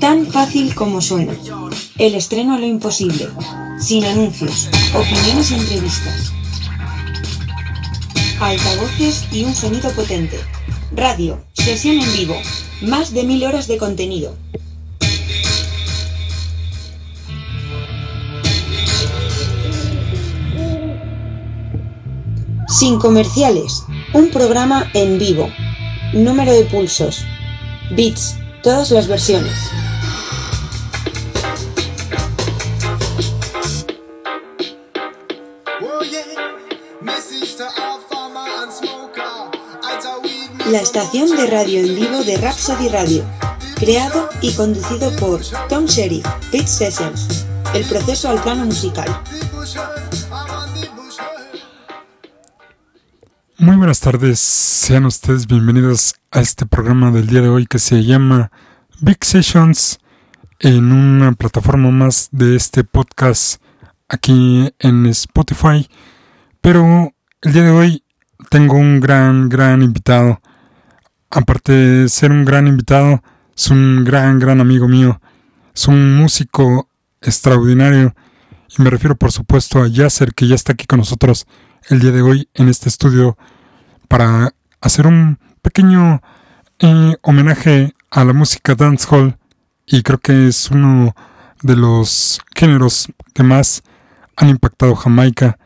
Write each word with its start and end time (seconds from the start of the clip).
Tan 0.00 0.26
fácil 0.26 0.74
como 0.74 1.00
suena. 1.00 1.34
El 1.98 2.14
estreno 2.14 2.54
a 2.54 2.58
lo 2.58 2.66
imposible. 2.66 3.28
Sin 3.80 4.04
anuncios, 4.04 4.68
opiniones 4.94 5.50
y 5.50 5.54
entrevistas. 5.54 6.32
Altavoces 8.40 9.26
y 9.32 9.44
un 9.44 9.54
sonido 9.54 9.90
potente. 9.90 10.38
Radio, 10.94 11.44
sesión 11.52 12.00
en 12.00 12.12
vivo. 12.12 12.36
Más 12.82 13.12
de 13.12 13.24
mil 13.24 13.44
horas 13.44 13.66
de 13.66 13.76
contenido. 13.76 14.36
Sin 22.68 23.00
comerciales. 23.00 23.82
Un 24.14 24.30
programa 24.30 24.88
en 24.94 25.18
vivo. 25.18 25.50
Número 26.12 26.50
de 26.52 26.64
pulsos. 26.64 27.22
Bits. 27.90 28.36
Todas 28.62 28.90
las 28.90 29.08
versiones. 29.08 29.52
La 40.70 40.80
estación 40.80 41.36
de 41.36 41.46
radio 41.46 41.80
en 41.80 41.94
vivo 41.94 42.24
de 42.24 42.38
Rhapsody 42.38 42.88
Radio. 42.88 43.24
Creado 43.74 44.30
y 44.40 44.52
conducido 44.52 45.14
por 45.16 45.40
Tom 45.68 45.84
Sherry, 45.84 46.22
Beat 46.50 46.66
Sessions. 46.66 47.46
El 47.74 47.84
proceso 47.84 48.30
al 48.30 48.42
plano 48.42 48.64
musical. 48.64 49.08
Muy 53.60 53.74
buenas 53.74 53.98
tardes, 53.98 54.38
sean 54.38 55.04
ustedes 55.04 55.48
bienvenidos 55.48 56.14
a 56.30 56.40
este 56.40 56.64
programa 56.64 57.10
del 57.10 57.26
día 57.26 57.40
de 57.40 57.48
hoy 57.48 57.66
que 57.66 57.80
se 57.80 58.04
llama 58.04 58.52
Big 59.00 59.24
Sessions 59.24 59.98
en 60.60 60.92
una 60.92 61.32
plataforma 61.32 61.90
más 61.90 62.28
de 62.30 62.54
este 62.54 62.84
podcast 62.84 63.60
aquí 64.08 64.72
en 64.78 65.06
Spotify. 65.06 65.88
Pero 66.60 67.12
el 67.42 67.52
día 67.52 67.64
de 67.64 67.70
hoy 67.72 68.04
tengo 68.48 68.76
un 68.76 69.00
gran, 69.00 69.48
gran 69.48 69.82
invitado. 69.82 70.40
Aparte 71.28 71.72
de 71.72 72.08
ser 72.08 72.30
un 72.30 72.44
gran 72.44 72.68
invitado, 72.68 73.24
es 73.56 73.70
un 73.70 74.04
gran, 74.04 74.38
gran 74.38 74.60
amigo 74.60 74.86
mío. 74.86 75.20
Es 75.74 75.88
un 75.88 76.16
músico 76.16 76.88
extraordinario. 77.20 78.14
Y 78.78 78.80
me 78.80 78.90
refiero, 78.90 79.16
por 79.16 79.32
supuesto, 79.32 79.82
a 79.82 79.88
Yasser, 79.88 80.32
que 80.32 80.46
ya 80.46 80.54
está 80.54 80.74
aquí 80.74 80.86
con 80.86 81.00
nosotros 81.00 81.48
el 81.88 82.00
día 82.00 82.12
de 82.12 82.22
hoy 82.22 82.48
en 82.54 82.68
este 82.68 82.88
estudio 82.88 83.38
para 84.08 84.52
hacer 84.80 85.06
un 85.06 85.38
pequeño 85.62 86.20
eh, 86.78 87.16
homenaje 87.22 87.94
a 88.10 88.24
la 88.24 88.32
música 88.32 88.74
dancehall. 88.74 89.38
Y 89.86 90.02
creo 90.02 90.18
que 90.18 90.48
es 90.48 90.70
uno 90.70 91.14
de 91.62 91.76
los 91.76 92.40
géneros 92.54 93.08
que 93.32 93.42
más 93.42 93.82
han 94.36 94.50
impactado 94.50 94.94
Jamaica. 94.94 95.58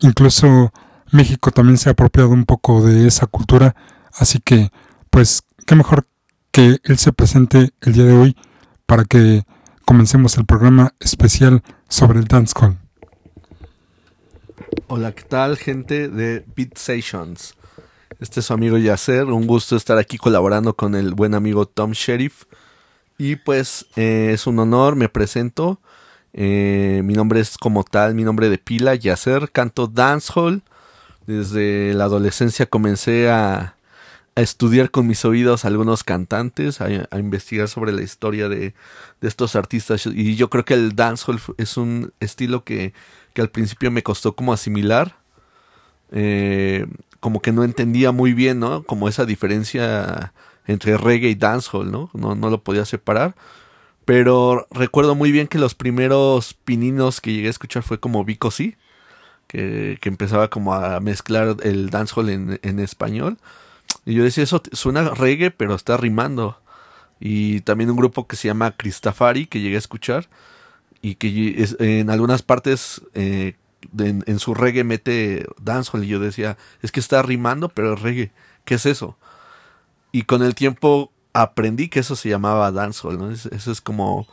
Incluso 0.00 0.72
México 1.12 1.50
también 1.50 1.76
se 1.76 1.90
ha 1.90 1.92
apropiado 1.92 2.30
un 2.30 2.44
poco 2.44 2.82
de 2.82 3.06
esa 3.06 3.26
cultura. 3.26 3.76
Así 4.14 4.40
que 4.40 4.70
pues 5.10 5.42
qué 5.66 5.74
mejor 5.74 6.08
que 6.50 6.78
él 6.82 6.98
se 6.98 7.12
presente 7.12 7.72
el 7.82 7.92
día 7.92 8.04
de 8.04 8.14
hoy 8.14 8.36
para 8.86 9.04
que 9.04 9.44
comencemos 9.84 10.38
el 10.38 10.46
programa 10.46 10.94
especial 10.98 11.62
sobre 11.88 12.20
el 12.20 12.24
dancehall. 12.24 12.78
Hola, 14.86 15.12
¿qué 15.12 15.22
tal 15.22 15.56
gente 15.56 16.08
de 16.08 16.44
Beat 16.56 16.76
Sessions? 16.76 17.54
Este 18.20 18.40
es 18.40 18.46
su 18.46 18.54
amigo 18.54 18.78
Yacer, 18.78 19.24
un 19.26 19.46
gusto 19.46 19.76
estar 19.76 19.98
aquí 19.98 20.18
colaborando 20.18 20.74
con 20.74 20.94
el 20.94 21.14
buen 21.14 21.34
amigo 21.34 21.66
Tom 21.66 21.92
Sheriff. 21.92 22.44
Y 23.18 23.36
pues 23.36 23.86
eh, 23.96 24.30
es 24.32 24.46
un 24.46 24.58
honor, 24.58 24.96
me 24.96 25.08
presento. 25.08 25.80
Eh, 26.32 27.02
mi 27.04 27.14
nombre 27.14 27.40
es 27.40 27.58
como 27.58 27.84
tal, 27.84 28.14
mi 28.14 28.24
nombre 28.24 28.48
de 28.48 28.58
pila, 28.58 28.94
Yacer, 28.94 29.50
canto 29.52 29.86
dancehall. 29.86 30.62
Desde 31.26 31.94
la 31.94 32.04
adolescencia 32.04 32.66
comencé 32.66 33.28
a, 33.28 33.76
a 34.38 34.40
estudiar 34.40 34.92
con 34.92 35.08
mis 35.08 35.24
oídos 35.24 35.64
algunos 35.64 36.04
cantantes, 36.04 36.80
a, 36.80 37.18
investigar 37.18 37.66
sobre 37.66 37.90
la 37.90 38.02
historia 38.02 38.48
de, 38.48 38.72
estos 39.20 39.56
artistas. 39.56 40.06
Y 40.06 40.36
yo 40.36 40.48
creo 40.48 40.64
que 40.64 40.74
el 40.74 40.94
dancehall 40.94 41.40
es 41.56 41.76
un 41.76 42.12
estilo 42.20 42.62
que, 42.62 42.94
que 43.38 43.42
al 43.42 43.50
principio 43.50 43.92
me 43.92 44.02
costó 44.02 44.34
como 44.34 44.52
asimilar. 44.52 45.14
Eh, 46.10 46.88
como 47.20 47.40
que 47.40 47.52
no 47.52 47.62
entendía 47.62 48.10
muy 48.10 48.32
bien, 48.32 48.58
¿no? 48.58 48.82
Como 48.82 49.08
esa 49.08 49.26
diferencia 49.26 50.32
entre 50.66 50.98
reggae 50.98 51.28
y 51.28 51.36
dancehall, 51.36 51.92
¿no? 51.92 52.10
No, 52.14 52.34
lo 52.34 52.64
podía 52.64 52.84
separar. 52.84 53.36
Pero 54.04 54.66
recuerdo 54.72 55.14
muy 55.14 55.30
bien 55.30 55.46
que 55.46 55.60
los 55.60 55.76
primeros 55.76 56.54
pininos 56.54 57.20
que 57.20 57.32
llegué 57.32 57.46
a 57.46 57.50
escuchar 57.50 57.84
fue 57.84 58.00
como 58.00 58.24
Vico 58.24 58.50
sí, 58.50 58.74
que, 59.46 59.98
que 60.00 60.08
empezaba 60.08 60.50
como 60.50 60.74
a 60.74 60.98
mezclar 60.98 61.58
el 61.62 61.90
dancehall 61.90 62.58
en 62.60 62.80
español. 62.80 63.38
Y 64.04 64.14
yo 64.14 64.24
decía, 64.24 64.42
eso 64.42 64.64
suena 64.72 65.10
reggae, 65.10 65.52
pero 65.52 65.76
está 65.76 65.96
rimando. 65.96 66.58
Y 67.20 67.60
también 67.60 67.88
un 67.88 67.96
grupo 67.98 68.26
que 68.26 68.34
se 68.34 68.48
llama 68.48 68.72
Cristafari, 68.72 69.46
que 69.46 69.60
llegué 69.60 69.76
a 69.76 69.78
escuchar. 69.78 70.26
Y 71.00 71.14
que 71.14 71.66
en 71.78 72.10
algunas 72.10 72.42
partes 72.42 73.02
eh, 73.14 73.54
en, 73.98 74.38
su 74.38 74.54
reggae 74.54 74.84
mete 74.84 75.46
dancehall. 75.60 76.04
Y 76.04 76.08
yo 76.08 76.20
decía, 76.20 76.56
es 76.82 76.92
que 76.92 77.00
está 77.00 77.22
rimando, 77.22 77.68
pero 77.68 77.94
es 77.94 78.00
reggae. 78.00 78.32
¿Qué 78.64 78.74
es 78.74 78.86
eso? 78.86 79.16
Y 80.12 80.22
con 80.22 80.42
el 80.42 80.54
tiempo 80.54 81.12
aprendí 81.32 81.88
que 81.88 82.00
eso 82.00 82.16
se 82.16 82.28
llamaba 82.28 82.72
dancehall. 82.72 83.18
¿no? 83.18 83.30
Eso 83.30 83.70
es 83.72 83.80
como, 83.80 84.26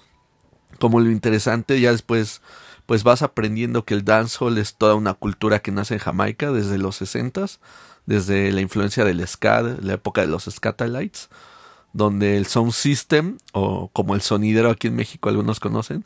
como 0.79 0.99
lo 0.99 1.11
interesante. 1.11 1.79
Ya 1.79 1.91
después 1.91 2.41
pues 2.85 3.03
vas 3.03 3.23
aprendiendo 3.23 3.83
que 3.83 3.95
el 3.95 4.05
dancehall 4.05 4.59
es 4.59 4.75
toda 4.75 4.93
una 4.93 5.15
cultura 5.15 5.59
que 5.59 5.71
nace 5.71 5.95
en 5.95 5.99
Jamaica 5.99 6.51
desde 6.51 6.77
los 6.77 6.95
sesentas 6.95 7.59
desde 8.05 8.51
la 8.51 8.61
influencia 8.61 9.03
del 9.03 9.25
ska, 9.27 9.61
la 9.61 9.93
época 9.93 10.21
de 10.21 10.27
los 10.27 10.45
Scatalites, 10.45 11.29
donde 11.93 12.37
el 12.37 12.45
sound 12.45 12.71
system, 12.71 13.37
o 13.53 13.89
como 13.93 14.15
el 14.15 14.21
sonidero 14.21 14.69
aquí 14.69 14.87
en 14.87 14.95
México 14.95 15.29
algunos 15.29 15.59
conocen, 15.59 16.05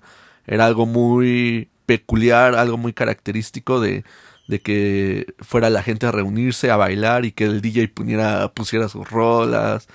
era 0.50 0.66
algo 0.66 0.86
muy 0.86 1.70
peculiar, 1.86 2.56
algo 2.56 2.78
muy 2.78 2.92
característico 2.94 3.80
de, 3.80 4.04
de 4.48 4.62
que 4.62 5.36
fuera 5.40 5.70
la 5.70 5.84
gente 5.84 6.08
a 6.08 6.12
reunirse, 6.12 6.72
a 6.72 6.76
bailar 6.76 7.24
y 7.26 7.32
que 7.32 7.46
el 7.46 7.62
DJ 7.62 7.88
pusiera, 7.90 8.52
pusiera 8.54 8.90
sus 8.90 9.10
rolas, 9.10 9.88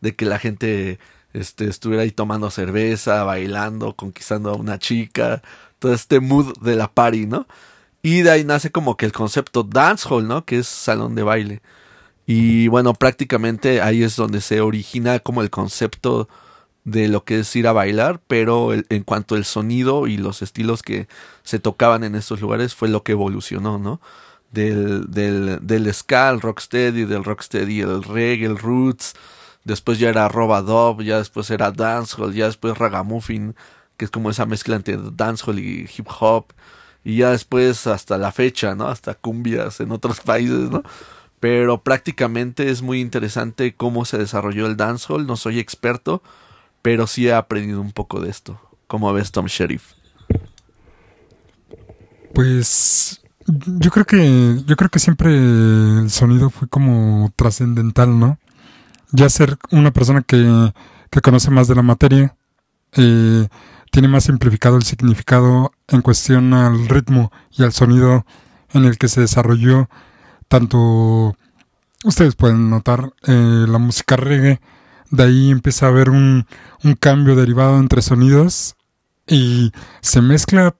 de 0.00 0.16
que 0.16 0.24
la 0.24 0.38
gente 0.38 0.98
este, 1.34 1.68
estuviera 1.68 2.04
ahí 2.04 2.10
tomando 2.10 2.50
cerveza, 2.50 3.22
bailando, 3.24 3.94
conquistando 3.96 4.50
a 4.50 4.54
una 4.54 4.78
chica, 4.78 5.42
todo 5.78 5.92
este 5.92 6.20
mood 6.20 6.56
de 6.62 6.74
la 6.76 6.88
party, 6.92 7.26
¿no? 7.26 7.46
Y 8.02 8.22
de 8.22 8.30
ahí 8.30 8.44
nace 8.44 8.70
como 8.72 8.96
que 8.96 9.06
el 9.06 9.12
concepto 9.12 9.62
dancehall, 9.62 10.26
¿no? 10.26 10.44
Que 10.46 10.58
es 10.60 10.68
salón 10.68 11.14
de 11.14 11.22
baile. 11.22 11.62
Y 12.26 12.68
bueno, 12.68 12.94
prácticamente 12.94 13.82
ahí 13.82 14.02
es 14.02 14.16
donde 14.16 14.40
se 14.40 14.60
origina 14.60 15.18
como 15.18 15.42
el 15.42 15.50
concepto 15.50 16.28
de 16.90 17.08
lo 17.08 17.24
que 17.24 17.40
es 17.40 17.56
ir 17.56 17.68
a 17.68 17.72
bailar, 17.72 18.20
pero 18.26 18.72
en 18.72 19.02
cuanto 19.02 19.34
al 19.34 19.44
sonido 19.44 20.06
y 20.06 20.16
los 20.16 20.40
estilos 20.40 20.82
que 20.82 21.06
se 21.42 21.58
tocaban 21.58 22.02
en 22.02 22.14
estos 22.14 22.40
lugares 22.40 22.74
fue 22.74 22.88
lo 22.88 23.02
que 23.02 23.12
evolucionó, 23.12 23.78
¿no? 23.78 24.00
Del, 24.52 25.10
del, 25.10 25.58
del 25.60 25.92
ska, 25.92 26.30
el 26.30 26.40
rocksteady, 26.40 27.04
del 27.04 27.24
rocksteady, 27.24 27.80
el 27.82 28.02
reggae, 28.02 28.46
el 28.46 28.58
roots, 28.58 29.14
después 29.64 29.98
ya 29.98 30.08
era 30.08 30.28
robadub, 30.28 31.02
ya 31.02 31.18
después 31.18 31.50
era 31.50 31.70
dancehall, 31.70 32.32
ya 32.32 32.46
después 32.46 32.78
ragamuffin, 32.78 33.54
que 33.98 34.06
es 34.06 34.10
como 34.10 34.30
esa 34.30 34.46
mezcla 34.46 34.76
entre 34.76 34.96
dancehall 34.96 35.58
y 35.58 35.86
hip 35.94 36.06
hop, 36.20 36.46
y 37.04 37.18
ya 37.18 37.32
después 37.32 37.86
hasta 37.86 38.16
la 38.16 38.32
fecha, 38.32 38.74
¿no? 38.74 38.88
Hasta 38.88 39.14
cumbias 39.14 39.80
en 39.80 39.92
otros 39.92 40.20
países, 40.24 40.70
¿no? 40.70 40.82
Pero 41.38 41.82
prácticamente 41.82 42.70
es 42.70 42.80
muy 42.80 43.00
interesante 43.00 43.74
cómo 43.74 44.06
se 44.06 44.18
desarrolló 44.18 44.66
el 44.66 44.76
dancehall. 44.76 45.26
No 45.26 45.36
soy 45.36 45.60
experto, 45.60 46.22
pero 46.88 47.06
sí 47.06 47.28
he 47.28 47.34
aprendido 47.34 47.82
un 47.82 47.92
poco 47.92 48.18
de 48.18 48.30
esto. 48.30 48.58
¿Cómo 48.86 49.12
ves, 49.12 49.30
Tom 49.30 49.44
Sheriff? 49.44 49.92
Pues 52.32 53.20
yo 53.46 53.90
creo 53.90 54.06
que 54.06 54.62
yo 54.64 54.74
creo 54.74 54.88
que 54.88 54.98
siempre 54.98 55.36
el 55.36 56.08
sonido 56.08 56.48
fue 56.48 56.66
como 56.66 57.30
trascendental, 57.36 58.18
¿no? 58.18 58.38
Ya 59.12 59.28
ser 59.28 59.58
una 59.70 59.90
persona 59.90 60.22
que, 60.22 60.72
que 61.10 61.20
conoce 61.20 61.50
más 61.50 61.68
de 61.68 61.74
la 61.74 61.82
materia, 61.82 62.34
eh, 62.92 63.48
tiene 63.92 64.08
más 64.08 64.24
simplificado 64.24 64.78
el 64.78 64.84
significado 64.84 65.72
en 65.88 66.00
cuestión 66.00 66.54
al 66.54 66.88
ritmo 66.88 67.30
y 67.50 67.64
al 67.64 67.74
sonido 67.74 68.24
en 68.72 68.86
el 68.86 68.96
que 68.96 69.08
se 69.08 69.20
desarrolló 69.20 69.90
tanto 70.48 71.36
ustedes 72.02 72.34
pueden 72.34 72.70
notar 72.70 73.12
eh, 73.26 73.66
la 73.68 73.76
música 73.76 74.16
reggae 74.16 74.58
de 75.10 75.24
ahí 75.24 75.50
empieza 75.50 75.86
a 75.86 75.90
haber 75.90 76.10
un, 76.10 76.46
un 76.84 76.94
cambio 76.94 77.36
derivado 77.36 77.78
entre 77.78 78.02
sonidos 78.02 78.76
y 79.26 79.72
se 80.00 80.20
mezcla 80.20 80.74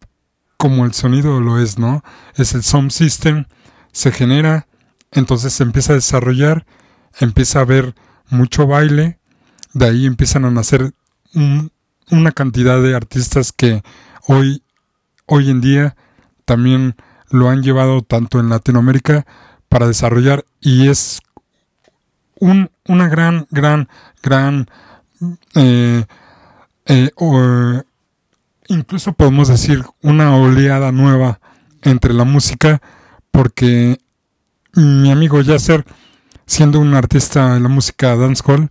como 0.57 0.85
el 0.85 0.93
sonido 0.93 1.41
lo 1.41 1.61
es, 1.61 1.79
¿no? 1.79 2.03
Es 2.35 2.55
el 2.55 2.63
sound 2.63 2.91
system, 2.91 3.45
se 3.93 4.11
genera, 4.11 4.67
entonces 5.13 5.53
se 5.53 5.63
empieza 5.63 5.93
a 5.93 5.97
desarrollar, 5.97 6.67
empieza 7.21 7.61
a 7.61 7.63
haber 7.63 7.95
mucho 8.29 8.67
baile, 8.67 9.19
de 9.73 9.87
ahí 9.87 10.07
empiezan 10.07 10.45
a 10.45 10.51
nacer 10.51 10.93
una 12.11 12.33
cantidad 12.33 12.83
de 12.83 12.95
artistas 12.95 13.53
que 13.53 13.83
hoy, 14.27 14.63
hoy 15.27 15.51
en 15.51 15.61
día 15.61 15.97
también 16.45 16.97
lo 17.31 17.49
han 17.51 17.63
llevado 17.63 18.03
tanto 18.03 18.41
en 18.41 18.49
Latinoamérica 18.49 19.27
para 19.69 19.87
desarrollar 19.87 20.45
y 20.61 20.89
es 20.89 21.21
un, 22.41 22.71
una 22.87 23.09
gran, 23.09 23.47
gran, 23.51 23.89
gran, 24.23 24.69
eh, 25.55 26.05
eh, 26.87 27.11
incluso 28.69 29.13
podemos 29.13 29.49
decir 29.49 29.85
una 30.03 30.37
oleada 30.37 30.93
nueva 30.93 31.41
entre 31.83 32.13
la 32.13 32.25
música 32.25 32.81
porque 33.31 34.01
mi 34.75 35.11
amigo 35.11 35.41
Yasser, 35.41 35.85
siendo 36.47 36.81
un 36.81 36.95
artista 36.95 37.55
de 37.55 37.61
la 37.61 37.69
música 37.69 38.17
dancehall, 38.17 38.71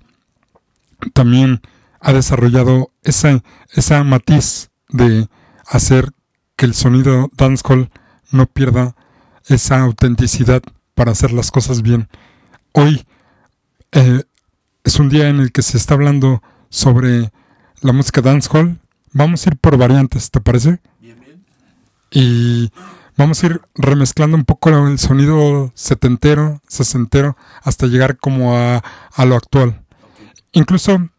también 1.13 1.61
ha 1.99 2.13
desarrollado 2.13 2.91
esa, 3.03 3.41
esa 3.73 4.03
matiz 4.03 4.69
de 4.89 5.27
hacer 5.65 6.11
que 6.55 6.65
el 6.65 6.73
sonido 6.73 7.29
dancehall 7.35 7.89
no 8.31 8.45
pierda 8.45 8.95
esa 9.45 9.81
autenticidad 9.81 10.61
para 10.95 11.11
hacer 11.11 11.31
las 11.31 11.51
cosas 11.51 11.81
bien. 11.81 12.09
Hoy 12.73 13.05
eh, 13.91 14.23
es 14.88 15.00
un 15.01 15.10
día 15.10 15.28
en 15.28 15.42
el 15.42 15.51
que 15.51 15.63
se 15.63 15.75
está 15.75 15.95
hablando 15.95 16.42
sobre 16.69 17.34
la 17.81 17.92
música 17.92 18.22
dancehall. 18.22 18.80
Vamos 19.12 19.45
a 19.45 19.50
ir 19.50 19.57
por 19.57 19.75
variantes, 19.75 20.31
¿te 20.31 20.39
parece? 20.39 20.80
Bien, 21.01 21.19
bien. 21.19 21.45
Y 22.10 22.72
vamos 23.18 23.44
a 23.44 23.48
ir 23.48 23.62
remezclando 23.75 24.38
un 24.38 24.45
poco 24.45 24.69
el 24.69 24.98
sonido 24.98 25.74
setentero, 25.75 26.62
sesentero, 26.69 27.36
hasta 27.63 27.88
llegar 27.88 28.16
como 28.16 28.56
a, 28.56 28.81
a 29.13 29.25
lo 29.25 29.36
actual. 29.36 29.84
Incluso 30.54 31.10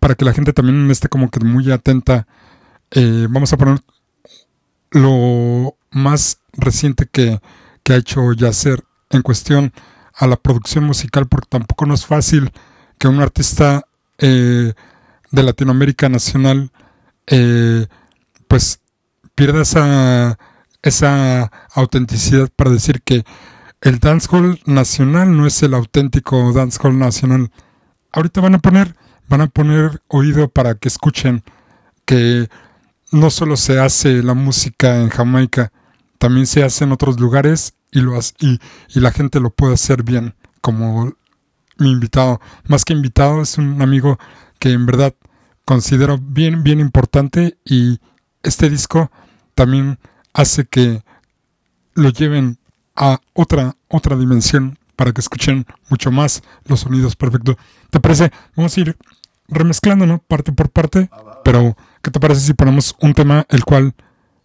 para 0.00 0.16
que 0.16 0.24
la 0.24 0.32
gente 0.32 0.52
también 0.52 0.90
esté 0.90 1.08
como 1.08 1.30
que 1.30 1.38
muy 1.38 1.70
atenta, 1.70 2.26
eh, 2.90 3.28
vamos 3.30 3.52
a 3.52 3.56
poner 3.56 3.78
lo 4.90 5.76
más 5.92 6.40
reciente 6.54 7.06
que, 7.06 7.40
que 7.84 7.92
ha 7.92 7.98
hecho 7.98 8.32
Yacer 8.32 8.82
en 9.10 9.22
cuestión 9.22 9.72
a 10.12 10.26
la 10.26 10.34
producción 10.34 10.82
musical, 10.82 11.28
porque 11.28 11.46
tampoco 11.48 11.86
no 11.86 11.94
es 11.94 12.04
fácil 12.04 12.50
que 12.98 13.08
un 13.08 13.20
artista 13.20 13.86
eh, 14.18 14.72
de 15.30 15.42
Latinoamérica 15.42 16.08
nacional 16.08 16.70
eh, 17.26 17.86
pues 18.48 18.80
pierda 19.34 19.62
esa 19.62 20.38
esa 20.82 21.50
autenticidad 21.74 22.48
para 22.54 22.70
decir 22.70 23.02
que 23.02 23.24
el 23.80 23.98
dancehall 23.98 24.60
nacional 24.66 25.36
no 25.36 25.46
es 25.46 25.62
el 25.62 25.74
auténtico 25.74 26.52
dancehall 26.52 26.98
nacional. 26.98 27.50
Ahorita 28.12 28.40
van 28.40 28.54
a 28.54 28.58
poner, 28.58 28.96
van 29.28 29.42
a 29.42 29.46
poner 29.48 30.02
oído 30.08 30.48
para 30.48 30.76
que 30.76 30.88
escuchen 30.88 31.42
que 32.04 32.48
no 33.12 33.30
solo 33.30 33.56
se 33.56 33.78
hace 33.78 34.22
la 34.22 34.34
música 34.34 35.00
en 35.00 35.10
Jamaica, 35.10 35.72
también 36.18 36.46
se 36.46 36.64
hace 36.64 36.84
en 36.84 36.92
otros 36.92 37.20
lugares 37.20 37.74
y, 37.90 38.00
lo 38.00 38.18
y, 38.38 38.60
y 38.94 39.00
la 39.00 39.10
gente 39.10 39.40
lo 39.40 39.50
puede 39.50 39.74
hacer 39.74 40.02
bien, 40.02 40.34
como 40.60 41.14
mi 41.78 41.90
invitado. 41.90 42.40
Más 42.68 42.84
que 42.84 42.92
invitado, 42.92 43.42
es 43.42 43.58
un 43.58 43.80
amigo 43.82 44.18
que 44.58 44.72
en 44.72 44.86
verdad 44.86 45.14
considero 45.64 46.18
bien, 46.18 46.62
bien 46.62 46.80
importante 46.80 47.58
y 47.64 47.98
este 48.42 48.70
disco 48.70 49.10
también 49.54 49.98
hace 50.32 50.66
que 50.66 51.02
lo 51.94 52.10
lleven 52.10 52.58
a 52.94 53.20
otra, 53.34 53.76
otra 53.88 54.16
dimensión 54.16 54.78
para 54.94 55.12
que 55.12 55.20
escuchen 55.20 55.66
mucho 55.90 56.10
más 56.10 56.42
los 56.64 56.80
sonidos 56.80 57.16
perfectos. 57.16 57.56
¿Te 57.90 58.00
parece? 58.00 58.30
Vamos 58.54 58.76
a 58.76 58.80
ir 58.80 58.96
remezclando, 59.48 60.06
¿no? 60.06 60.18
Parte 60.18 60.52
por 60.52 60.70
parte. 60.70 61.10
Pero, 61.44 61.76
¿qué 62.02 62.10
te 62.10 62.20
parece 62.20 62.40
si 62.40 62.54
ponemos 62.54 62.96
un 63.00 63.14
tema 63.14 63.46
el 63.48 63.64
cual 63.64 63.94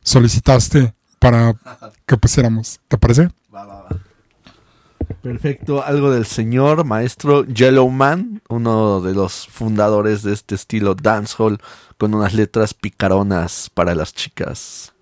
solicitaste 0.04 0.94
para 1.19 1.54
que 2.06 2.18
pusiéramos? 2.18 2.80
¿Te 2.88 2.98
parece? 2.98 3.30
Perfecto, 5.21 5.83
algo 5.83 6.09
del 6.09 6.25
señor 6.25 6.83
maestro 6.83 7.45
Yellowman, 7.45 8.41
uno 8.50 9.01
de 9.01 9.13
los 9.13 9.47
fundadores 9.47 10.23
de 10.23 10.33
este 10.33 10.56
estilo 10.56 10.95
dancehall 10.95 11.59
con 12.00 12.15
unas 12.15 12.33
letras 12.33 12.73
picaronas 12.73 13.69
para 13.71 13.94
las 13.94 14.15
chicas. 14.15 14.94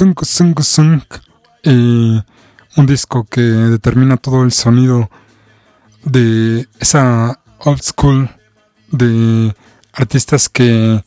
Sunk 0.00 0.24
Sunk 0.24 0.60
Sunk, 0.62 1.04
un 1.66 2.86
disco 2.86 3.24
que 3.24 3.42
determina 3.42 4.16
todo 4.16 4.44
el 4.44 4.50
sonido 4.50 5.10
de 6.04 6.66
esa 6.78 7.42
old 7.58 7.82
school 7.82 8.30
de 8.90 9.54
artistas 9.92 10.48
que 10.48 11.04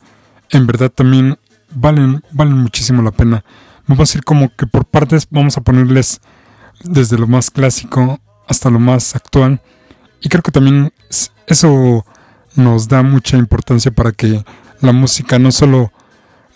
en 0.50 0.66
verdad 0.68 0.90
también 0.90 1.40
valen, 1.74 2.22
valen 2.30 2.56
muchísimo 2.56 3.02
la 3.02 3.10
pena. 3.10 3.44
Vamos 3.88 4.14
a 4.14 4.18
ir 4.18 4.22
como 4.22 4.54
que 4.54 4.68
por 4.68 4.84
partes, 4.84 5.26
vamos 5.28 5.56
a 5.56 5.62
ponerles 5.62 6.20
desde 6.84 7.18
lo 7.18 7.26
más 7.26 7.50
clásico 7.50 8.20
hasta 8.46 8.70
lo 8.70 8.78
más 8.78 9.16
actual. 9.16 9.60
Y 10.20 10.28
creo 10.28 10.44
que 10.44 10.52
también 10.52 10.92
eso 11.48 12.06
nos 12.54 12.86
da 12.86 13.02
mucha 13.02 13.38
importancia 13.38 13.90
para 13.90 14.12
que 14.12 14.44
la 14.80 14.92
música 14.92 15.40
no 15.40 15.50
solo 15.50 15.90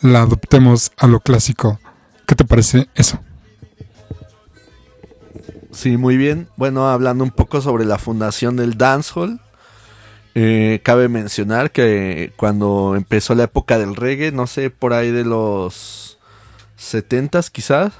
la 0.02 0.20
adoptemos 0.20 0.92
a 0.98 1.08
lo 1.08 1.18
clásico. 1.18 1.80
¿Qué 2.28 2.34
te 2.34 2.44
parece 2.44 2.88
eso? 2.94 3.18
Sí, 5.72 5.96
muy 5.96 6.18
bien. 6.18 6.46
Bueno, 6.56 6.90
hablando 6.90 7.24
un 7.24 7.30
poco 7.30 7.62
sobre 7.62 7.86
la 7.86 7.96
fundación 7.96 8.54
del 8.54 8.76
dancehall, 8.76 9.40
eh, 10.34 10.80
cabe 10.82 11.08
mencionar 11.08 11.70
que 11.70 12.34
cuando 12.36 12.96
empezó 12.96 13.34
la 13.34 13.44
época 13.44 13.78
del 13.78 13.96
reggae, 13.96 14.30
no 14.30 14.46
sé, 14.46 14.68
por 14.68 14.92
ahí 14.92 15.10
de 15.10 15.24
los 15.24 16.18
70s 16.78 17.50
quizás, 17.50 17.94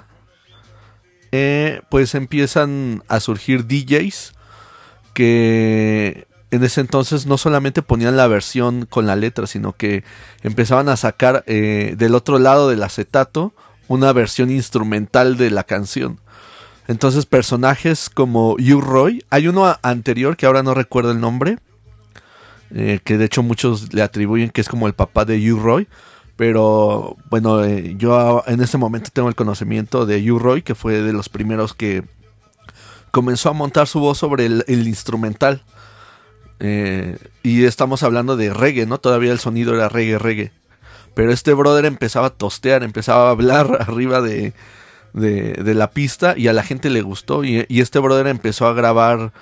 eh, 1.32 1.80
pues 1.88 2.14
empiezan 2.14 3.02
a 3.08 3.20
surgir 3.20 3.66
DJs 3.66 4.34
que 5.14 6.26
en 6.50 6.64
ese 6.64 6.82
entonces 6.82 7.24
no 7.24 7.38
solamente 7.38 7.80
ponían 7.80 8.18
la 8.18 8.26
versión 8.26 8.84
con 8.84 9.06
la 9.06 9.16
letra, 9.16 9.46
sino 9.46 9.72
que 9.72 10.04
empezaban 10.42 10.90
a 10.90 10.98
sacar 10.98 11.44
eh, 11.46 11.94
del 11.96 12.14
otro 12.14 12.38
lado 12.38 12.68
del 12.68 12.82
acetato 12.82 13.54
una 13.88 14.12
versión 14.12 14.50
instrumental 14.50 15.36
de 15.36 15.50
la 15.50 15.64
canción. 15.64 16.20
Entonces 16.86 17.26
personajes 17.26 18.08
como 18.08 18.52
Hugh 18.52 18.82
Roy, 18.82 19.24
hay 19.30 19.48
uno 19.48 19.76
anterior 19.82 20.36
que 20.36 20.46
ahora 20.46 20.62
no 20.62 20.74
recuerdo 20.74 21.10
el 21.10 21.20
nombre, 21.20 21.58
eh, 22.70 23.00
que 23.02 23.18
de 23.18 23.24
hecho 23.26 23.42
muchos 23.42 23.92
le 23.92 24.02
atribuyen 24.02 24.50
que 24.50 24.60
es 24.60 24.68
como 24.68 24.86
el 24.86 24.94
papá 24.94 25.24
de 25.24 25.36
Hugh 25.38 25.60
Roy, 25.60 25.88
pero 26.36 27.16
bueno, 27.30 27.64
eh, 27.64 27.94
yo 27.98 28.44
en 28.46 28.60
este 28.60 28.78
momento 28.78 29.10
tengo 29.12 29.28
el 29.28 29.34
conocimiento 29.34 30.06
de 30.06 30.30
Hugh 30.30 30.40
Roy, 30.40 30.62
que 30.62 30.74
fue 30.74 31.02
de 31.02 31.12
los 31.12 31.28
primeros 31.28 31.74
que 31.74 32.04
comenzó 33.10 33.50
a 33.50 33.54
montar 33.54 33.88
su 33.88 34.00
voz 34.00 34.18
sobre 34.18 34.46
el, 34.46 34.64
el 34.68 34.86
instrumental. 34.86 35.64
Eh, 36.60 37.18
y 37.42 37.64
estamos 37.64 38.02
hablando 38.02 38.36
de 38.36 38.52
reggae, 38.52 38.86
¿no? 38.86 38.98
Todavía 38.98 39.32
el 39.32 39.38
sonido 39.38 39.74
era 39.74 39.88
reggae, 39.88 40.18
reggae. 40.18 40.52
Pero 41.18 41.32
este 41.32 41.52
brother 41.52 41.84
empezaba 41.84 42.28
a 42.28 42.30
tostear, 42.30 42.84
empezaba 42.84 43.26
a 43.26 43.30
hablar 43.30 43.78
arriba 43.88 44.20
de, 44.20 44.52
de, 45.12 45.74
la 45.74 45.90
pista 45.90 46.34
y 46.36 46.46
a 46.46 46.52
la 46.52 46.62
gente 46.62 46.90
le 46.90 47.02
gustó. 47.02 47.42
Y, 47.42 47.66
este 47.70 47.98
brother 47.98 48.28
empezó 48.28 48.68
a 48.68 48.72
grabar 48.72 49.32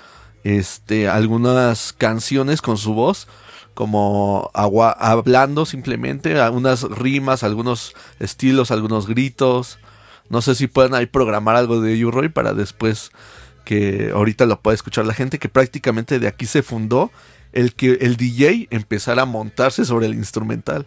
este, 0.42 1.06
algunas 1.06 1.92
canciones 1.92 2.62
con 2.62 2.78
su 2.78 2.95
voz, 2.95 3.28
como 3.75 4.50
hablando 4.54 5.66
simplemente, 5.66 6.40
algunas 6.40 6.80
rimas, 6.85 7.42
algunos 7.42 7.92
estilos, 8.21 8.71
algunos 8.71 9.06
gritos. 9.06 9.78
No 10.30 10.40
sé 10.40 10.54
si 10.54 10.68
pueden 10.68 10.95
ahí 10.95 11.04
programar 11.04 11.56
algo 11.56 11.83
de 11.83 12.02
U-Roy 12.06 12.30
para 12.30 12.54
después 12.54 13.11
que 13.66 14.12
ahorita 14.14 14.47
lo 14.47 14.62
pueda 14.62 14.76
escuchar 14.76 15.04
la 15.04 15.12
gente, 15.12 15.38
que 15.38 15.50
prácticamente 15.50 16.21
de 16.21 16.28
aquí 16.28 16.47
se 16.47 16.62
fundó 16.62 17.11
el 17.52 17.75
que 17.75 17.99
el 18.00 18.16
DJ 18.16 18.68
empezara 18.71 19.23
a 19.23 19.26
montarse 19.26 19.85
sobre 19.85 20.06
el 20.06 20.14
instrumental. 20.14 20.87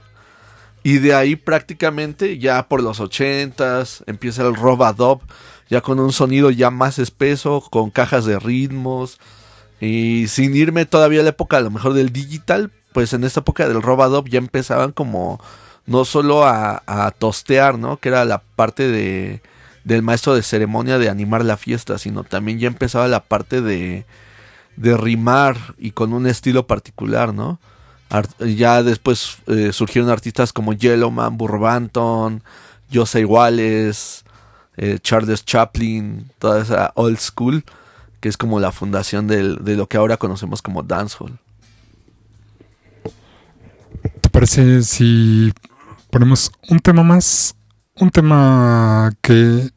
Y 0.83 0.99
de 0.99 1.13
ahí 1.13 1.35
prácticamente 1.35 2.37
ya 2.39 2.67
por 2.67 2.81
los 2.81 2.99
ochentas 2.99 4.03
empieza 4.07 4.47
el 4.47 4.55
Robadop, 4.55 5.21
ya 5.69 5.81
con 5.81 5.99
un 5.99 6.13
sonido 6.13 6.51
ya 6.51 6.71
más 6.71 6.99
espeso, 6.99 7.61
con 7.69 7.89
cajas 7.89 8.25
de 8.25 8.39
ritmos. 8.39 9.19
Y 9.81 10.27
sin 10.27 10.55
irme 10.55 10.85
todavía 10.85 11.21
a 11.21 11.23
la 11.23 11.29
época 11.29 11.57
a 11.57 11.61
lo 11.61 11.71
mejor 11.71 11.93
del 11.93 12.11
digital, 12.11 12.71
pues 12.93 13.13
en 13.13 13.23
esta 13.23 13.41
época 13.41 13.67
del 13.67 13.81
Robadop 13.81 14.27
ya 14.27 14.39
empezaban 14.39 14.91
como 14.91 15.39
no 15.85 16.05
solo 16.05 16.45
a, 16.45 16.83
a 16.85 17.11
tostear, 17.11 17.77
¿no? 17.77 17.97
Que 17.97 18.09
era 18.09 18.25
la 18.25 18.39
parte 18.39 18.87
de, 18.89 19.41
del 19.83 20.01
maestro 20.01 20.35
de 20.35 20.43
ceremonia 20.43 20.97
de 20.97 21.09
animar 21.09 21.43
la 21.43 21.57
fiesta, 21.57 21.97
sino 21.97 22.23
también 22.23 22.59
ya 22.59 22.67
empezaba 22.67 23.07
la 23.07 23.23
parte 23.23 23.61
de, 23.61 24.05
de 24.75 24.97
rimar 24.97 25.57
y 25.77 25.91
con 25.91 26.13
un 26.13 26.27
estilo 26.27 26.67
particular, 26.67 27.33
¿no? 27.33 27.59
Ya 28.39 28.81
después 28.83 29.37
eh, 29.47 29.71
surgieron 29.71 30.09
artistas 30.09 30.51
como 30.51 30.73
Yellowman, 30.73 31.37
Burro 31.37 31.59
Banton, 31.59 32.41
Jose 32.91 33.23
Wallace, 33.25 34.23
eh, 34.77 34.97
Charles 35.01 35.45
Chaplin, 35.45 36.31
toda 36.39 36.61
esa 36.63 36.91
old 36.95 37.19
school, 37.19 37.63
que 38.19 38.29
es 38.29 38.37
como 38.37 38.59
la 38.59 38.71
fundación 38.71 39.27
del- 39.27 39.63
de 39.63 39.75
lo 39.75 39.87
que 39.87 39.97
ahora 39.97 40.17
conocemos 40.17 40.61
como 40.61 40.81
dancehall. 40.83 41.37
¿Te 44.21 44.29
parece 44.29 44.83
si 44.83 45.53
ponemos 46.09 46.51
un 46.69 46.79
tema 46.79 47.03
más? 47.03 47.55
Un 47.95 48.09
tema 48.11 49.11
que 49.21 49.69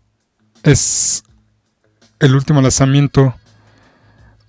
es 0.63 1.25
el 2.21 2.35
último 2.35 2.61
lanzamiento 2.63 3.35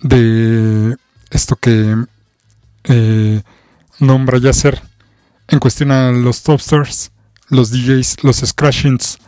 de 0.00 0.96
esto 1.30 1.56
que 1.56 1.96
eh, 2.84 3.42
nombra 3.98 4.38
Yasser 4.38 4.82
en 5.48 5.58
cuestión 5.58 5.90
a 5.90 6.10
los 6.12 6.42
topsters, 6.42 7.12
los 7.48 7.70
DJs, 7.70 8.24
los 8.24 8.36
scratchings. 8.38 9.18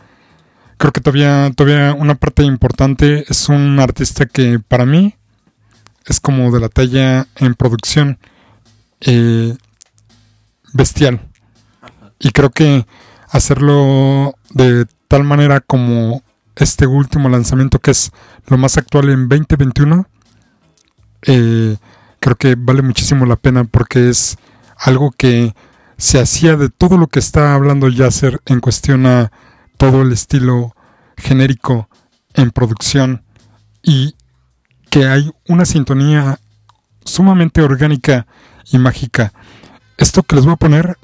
Creo 0.77 0.91
que 0.91 1.01
todavía, 1.01 1.51
todavía 1.55 1.93
una 1.93 2.15
parte 2.15 2.43
importante 2.43 3.25
es 3.27 3.49
un 3.49 3.79
artista 3.79 4.25
que 4.25 4.59
para 4.59 4.85
mí 4.85 5.15
es 6.05 6.19
como 6.19 6.51
de 6.51 6.59
la 6.59 6.69
talla 6.69 7.27
en 7.35 7.55
producción 7.55 8.17
eh, 9.01 9.55
bestial. 10.73 11.21
Y 12.19 12.31
creo 12.31 12.49
que 12.49 12.85
hacerlo 13.29 14.35
de 14.51 14.85
tal 15.07 15.23
manera 15.23 15.59
como 15.59 16.23
este 16.55 16.87
último 16.87 17.29
lanzamiento 17.29 17.79
que 17.79 17.91
es 17.91 18.11
lo 18.47 18.57
más 18.57 18.77
actual 18.77 19.09
en 19.09 19.29
2021, 19.29 20.07
eh, 21.23 21.77
creo 22.19 22.35
que 22.35 22.55
vale 22.57 22.81
muchísimo 22.81 23.25
la 23.25 23.35
pena 23.35 23.63
porque 23.63 24.09
es 24.09 24.37
algo 24.79 25.11
que 25.11 25.53
se 25.97 26.19
hacía 26.19 26.55
de 26.55 26.69
todo 26.69 26.97
lo 26.97 27.07
que 27.07 27.19
está 27.19 27.53
hablando 27.55 27.89
Yasser 27.89 28.41
en 28.45 28.59
cuestión 28.59 29.05
a 29.05 29.31
todo 29.77 30.01
el 30.01 30.11
estilo 30.11 30.75
genérico 31.17 31.89
en 32.33 32.51
producción 32.51 33.23
y 33.81 34.15
que 34.89 35.07
hay 35.07 35.31
una 35.47 35.65
sintonía 35.65 36.39
sumamente 37.03 37.61
orgánica 37.61 38.27
y 38.71 38.77
mágica. 38.77 39.33
Esto 39.97 40.23
que 40.23 40.35
les 40.35 40.45
voy 40.45 40.53
a 40.53 40.57
poner 40.57 40.97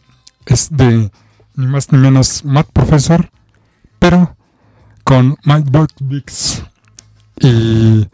es 0.46 0.70
de 0.72 1.12
ni 1.56 1.68
más 1.68 1.92
ni 1.92 1.98
menos 1.98 2.44
Matt 2.46 2.70
Professor, 2.72 3.32
pero 4.00 4.36
con 5.04 5.38
Mike 5.44 5.70
Buckbix 5.72 6.64
y 7.40 8.08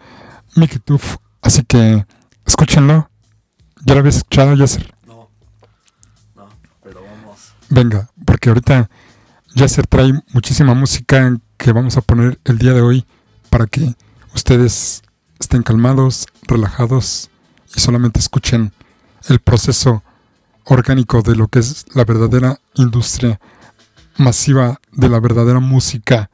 Mickey 0.55 0.79
Tuff. 0.79 1.17
Así 1.41 1.63
que 1.63 2.05
escúchenlo. 2.45 3.09
¿Ya 3.85 3.93
lo 3.93 4.01
habías 4.01 4.17
escuchado, 4.17 4.55
Yasser? 4.55 4.93
Pero 6.83 7.01
vamos. 7.03 7.53
Venga, 7.69 8.09
porque 8.25 8.49
ahorita 8.49 8.89
Yasser 9.55 9.87
trae 9.87 10.13
muchísima 10.33 10.73
música 10.73 11.37
que 11.57 11.71
vamos 11.71 11.97
a 11.97 12.01
poner 12.01 12.39
el 12.45 12.57
día 12.57 12.73
de 12.73 12.81
hoy 12.81 13.05
para 13.49 13.67
que 13.67 13.95
ustedes 14.33 15.01
estén 15.39 15.63
calmados, 15.63 16.27
relajados 16.47 17.29
y 17.75 17.79
solamente 17.79 18.19
escuchen 18.19 18.73
el 19.27 19.39
proceso 19.39 20.03
orgánico 20.65 21.21
de 21.21 21.35
lo 21.35 21.47
que 21.47 21.59
es 21.59 21.85
la 21.95 22.05
verdadera 22.05 22.59
industria 22.75 23.39
masiva 24.17 24.79
de 24.91 25.09
la 25.09 25.19
verdadera 25.19 25.59
música 25.59 26.29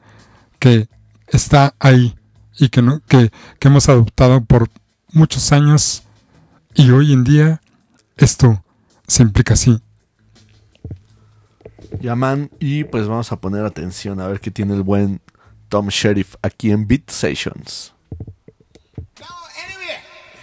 que 0.58 0.88
está 1.28 1.74
ahí 1.78 2.16
y 2.58 2.68
que, 2.68 2.82
no, 2.82 3.00
que, 3.06 3.30
que 3.58 3.68
hemos 3.68 3.88
adoptado 3.88 4.44
por 4.44 4.68
muchos 5.12 5.52
años 5.52 6.02
y 6.74 6.90
hoy 6.90 7.12
en 7.12 7.24
día 7.24 7.60
esto 8.16 8.62
se 9.06 9.22
implica 9.22 9.54
así. 9.54 9.80
Llaman 12.00 12.50
y 12.60 12.84
pues 12.84 13.08
vamos 13.08 13.32
a 13.32 13.36
poner 13.36 13.64
atención 13.64 14.20
a 14.20 14.28
ver 14.28 14.40
qué 14.40 14.50
tiene 14.50 14.74
el 14.74 14.82
buen 14.82 15.20
Tom 15.68 15.88
Sheriff 15.88 16.36
aquí 16.42 16.70
en 16.70 16.86
Beat 16.86 17.10
Sessions. 17.10 17.92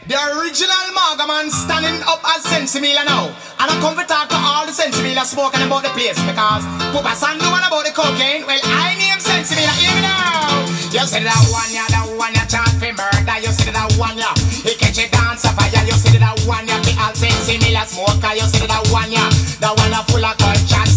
The 0.06 0.20
original 0.20 0.92
Margaman 0.92 1.48
standing 1.48 2.04
up 2.04 2.20
as 2.28 2.44
Sensimila 2.44 3.08
now. 3.08 3.32
And 3.56 3.72
I 3.72 3.80
come 3.80 3.96
to 3.96 4.04
talk 4.04 4.28
to 4.28 4.36
all 4.36 4.68
the 4.68 4.76
Sensimila 4.76 5.24
smoking 5.24 5.64
about 5.64 5.84
the 5.84 5.96
place 5.96 6.20
because 6.28 6.68
Papa 6.92 7.16
San 7.16 7.40
know 7.40 7.48
one 7.48 7.64
about 7.64 7.88
the 7.88 7.96
cocaine. 7.96 8.44
Well, 8.44 8.60
I 8.68 9.00
name 9.00 9.16
Sensimila, 9.24 9.72
hear 9.80 9.96
me 9.96 10.04
now. 10.04 10.68
You 10.92 11.08
see 11.08 11.24
that 11.24 11.40
one, 11.56 11.72
yeah, 11.72 11.88
that 11.88 12.04
one, 12.20 12.36
yeah, 12.36 12.44
chant 12.52 12.76
for 12.84 12.92
murder. 12.92 13.38
You 13.40 13.56
see 13.56 13.72
that 13.72 13.96
one, 13.96 14.20
yeah, 14.20 14.36
he 14.68 14.76
catch 14.76 15.00
a 15.00 15.08
dance 15.08 15.48
of 15.48 15.56
fire. 15.56 15.72
You 15.72 15.96
see 15.96 16.20
that 16.20 16.36
one, 16.44 16.68
yeah, 16.68 16.84
the 16.84 16.92
all 17.00 17.16
Sensimila 17.16 17.88
smoker. 17.88 18.36
You 18.36 18.44
see 18.52 18.68
that 18.68 18.84
one, 18.92 19.08
yeah, 19.08 19.32
that 19.64 19.72
one, 19.72 19.88
yeah, 19.88 20.04
full 20.12 20.20
of 20.20 20.36
culture. 20.36 20.93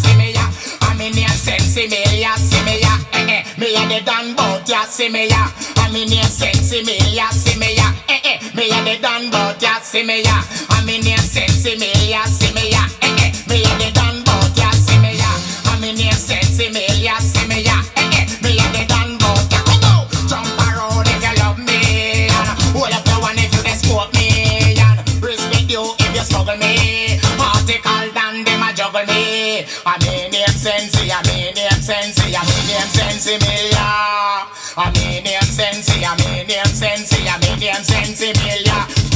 The 3.98 4.04
done 4.04 4.34
bout, 4.34 4.68
yeah, 4.68 4.84
see 4.84 5.08
me, 5.08 5.28
yeah, 5.28 5.50
I'm 5.78 5.94
in 5.94 6.08
here, 6.08 6.22
Sensimila, 6.24 7.30
see 7.30 7.58
me, 7.58 7.76
yeah, 7.76 7.94
eh, 8.08 8.20
eh, 8.24 8.38
me, 8.54 8.68
yeah, 8.68 8.84
the 8.84 9.00
done 9.00 9.30
bout, 9.30 9.60
yeah, 9.62 9.80
see 9.80 10.04
me, 10.04 10.22
yeah, 10.22 10.42
I'm 10.70 10.88
in 10.88 11.02
here, 11.02 11.16
Sensimila, 11.16 12.26
see 12.26 12.52
me, 12.52 12.70
yeah, 12.70 12.88
eh, 13.00 13.16
eh, 13.24 13.32
me, 13.48 13.62
yeah, 13.62 13.78
the 13.78 13.90
done 13.94 14.22
bout, 14.24 14.52
yeah, 14.56 14.70
see 14.72 14.98
me, 14.98 15.16
yeah, 15.16 15.72
I'm 15.72 15.84
in 15.84 15.96
here, 15.96 16.12
Sensimila, 16.12 17.20
see 17.20 17.46
me, 17.48 17.62
yeah, 17.62 17.82
eh, 17.96 18.10
eh, 18.20 18.26
me, 18.42 18.56
yeah, 18.56 18.68
the 18.72 18.84
done 18.86 19.16
bout, 19.18 19.40
yeah, 19.50 19.64
come 19.64 19.84
on, 19.88 20.04
jump 20.28 20.48
around 20.60 21.08
if 21.08 21.22
you 21.22 21.34
love 21.40 21.58
me, 21.58 22.28
and 22.28 22.48
hold 22.76 22.92
up 22.92 23.06
your 23.06 23.20
one 23.22 23.38
if 23.38 23.52
you 23.54 23.62
desport 23.64 24.12
me, 24.12 24.76
and 24.76 24.98
respect 25.22 25.70
you 25.70 25.94
if 26.00 26.12
you 26.12 26.24
struggle 26.26 26.56
me, 26.58 27.16
particle 27.40 28.12
than 28.12 28.44
them 28.44 28.60
a 28.60 28.74
juggle 28.76 29.06
me, 29.08 29.64
I 29.86 29.96
mean 30.04 30.32
name 30.32 30.52
sensi, 30.52 31.08
I 31.08 31.22
mean 31.24 31.54
name 31.54 31.80
sensi, 31.80 31.96
I 31.96 32.04
mean 32.04 32.15
name 32.76 32.92
sensi 32.92 33.34
me, 33.40 33.72
yeah, 33.72 34.44
I 34.76 34.92
mean 34.92 35.24
name 35.24 35.48
sensi, 35.48 36.04
I 36.04 36.12
mean 36.20 36.46
name 36.46 36.72
sensi, 36.76 37.24
I 37.24 37.40
mean 37.40 37.56
name 37.56 37.80
sensi 37.80 38.36
me, 38.36 38.52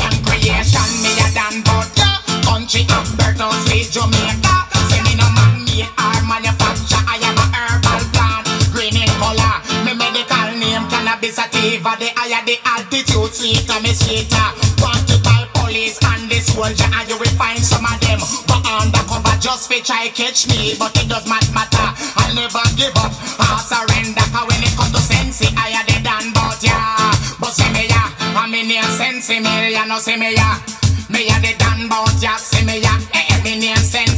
from 0.00 0.16
creation 0.24 0.90
me 1.04 1.12
a 1.20 1.28
done 1.36 1.60
but 1.68 1.92
yeah, 1.92 2.16
country 2.40 2.88
Alberta, 2.88 3.52
sweet 3.68 3.92
Jamaica, 3.92 4.54
say 4.88 5.00
me 5.04 5.12
no 5.20 5.28
man 5.36 5.60
made 5.68 5.92
or 5.92 6.20
manufacture, 6.24 7.04
I 7.04 7.20
am 7.20 7.36
a 7.36 7.46
herbal 7.52 8.02
plant, 8.16 8.48
green 8.72 8.96
in 8.96 9.12
color, 9.20 9.56
me 9.84 9.92
medical 9.92 10.48
name 10.56 10.88
cannabis 10.88 11.36
sativa, 11.36 11.92
the 12.00 12.08
higher 12.16 12.40
the 12.48 12.56
altitude, 12.64 13.28
sweeter 13.34 13.80
me 13.84 13.92
sweeter. 13.92 14.48
Wanted 14.80 15.20
by 15.22 15.29
police 15.70 15.98
and 16.02 16.26
the 16.26 16.38
soldier, 16.42 16.90
and 16.90 17.06
you 17.06 17.14
will 17.14 17.36
find 17.38 17.62
some 17.62 17.86
of 17.86 17.94
them. 18.02 18.18
But 18.50 18.66
undercover 18.66 19.38
just 19.38 19.70
fi 19.70 19.78
try 19.78 20.10
catch 20.10 20.50
me, 20.50 20.74
but 20.74 20.90
it 20.98 21.06
does 21.06 21.26
not 21.30 21.46
matter. 21.54 21.86
I'll 22.18 22.34
never 22.34 22.66
give 22.74 22.94
up, 22.98 23.14
I'll 23.38 23.62
surrender. 23.62 24.26
Cause 24.34 24.46
when 24.50 24.60
it 24.66 24.74
comes 24.74 24.90
to 24.90 25.00
sense, 25.00 25.46
higher 25.54 25.86
the 25.86 26.02
than 26.02 26.34
but 26.34 26.58
yeah. 26.58 27.14
But 27.38 27.54
see 27.54 27.70
me 27.70 27.86
ya, 27.86 28.02
I'm 28.34 28.50
in 28.50 28.66
here 28.66 28.82
sense 28.98 29.30
me, 29.30 29.70
ya 29.70 29.86
no 29.86 30.02
see 30.02 30.18
me 30.18 30.34
ya. 30.34 30.58
Me 31.06 31.30
a 31.30 31.38
the 31.38 31.54
done 31.54 31.86
bout 31.86 32.18
ya, 32.18 32.34
see 32.34 32.66
me 32.66 32.82
ya. 32.82 32.94
Eh, 33.14 33.30
eh, 33.30 33.38
me 33.46 33.54
name 33.62 33.78
sense 33.78 34.09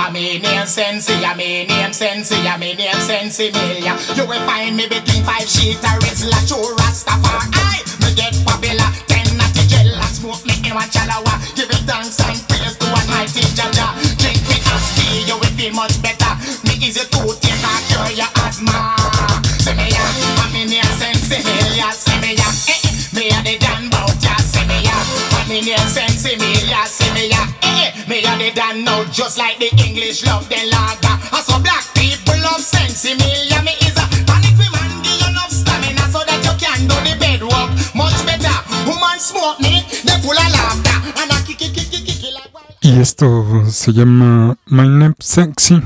ya. 0.00 0.06
I'm 0.08 0.16
in 0.16 0.42
here 0.44 0.66
sense, 0.66 1.08
ya. 1.20 1.34
Me 1.34 1.66
name 1.66 1.92
sense, 1.92 2.32
ya. 2.32 2.56
Me 2.56 2.74
name 2.74 3.00
sense 3.00 3.38
me. 3.38 3.84
You 4.16 4.26
will 4.26 4.40
find 4.46 4.76
me 4.76 4.88
between 4.88 5.24
five 5.24 5.48
sheet 5.48 5.78
a 5.82 5.92
Rizla, 6.00 6.40
two 6.48 6.56
Rastafari. 6.76 7.52
I 7.52 7.82
me 8.00 8.14
get 8.14 8.34
popular, 8.46 8.90
ten 9.06 9.36
natty 9.36 9.66
gel 9.68 9.88
and 9.88 10.14
smoke 10.16 10.44
me 10.46 10.54
in 10.64 10.74
one 10.74 10.88
chalawa. 10.88 11.34
Give 11.54 11.70
it 11.70 11.84
thanks 11.86 12.20
and 12.20 12.40
praise 12.48 12.76
to 12.76 12.86
Almighty 12.86 13.44
Jaja. 13.56 13.92
Drink 14.18 14.40
me 14.48 14.56
as 14.72 14.86
tea, 14.96 15.24
you 15.28 15.36
will 15.36 15.54
feel 15.56 15.74
much 15.74 16.00
better. 16.02 16.32
Me 16.64 16.74
easy 16.80 17.04
to 17.04 17.20
take 17.40 17.60
and 17.60 17.82
cure 17.88 18.10
your 18.16 18.30
asthma. 18.44 18.96
See 19.60 19.74
me 19.74 19.86
ya, 19.90 20.04
I'm 20.40 20.54
in 20.56 20.68
here 20.68 20.82
sense 20.96 21.28
me, 21.28 21.76
ya. 21.76 21.92
Me 22.20 22.34
ya, 22.34 22.48
eh, 22.68 22.80
eh. 22.80 22.92
Me 23.12 23.28
a 23.28 23.38
the 23.44 23.58
Dan 23.58 23.90
ya. 23.90 24.34
See 24.48 24.64
me 24.66 24.78
ya, 24.82 24.96
I'm 25.36 25.50
in 25.52 25.64
here 25.64 25.88
sense 25.88 26.24
me, 26.24 26.50
ya. 26.68 26.84
Me 27.14 27.28
Me 28.06 28.22
just 29.12 29.38
like 29.38 29.58
the 29.58 29.70
English 29.84 30.24
love 30.24 30.48
the 30.48 30.56
lager. 30.70 31.62
Black 31.62 31.84
people 31.94 32.40
the. 32.40 33.30
Y 42.82 43.00
esto 43.00 43.64
se 43.70 43.92
llama 43.92 44.56
My 44.66 44.88
Name 44.88 45.14
Sexy. 45.18 45.80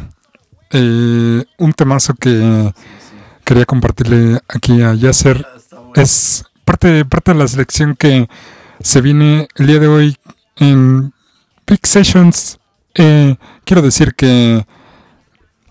Eh, 0.71 1.45
un 1.59 1.73
temazo 1.73 2.15
que 2.15 2.73
quería 3.45 3.65
compartirle 3.65 4.41
aquí 4.49 4.83
a 4.83 4.95
Yasser. 4.95 5.47
Es 5.95 6.45
parte, 6.65 7.05
parte 7.05 7.33
de 7.33 7.39
la 7.39 7.49
selección 7.49 7.97
que 7.97 8.29
se 8.81 9.01
viene 9.01 9.49
el 9.57 9.67
día 9.67 9.79
de 9.79 9.89
hoy 9.89 10.17
en 10.57 11.14
Big 11.67 11.87
Sessions. 11.87 12.59
Eh, 12.95 13.37
quiero 13.65 13.83
decir 13.83 14.15
que 14.15 14.67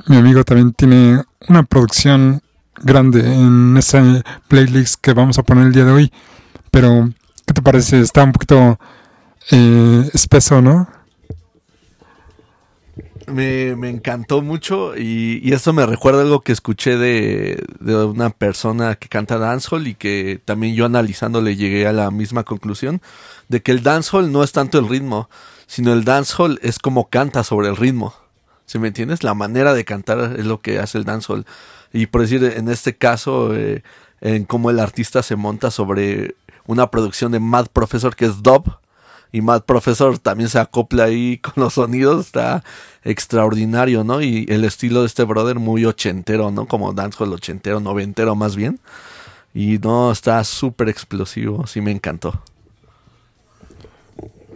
mi 0.08 0.18
amigo 0.18 0.44
también 0.44 0.74
tiene 0.74 1.24
una 1.48 1.64
producción 1.64 2.42
grande 2.82 3.20
en 3.22 3.78
esa 3.78 4.24
playlist 4.48 4.96
que 5.02 5.14
vamos 5.14 5.38
a 5.40 5.44
poner 5.44 5.68
el 5.68 5.74
día 5.74 5.86
de 5.86 5.92
hoy. 5.92 6.12
Pero, 6.72 7.10
¿qué 7.46 7.54
te 7.54 7.62
parece? 7.62 8.02
Está 8.02 8.24
un 8.24 8.32
poquito 8.32 8.80
eh, 9.52 10.10
espeso, 10.14 10.62
¿no? 10.62 10.88
Me, 13.26 13.78
me 13.78 13.90
encantó 13.90 14.42
mucho 14.42 14.98
y, 14.98 15.40
y 15.42 15.54
esto 15.54 15.72
me 15.72 15.86
recuerda 15.86 16.24
algo 16.24 16.42
que 16.42 16.52
escuché 16.52 16.98
de, 16.98 17.64
de 17.80 17.96
una 18.04 18.32
persona 18.32 18.96
que 18.96 19.08
canta 19.08 19.38
dancehall 19.38 19.88
y 19.88 19.96
que 19.96 20.42
también 20.44 20.76
yo 20.76 20.86
analizándole 20.86 21.56
llegué 21.56 21.88
a 21.88 21.94
la 21.94 22.12
misma 22.12 22.44
conclusión 22.44 23.02
de 23.48 23.62
que 23.62 23.72
el 23.72 23.82
dancehall 23.82 24.30
no 24.30 24.44
es 24.44 24.52
tanto 24.52 24.78
el 24.78 24.90
ritmo, 24.90 25.30
sino 25.68 25.94
el 25.94 26.04
dancehall 26.04 26.60
es 26.62 26.80
como 26.80 27.10
canta 27.10 27.44
sobre 27.44 27.70
el 27.70 27.78
ritmo. 27.78 28.14
¿Sí 28.66 28.80
me 28.80 28.88
entiendes? 28.88 29.24
La 29.24 29.34
manera 29.34 29.74
de 29.74 29.86
cantar 29.86 30.36
es 30.38 30.46
lo 30.46 30.62
que 30.62 30.80
hace 30.80 30.98
el 30.98 31.04
dancehall. 31.04 31.46
Y 31.92 32.08
por 32.08 32.22
decir, 32.22 32.44
en 32.44 32.70
este 32.70 32.96
caso, 32.96 33.56
eh, 33.56 33.84
en 34.22 34.46
cómo 34.46 34.70
el 34.70 34.80
artista 34.80 35.22
se 35.22 35.36
monta 35.36 35.70
sobre 35.70 36.36
una 36.66 36.90
producción 36.90 37.32
de 37.32 37.40
Mad 37.40 37.68
Professor 37.68 38.16
que 38.16 38.26
es 38.26 38.42
dub 38.42 38.78
y 39.34 39.42
Mad 39.42 39.64
Professor 39.64 40.20
también 40.20 40.48
se 40.48 40.60
acopla 40.60 41.06
ahí 41.06 41.38
con 41.42 41.54
los 41.58 41.74
sonidos, 41.74 42.28
está 42.28 42.64
extraordinario, 43.04 44.04
¿no? 44.04 44.22
Y 44.22 44.46
el 44.48 44.64
estilo 44.64 45.02
de 45.02 45.08
este 45.08 45.24
brother 45.24 45.60
muy 45.60 45.86
ochentero, 45.86 46.52
¿no? 46.52 46.68
Como 46.68 46.94
dancehall 46.94 47.34
ochentero, 47.34 47.80
noventero 47.80 48.36
más 48.36 48.56
bien. 48.56 48.80
Y 49.54 49.80
no, 49.80 50.12
está 50.12 50.44
súper 50.44 50.90
explosivo, 50.90 51.68
sí 51.68 51.82
me 51.82 51.92
encantó. 51.92 52.42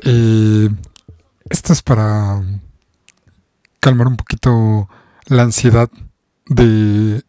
Eh, 0.04 0.70
esto 1.50 1.74
es 1.74 1.82
para 1.82 2.42
calmar 3.80 4.08
un 4.08 4.18
poquito 4.18 4.90
la 5.26 5.44
ansiedad 5.44 5.90
de 6.48 7.24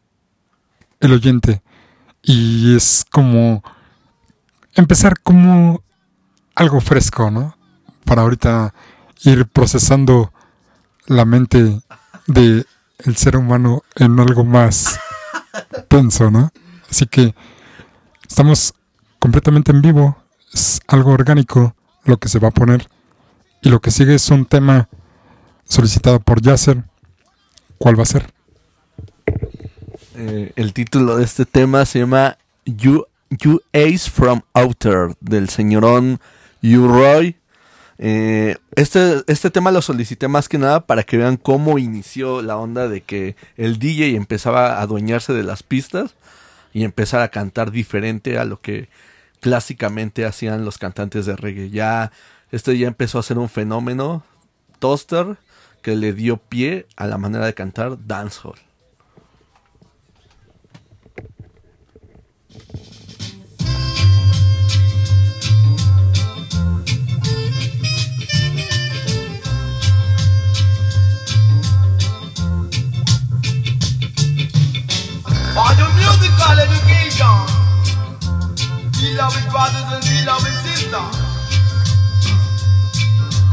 el 1.00 1.12
oyente 1.12 1.62
y 2.22 2.76
es 2.76 3.04
como 3.10 3.62
empezar 4.74 5.20
como 5.20 5.82
algo 6.54 6.80
fresco, 6.80 7.30
¿no? 7.30 7.56
Para 8.04 8.22
ahorita 8.22 8.74
ir 9.22 9.46
procesando 9.46 10.32
la 11.06 11.24
mente 11.24 11.80
de 12.26 12.66
el 12.98 13.16
ser 13.16 13.36
humano 13.36 13.82
en 13.94 14.18
algo 14.18 14.44
más 14.44 14.98
tenso, 15.88 16.30
¿no? 16.30 16.50
Así 16.90 17.06
que 17.06 17.34
estamos 18.28 18.74
completamente 19.18 19.72
en 19.72 19.82
vivo, 19.82 20.16
es 20.52 20.80
algo 20.88 21.12
orgánico 21.12 21.74
lo 22.04 22.16
que 22.18 22.28
se 22.28 22.38
va 22.38 22.48
a 22.48 22.52
poner 22.52 22.88
y 23.62 23.68
lo 23.68 23.80
que 23.80 23.90
sigue 23.90 24.14
es 24.14 24.30
un 24.30 24.46
tema 24.46 24.88
solicitado 25.64 26.20
por 26.20 26.40
Yasser. 26.40 26.84
¿Cuál 27.78 27.98
va 27.98 28.02
a 28.02 28.06
ser? 28.06 28.26
Eh, 30.16 30.52
el 30.56 30.72
título 30.72 31.16
de 31.16 31.24
este 31.24 31.44
tema 31.44 31.84
se 31.86 32.00
llama 32.00 32.38
You, 32.64 33.06
you 33.30 33.60
Ace 33.72 34.10
from 34.10 34.42
Outer 34.52 35.14
del 35.20 35.48
señorón 35.48 36.20
U-Roy. 36.62 37.36
Eh, 37.98 38.56
este, 38.76 39.22
este 39.26 39.50
tema 39.50 39.72
lo 39.72 39.82
solicité 39.82 40.28
más 40.28 40.48
que 40.48 40.58
nada 40.58 40.86
para 40.86 41.02
que 41.02 41.16
vean 41.16 41.36
cómo 41.36 41.78
inició 41.78 42.42
la 42.42 42.56
onda 42.56 42.88
de 42.88 43.00
que 43.00 43.36
el 43.56 43.78
DJ 43.78 44.16
empezaba 44.16 44.74
a 44.74 44.82
adueñarse 44.82 45.32
de 45.32 45.42
las 45.42 45.62
pistas 45.62 46.14
y 46.72 46.84
empezar 46.84 47.22
a 47.22 47.28
cantar 47.28 47.70
diferente 47.72 48.38
a 48.38 48.44
lo 48.44 48.60
que 48.60 48.88
clásicamente 49.40 50.26
hacían 50.26 50.64
los 50.64 50.78
cantantes 50.78 51.26
de 51.26 51.36
reggae. 51.36 51.70
Ya 51.70 52.12
este 52.50 52.76
ya 52.78 52.88
empezó 52.88 53.18
a 53.18 53.22
ser 53.22 53.38
un 53.38 53.48
fenómeno 53.48 54.22
toaster 54.78 55.38
que 55.82 55.96
le 55.96 56.12
dio 56.12 56.38
pie 56.38 56.86
a 56.96 57.06
la 57.06 57.18
manera 57.18 57.46
de 57.46 57.54
cantar 57.54 58.06
dancehall. 58.06 58.58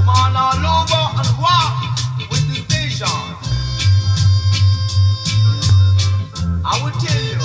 On 0.08 0.36
all 0.36 0.54
over 0.54 1.04
and 1.20 1.30
walk 1.42 1.76
with 2.30 2.46
the. 2.50 2.66
I 6.68 6.82
will 6.84 6.92
tell 7.00 7.22
you, 7.22 7.40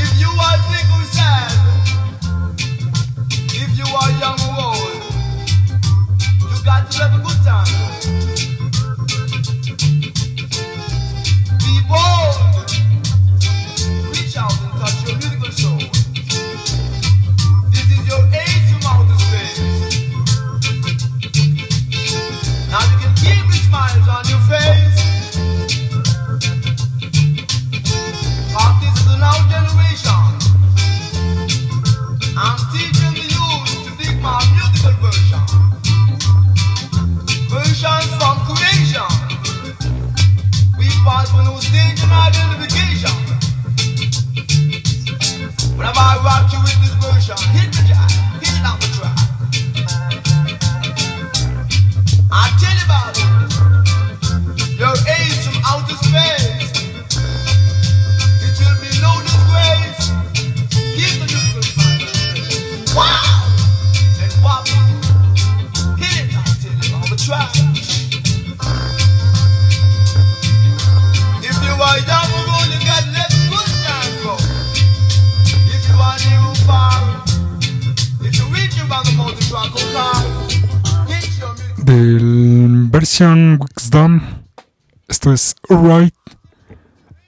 if 0.00 0.10
you 0.18 0.28
are 0.28 0.58
sad, 1.12 1.52
if 3.52 3.70
you 3.76 3.84
are 3.94 4.10
young 4.18 4.40
or 4.48 4.54
old, 4.68 5.02
you 6.40 6.64
got 6.64 6.90
to 6.90 6.98
have 6.98 7.14
a 7.18 7.22
good 7.22 7.40
time. 7.44 7.81
We 41.22 41.28
pass 41.28 41.36
for 41.36 41.44
no 41.44 41.56
stage 41.60 42.02
and 42.02 42.10
identification. 42.10 43.14
Whenever 45.76 46.00
I 46.00 46.18
rock 46.24 46.52
you 46.52 46.58
with 46.58 46.78
this 46.82 46.94
version, 46.98 47.38
hit 47.54 47.70
the 47.70 47.81
del 81.78 82.88
versión 82.90 83.58
Wixdom. 83.60 84.20
Esto 85.08 85.32
es 85.32 85.54
Right 85.68 86.14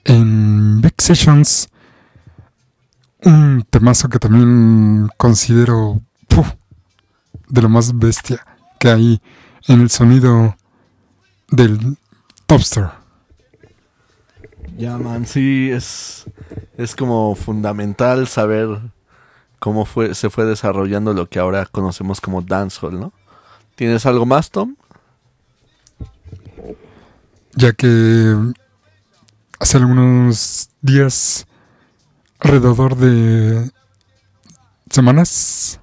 en 0.05 0.81
Big 0.81 0.95
Sessions. 0.97 1.69
Un 3.23 3.65
temazo 3.69 4.09
que 4.09 4.19
también 4.19 5.09
considero 5.17 6.01
de 7.49 7.61
lo 7.61 7.69
más 7.69 7.97
bestia 7.97 8.45
que 8.79 8.89
hay 8.89 9.21
en 9.67 9.81
el 9.81 9.89
sonido 9.89 10.55
del 11.49 11.97
Topster. 12.45 12.89
Ya, 14.77 14.97
man, 14.97 15.25
sí, 15.25 15.69
es, 15.71 16.25
es 16.77 16.95
como 16.95 17.35
fundamental 17.35 18.27
saber 18.27 18.81
cómo 19.65 19.85
fue, 19.85 20.13
se 20.13 20.29
fue 20.29 20.45
desarrollando 20.45 21.11
lo 21.13 21.27
que 21.27 21.39
ahora 21.39 21.65
conocemos 21.65 22.21
como 22.21 22.43
dancehall, 22.43 22.99
¿no? 22.99 23.13
¿Tienes 23.73 24.05
algo 24.05 24.27
más, 24.27 24.51
Tom? 24.51 24.75
Ya 27.55 27.73
que 27.73 28.35
hace 29.59 29.77
algunos 29.77 30.69
días, 30.83 31.47
alrededor 32.37 32.95
de 32.95 33.71
semanas, 34.91 35.79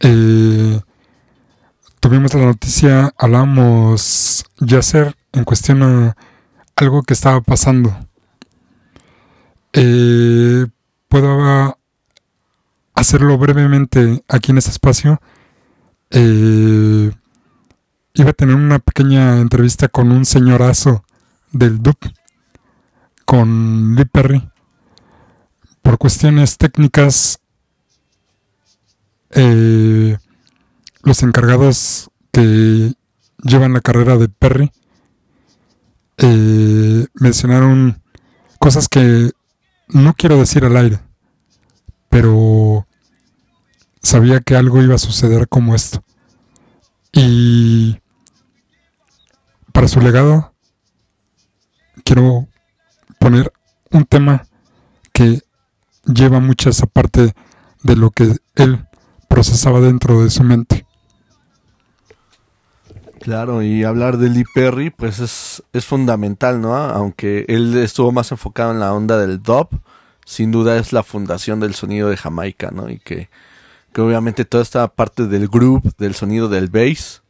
eh, 0.00 0.78
tuvimos 2.00 2.34
la 2.34 2.44
noticia, 2.44 3.14
hablamos 3.16 4.44
Yasser 4.58 5.16
en 5.32 5.44
cuestión 5.44 5.82
a 5.82 6.16
algo 6.76 7.02
que 7.02 7.14
estaba 7.14 7.40
pasando. 7.40 7.96
Eh, 9.72 10.66
puedo 11.08 11.77
hacerlo 12.98 13.38
brevemente 13.38 14.24
aquí 14.28 14.50
en 14.50 14.58
este 14.58 14.72
espacio. 14.72 15.20
Eh, 16.10 17.12
iba 18.14 18.30
a 18.30 18.32
tener 18.32 18.56
una 18.56 18.80
pequeña 18.80 19.38
entrevista 19.38 19.86
con 19.88 20.10
un 20.10 20.24
señorazo 20.24 21.04
del 21.52 21.80
DUP, 21.80 21.96
con 23.24 23.94
Lee 23.94 24.04
Perry. 24.04 24.50
Por 25.82 25.98
cuestiones 25.98 26.58
técnicas, 26.58 27.38
eh, 29.30 30.18
los 31.02 31.22
encargados 31.22 32.10
que 32.32 32.94
llevan 33.44 33.74
la 33.74 33.80
carrera 33.80 34.16
de 34.16 34.28
Perry 34.28 34.72
eh, 36.16 37.06
mencionaron 37.14 38.02
cosas 38.58 38.88
que 38.88 39.30
no 39.86 40.14
quiero 40.14 40.36
decir 40.38 40.64
al 40.64 40.76
aire, 40.76 40.98
pero 42.08 42.87
sabía 44.02 44.40
que 44.40 44.56
algo 44.56 44.82
iba 44.82 44.94
a 44.94 44.98
suceder 44.98 45.48
como 45.48 45.74
esto. 45.74 46.02
Y 47.12 47.98
para 49.72 49.88
su 49.88 50.00
legado, 50.00 50.52
quiero 52.04 52.48
poner 53.18 53.52
un 53.90 54.04
tema 54.04 54.46
que 55.12 55.42
lleva 56.04 56.40
mucha 56.40 56.70
esa 56.70 56.86
parte 56.86 57.34
de 57.82 57.96
lo 57.96 58.10
que 58.10 58.36
él 58.54 58.86
procesaba 59.28 59.80
dentro 59.80 60.22
de 60.22 60.30
su 60.30 60.42
mente. 60.44 60.86
Claro, 63.20 63.62
y 63.62 63.84
hablar 63.84 64.16
de 64.16 64.30
Lee 64.30 64.44
Perry, 64.54 64.90
pues 64.90 65.18
es, 65.18 65.62
es 65.72 65.84
fundamental, 65.84 66.60
¿no? 66.60 66.74
Aunque 66.74 67.44
él 67.48 67.76
estuvo 67.76 68.12
más 68.12 68.30
enfocado 68.30 68.72
en 68.72 68.80
la 68.80 68.94
onda 68.94 69.18
del 69.18 69.42
dub, 69.42 69.68
sin 70.24 70.52
duda 70.52 70.76
es 70.78 70.92
la 70.92 71.02
fundación 71.02 71.60
del 71.60 71.74
sonido 71.74 72.08
de 72.08 72.16
Jamaica, 72.16 72.70
¿no? 72.70 72.88
Y 72.88 72.98
que, 72.98 73.28
que 73.98 74.02
obviamente 74.02 74.44
toda 74.44 74.62
esta 74.62 74.86
parte 74.86 75.26
del 75.26 75.48
groove, 75.48 75.90
del 75.98 76.14
sonido 76.14 76.48
del 76.48 76.68
bass, 76.68 77.24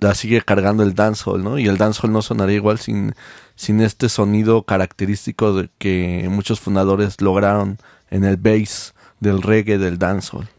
la 0.00 0.14
sigue 0.14 0.42
cargando 0.42 0.82
el 0.82 0.92
dancehall, 0.92 1.42
¿no? 1.42 1.58
Y 1.58 1.66
el 1.66 1.78
dancehall 1.78 2.12
no 2.12 2.20
sonaría 2.20 2.56
igual 2.56 2.78
sin, 2.78 3.14
sin 3.54 3.80
este 3.80 4.10
sonido 4.10 4.64
característico 4.64 5.54
de 5.54 5.70
que 5.78 6.28
muchos 6.30 6.60
fundadores 6.60 7.22
lograron 7.22 7.78
en 8.10 8.24
el 8.24 8.36
bass 8.36 8.92
del 9.20 9.40
reggae 9.40 9.78
del 9.78 9.98
dancehall. 9.98 10.50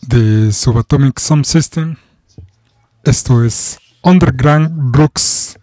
de 0.00 0.52
Subatomic 0.52 1.18
Sound 1.18 1.44
System. 1.44 1.96
Esto 3.04 3.44
es 3.44 3.78
Underground 4.02 4.90
Brooks. 4.90 5.58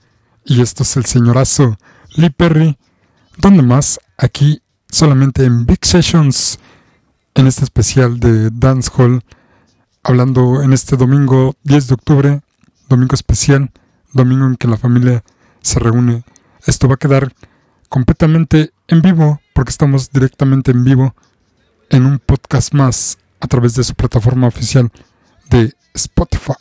Y 0.46 0.62
esto 0.62 0.84
es 0.84 0.96
el 0.98 1.06
señorazo 1.06 1.80
Lee 2.16 2.30
Perry. 2.30 2.78
¿Dónde 3.38 3.64
más? 3.64 4.00
Aquí 4.20 4.62
solamente 4.90 5.46
en 5.46 5.66
Big 5.66 5.86
Sessions. 5.86 6.60
En 7.36 7.48
este 7.48 7.64
especial 7.64 8.20
de 8.20 8.50
Dance 8.52 8.90
Hall. 8.96 9.24
Hablando 10.04 10.64
en 10.64 10.74
este 10.74 10.96
domingo 10.96 11.56
10 11.64 11.88
de 11.88 11.94
octubre. 11.94 12.42
Domingo 12.90 13.16
especial. 13.16 13.72
Domingo 14.14 14.46
en 14.46 14.56
que 14.56 14.68
la 14.68 14.78
familia 14.78 15.24
se 15.62 15.80
reúne. 15.80 16.24
Esto 16.66 16.88
va 16.88 16.96
a 16.96 16.98
quedar 16.98 17.34
completamente 17.90 18.72
en 18.88 19.02
vivo. 19.02 19.42
Porque 19.54 19.72
estamos 19.72 20.12
directamente 20.12 20.72
en 20.72 20.84
vivo. 20.84 21.16
En 21.90 22.06
un 22.06 22.20
podcast 22.20 22.74
más 22.74 23.18
a 23.40 23.48
través 23.48 23.76
de 23.76 23.84
su 23.84 23.94
plataforma 23.94 24.48
oficial 24.48 24.92
de 25.50 25.74
Spotify. 25.94 26.54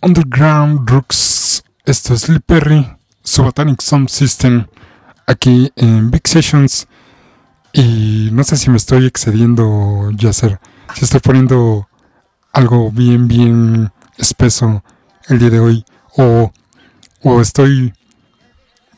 Underground 0.00 0.88
Rooks. 0.88 1.62
Esto 1.84 2.14
es 2.14 2.28
Lee 2.30 2.40
Perry, 2.40 2.88
Subatomic 3.22 3.82
Sound 3.82 4.08
System, 4.08 4.66
aquí 5.26 5.70
en 5.76 6.10
Big 6.10 6.26
Sessions. 6.26 6.88
Y 7.74 8.30
no 8.32 8.44
sé 8.44 8.56
si 8.56 8.70
me 8.70 8.78
estoy 8.78 9.04
excediendo, 9.04 10.10
Yasser. 10.12 10.58
Si 10.94 11.04
estoy 11.04 11.20
poniendo 11.20 11.86
algo 12.52 12.90
bien, 12.90 13.28
bien 13.28 13.92
espeso 14.16 14.82
el 15.28 15.38
día 15.38 15.50
de 15.50 15.60
hoy. 15.60 15.84
O, 16.16 16.50
o 17.22 17.40
estoy 17.42 17.92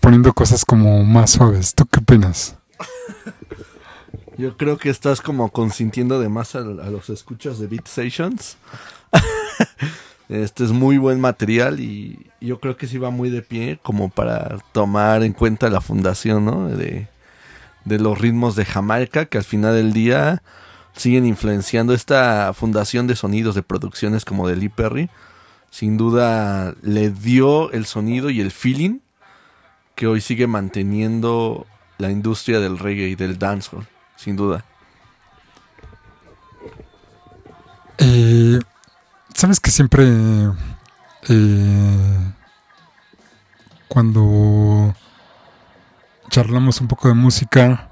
poniendo 0.00 0.32
cosas 0.32 0.64
como 0.64 1.02
más 1.02 1.32
suaves. 1.32 1.74
¿Tú 1.74 1.84
qué 1.86 1.98
opinas? 1.98 2.56
Yo 4.38 4.56
creo 4.56 4.78
que 4.78 4.88
estás 4.88 5.20
como 5.20 5.50
consintiendo 5.50 6.20
de 6.20 6.28
más 6.28 6.54
a, 6.54 6.60
a 6.60 6.62
los 6.62 7.10
escuchas 7.10 7.58
de 7.58 7.66
Beat 7.66 7.88
Sessions. 7.88 8.56
este 10.28 10.64
es 10.64 10.72
muy 10.72 10.98
buen 10.98 11.20
material 11.20 11.80
y 11.80 12.26
yo 12.40 12.60
creo 12.60 12.76
que 12.76 12.86
sí 12.86 12.98
va 12.98 13.10
muy 13.10 13.30
de 13.30 13.42
pie 13.42 13.78
como 13.82 14.08
para 14.08 14.58
tomar 14.72 15.22
en 15.22 15.32
cuenta 15.32 15.70
la 15.70 15.80
fundación 15.80 16.44
¿no? 16.44 16.68
de, 16.68 17.08
de 17.84 17.98
los 17.98 18.18
ritmos 18.18 18.56
de 18.56 18.64
Jamaica 18.64 19.26
que 19.26 19.38
al 19.38 19.44
final 19.44 19.74
del 19.74 19.92
día 19.92 20.42
siguen 20.94 21.26
influenciando 21.26 21.94
esta 21.94 22.52
fundación 22.52 23.06
de 23.06 23.16
sonidos 23.16 23.54
de 23.54 23.62
producciones 23.62 24.24
como 24.24 24.48
de 24.48 24.56
Lee 24.56 24.68
Perry. 24.68 25.08
Sin 25.70 25.96
duda 25.96 26.74
le 26.82 27.10
dio 27.10 27.70
el 27.72 27.86
sonido 27.86 28.28
y 28.30 28.40
el 28.40 28.50
feeling 28.50 28.98
que 29.94 30.06
hoy 30.06 30.20
sigue 30.20 30.46
manteniendo 30.46 31.66
la 31.98 32.10
industria 32.10 32.60
del 32.60 32.78
reggae 32.78 33.08
y 33.08 33.14
del 33.14 33.38
dancehall, 33.38 33.86
sin 34.16 34.36
duda. 34.36 34.64
Eh, 37.98 38.58
Sabes 39.40 39.58
que 39.58 39.70
siempre 39.70 40.04
eh, 41.30 42.32
cuando 43.88 44.94
charlamos 46.28 46.82
un 46.82 46.88
poco 46.88 47.08
de 47.08 47.14
música, 47.14 47.90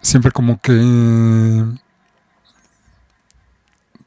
siempre 0.00 0.32
como 0.32 0.60
que 0.60 0.72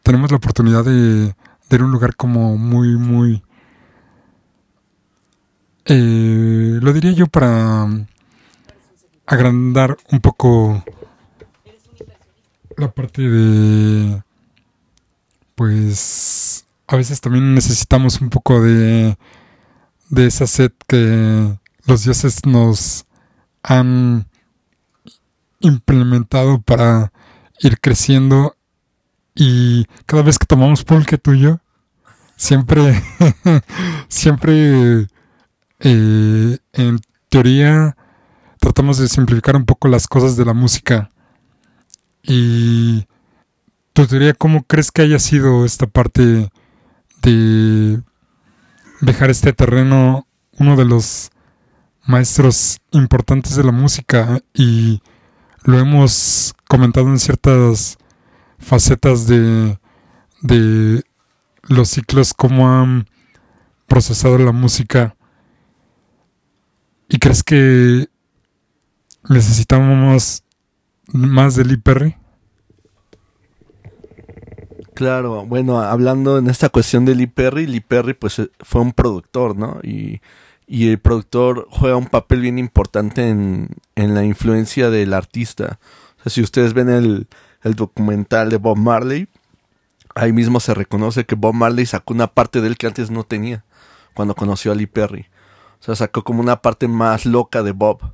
tenemos 0.04 0.32
la 0.32 0.36
oportunidad 0.36 0.84
de, 0.84 1.34
de 1.70 1.78
un 1.82 1.92
lugar 1.94 2.18
como 2.18 2.58
muy, 2.58 2.98
muy... 2.98 3.42
eh, 5.86 6.78
lo 6.82 6.92
diría 6.92 7.14
yo 7.14 7.28
para 7.28 7.88
agrandar 9.26 9.96
un 10.12 10.20
poco 10.20 10.84
la 12.76 12.92
parte 12.92 13.22
de 13.22 14.22
pues 15.56 16.66
a 16.88 16.96
veces 16.96 17.22
también 17.22 17.54
necesitamos 17.54 18.22
un 18.22 18.30
poco 18.30 18.62
de 18.62 19.18
de 20.10 20.26
esa 20.26 20.46
sed 20.46 20.72
que 20.88 21.58
los 21.86 22.04
dioses 22.04 22.46
nos 22.46 23.06
han 23.64 24.28
implementado 25.60 26.62
para 26.62 27.14
ir 27.60 27.80
creciendo 27.80 28.56
y 29.36 29.86
cada 30.06 30.24
vez 30.24 30.38
que 30.38 30.46
tomamos 30.46 30.84
pulque 30.84 31.18
tuyo 31.18 31.62
siempre 32.36 33.02
siempre 34.10 35.08
eh, 35.80 36.58
en 36.74 37.00
teoría 37.30 37.96
tratamos 38.60 39.00
de 39.00 39.08
simplificar 39.08 39.56
un 39.56 39.66
poco 39.66 39.88
las 39.88 40.08
cosas 40.08 40.38
de 40.38 40.46
la 40.46 40.54
música. 40.54 41.10
Y 42.24 43.08
tu 43.94 44.08
teoría 44.08 44.34
cómo 44.34 44.64
crees 44.64 44.92
que 44.92 45.02
haya 45.02 45.20
sido 45.20 45.66
esta 45.66 45.88
parte 45.88 46.50
de 47.22 48.02
dejar 49.02 49.30
este 49.30 49.54
terreno 49.54 50.28
uno 50.58 50.76
de 50.76 50.86
los 50.86 51.32
maestros 52.06 52.80
importantes 52.92 53.56
de 53.56 53.64
la 53.64 53.72
música 53.72 54.40
y 54.54 55.02
lo 55.64 55.80
hemos 55.80 56.54
comentado 56.68 57.08
en 57.08 57.20
ciertas 57.20 57.98
facetas 58.58 59.28
de, 59.28 59.78
de 60.42 61.04
los 61.64 61.90
ciclos, 61.90 62.34
cómo 62.34 62.70
han 62.70 63.08
procesado 63.88 64.38
la 64.38 64.52
música. 64.52 65.16
¿Y 67.10 67.18
crees 67.18 67.44
que 67.44 68.08
necesitamos 69.30 70.44
más 71.08 71.56
de 71.56 71.66
Lee 71.66 71.78
Perry? 71.78 72.21
Claro, 74.94 75.46
bueno, 75.46 75.80
hablando 75.80 76.38
en 76.38 76.48
esta 76.48 76.70
cuestión 76.70 77.06
de 77.06 77.16
Lee 77.16 77.28
Perry, 77.28 77.66
Lee 77.66 77.80
Perry 77.80 78.14
pues 78.14 78.40
eh, 78.40 78.52
fue 78.60 78.82
un 78.82 78.92
productor, 78.92 79.56
¿no? 79.56 79.80
Y, 79.84 80.22
y 80.68 80.90
el 80.90 81.00
productor 81.00 81.68
juega 81.72 81.96
un 81.96 82.08
papel 82.08 82.42
bien 82.42 82.60
importante 82.60 83.30
en, 83.30 83.70
en 83.96 84.14
la 84.14 84.26
influencia 84.26 84.90
del 84.90 85.14
artista. 85.14 85.80
O 86.20 86.24
sea, 86.24 86.30
si 86.30 86.42
ustedes 86.42 86.74
ven 86.74 86.90
el, 86.90 87.28
el 87.64 87.76
documental 87.76 88.50
de 88.50 88.58
Bob 88.58 88.78
Marley, 88.78 89.28
ahí 90.14 90.34
mismo 90.34 90.60
se 90.60 90.74
reconoce 90.74 91.26
que 91.26 91.36
Bob 91.36 91.54
Marley 91.54 91.86
sacó 91.86 92.14
una 92.14 92.28
parte 92.28 92.60
de 92.60 92.68
él 92.68 92.78
que 92.78 92.88
antes 92.88 93.10
no 93.10 93.24
tenía 93.24 93.64
cuando 94.14 94.36
conoció 94.36 94.74
a 94.74 94.76
Lee 94.76 94.88
Perry. 94.88 95.28
O 95.80 95.84
sea, 95.84 95.96
sacó 95.96 96.24
como 96.24 96.42
una 96.42 96.62
parte 96.62 96.88
más 96.90 97.26
loca 97.26 97.64
de 97.64 97.72
Bob. 97.72 98.14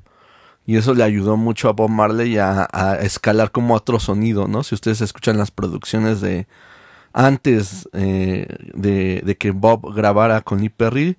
Y 0.68 0.76
eso 0.76 0.92
le 0.92 1.02
ayudó 1.02 1.38
mucho 1.38 1.70
a 1.70 1.72
Bob 1.72 1.88
Marley 1.88 2.36
a, 2.36 2.98
escalar 3.00 3.52
como 3.52 3.72
otro 3.72 3.98
sonido, 3.98 4.48
¿no? 4.48 4.62
Si 4.62 4.74
ustedes 4.74 5.00
escuchan 5.00 5.38
las 5.38 5.50
producciones 5.50 6.20
de 6.20 6.46
antes 7.14 7.88
eh, 7.94 8.46
de, 8.74 9.36
que 9.38 9.52
Bob 9.52 9.94
grabara 9.94 10.42
con 10.42 10.60
Lee 10.60 10.68
Perry, 10.68 11.16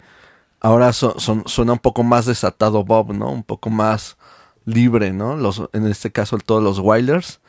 ahora 0.60 0.94
suena 0.94 1.74
un 1.74 1.80
poco 1.80 2.04
más 2.04 2.28
desatado 2.28 2.84
Bob, 2.84 3.12
¿no? 3.16 3.32
Un 3.32 3.42
poco 3.42 3.72
más 3.72 4.18
libre, 4.66 5.14
¿no? 5.14 5.36
En 5.74 5.88
este 5.88 6.12
caso 6.12 6.38
todos 6.38 6.62
los 6.64 6.78
Wilders. 6.78 7.40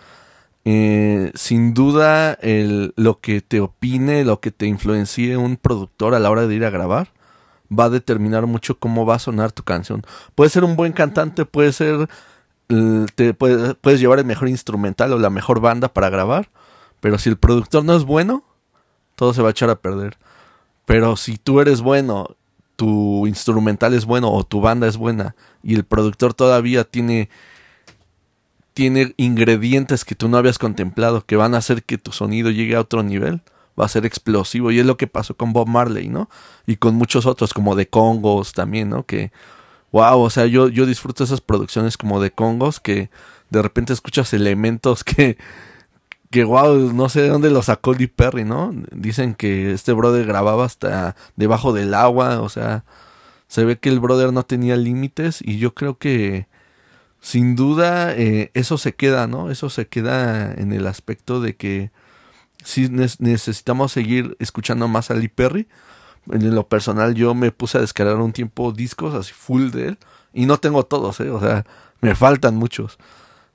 Eh, 0.65 1.31
sin 1.35 1.75
duda, 1.75 2.39
lo 2.41 3.19
que 3.19 3.43
te 3.43 3.61
opine, 3.61 4.25
lo 4.25 4.41
que 4.41 4.51
te 4.51 4.65
influencie 4.65 5.37
un 5.37 5.59
productor 5.59 6.15
a 6.15 6.19
la 6.19 6.31
hora 6.31 6.47
de 6.47 6.55
ir 6.55 6.65
a 6.65 6.71
grabar, 6.71 7.13
va 7.71 7.85
a 7.85 7.91
determinar 7.91 8.47
mucho 8.47 8.79
cómo 8.79 9.07
va 9.07 9.17
a 9.17 9.19
sonar 9.21 9.53
tu 9.53 9.63
canción. 9.63 10.05
Puede 10.35 10.51
ser 10.51 10.65
un 10.65 10.77
buen 10.77 10.93
cantante, 10.93 11.45
puede 11.45 11.73
ser, 11.73 12.09
te 13.15 13.35
puede, 13.35 13.75
puedes 13.75 14.01
llevar 14.01 14.19
el 14.19 14.25
mejor 14.25 14.49
instrumental 14.49 15.13
o 15.13 15.19
la 15.19 15.31
mejor 15.31 15.61
banda 15.61 15.89
para 15.93 16.11
grabar, 16.11 16.51
pero 17.01 17.19
si 17.19 17.29
el 17.29 17.37
productor 17.37 17.85
no 17.85 17.97
es 17.97 18.05
bueno, 18.05 18.45
todo 19.15 19.33
se 19.35 19.43
va 19.43 19.49
a 19.49 19.53
echar 19.53 19.71
a 19.71 19.77
perder. 19.77 20.19
Pero 20.87 21.17
si 21.17 21.39
tú 21.39 21.61
eres 21.61 21.81
bueno, 21.81 22.37
tu 22.77 23.27
instrumental 23.27 23.95
es 23.95 24.07
bueno 24.07 24.33
o 24.33 24.43
tu 24.43 24.61
banda 24.61 24.89
es 24.89 24.97
buena 24.97 25.37
y 25.63 25.75
el 25.75 25.85
productor 25.85 26.33
todavía 26.33 26.85
tiene 26.85 27.29
tiene 28.73 29.13
ingredientes 29.19 30.07
que 30.07 30.15
tú 30.15 30.29
no 30.29 30.39
habías 30.39 30.59
contemplado 30.59 31.27
que 31.27 31.37
van 31.37 31.55
a 31.55 31.59
hacer 31.59 31.83
que 31.83 31.99
tu 31.99 32.13
sonido 32.13 32.51
llegue 32.51 32.77
a 32.77 32.81
otro 32.81 33.03
nivel, 33.03 33.43
va 33.81 33.87
a 33.87 33.89
ser 33.89 34.07
explosivo 34.07 34.71
y 34.71 34.79
es 34.79 34.87
lo 34.87 34.97
que 34.97 35.07
pasó 35.07 35.37
con 35.37 35.53
Bob 35.53 35.69
Marley, 35.69 36.09
¿no? 36.09 36.29
Y 36.67 36.77
con 36.77 36.95
muchos 36.95 37.27
otros 37.27 37.55
como 37.55 37.75
de 37.77 37.89
Congos 37.89 38.53
también, 38.53 38.91
¿no? 38.91 39.05
Que 39.05 39.33
wow, 39.93 40.21
o 40.21 40.31
sea, 40.31 40.47
yo 40.47 40.69
yo 40.69 40.87
disfruto 40.87 41.25
esas 41.25 41.41
producciones 41.41 41.97
como 41.97 42.21
de 42.21 42.31
Congos 42.31 42.81
que 42.81 43.11
de 43.51 43.63
repente 43.63 43.93
escuchas 43.93 44.33
elementos 44.35 45.05
que 45.05 45.37
que 46.31 46.45
wow, 46.45 46.93
no 46.93 47.09
sé 47.09 47.23
de 47.23 47.29
dónde 47.29 47.51
lo 47.51 47.63
sacó 47.63 47.93
Lee 47.93 48.07
Perry, 48.07 48.45
¿no? 48.45 48.73
Dicen 48.93 49.35
que 49.35 49.73
este 49.73 49.93
brother 49.93 50.27
grababa 50.27 50.65
hasta 50.65 51.17
debajo 51.37 51.73
del 51.73 51.93
agua, 51.95 52.41
o 52.41 52.49
sea, 52.49 52.85
se 53.49 53.65
ve 53.65 53.79
que 53.79 53.89
el 53.89 54.01
brother 54.01 54.33
no 54.33 54.45
tenía 54.45 54.77
límites 54.77 55.41
y 55.43 55.59
yo 55.59 55.75
creo 55.75 55.99
que 55.99 56.47
sin 57.21 57.57
duda 57.57 58.15
eh, 58.17 58.51
eso 58.55 58.79
se 58.79 58.95
queda, 58.95 59.27
¿no? 59.27 59.51
Eso 59.51 59.71
se 59.71 59.89
queda 59.89 60.53
en 60.55 60.73
el 60.73 60.87
aspecto 60.87 61.41
de 61.41 61.57
que 61.57 61.91
si 62.65 62.89
necesitamos 62.89 63.93
seguir 63.93 64.37
escuchando 64.39 64.89
más 64.89 65.11
a 65.11 65.15
Lee 65.15 65.29
Perry. 65.29 65.69
En 66.31 66.55
lo 66.55 66.69
personal 66.69 67.15
yo 67.15 67.35
me 67.35 67.51
puse 67.51 67.79
a 67.79 67.81
descargar 67.81 68.17
un 68.17 68.33
tiempo 68.33 68.73
discos 68.73 69.15
así 69.15 69.33
full 69.33 69.71
de 69.71 69.89
él 69.89 69.99
y 70.33 70.47
no 70.47 70.59
tengo 70.59 70.85
todos, 70.85 71.19
¿eh? 71.21 71.31
O 71.31 71.41
sea, 71.41 71.65
me 72.01 72.15
faltan 72.15 72.57
muchos 72.57 72.99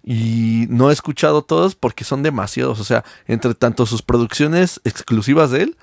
y 0.06 0.68
no 0.70 0.92
he 0.92 0.94
escuchado 0.94 1.42
todos 1.42 1.76
porque 1.76 2.04
son 2.04 2.22
demasiados. 2.22 2.80
O 2.80 2.84
sea, 2.84 3.04
entre 3.28 3.56
tanto 3.56 3.86
sus 3.88 4.04
producciones 4.04 4.80
exclusivas 4.84 5.50
de 5.50 5.64
él, 5.64 5.78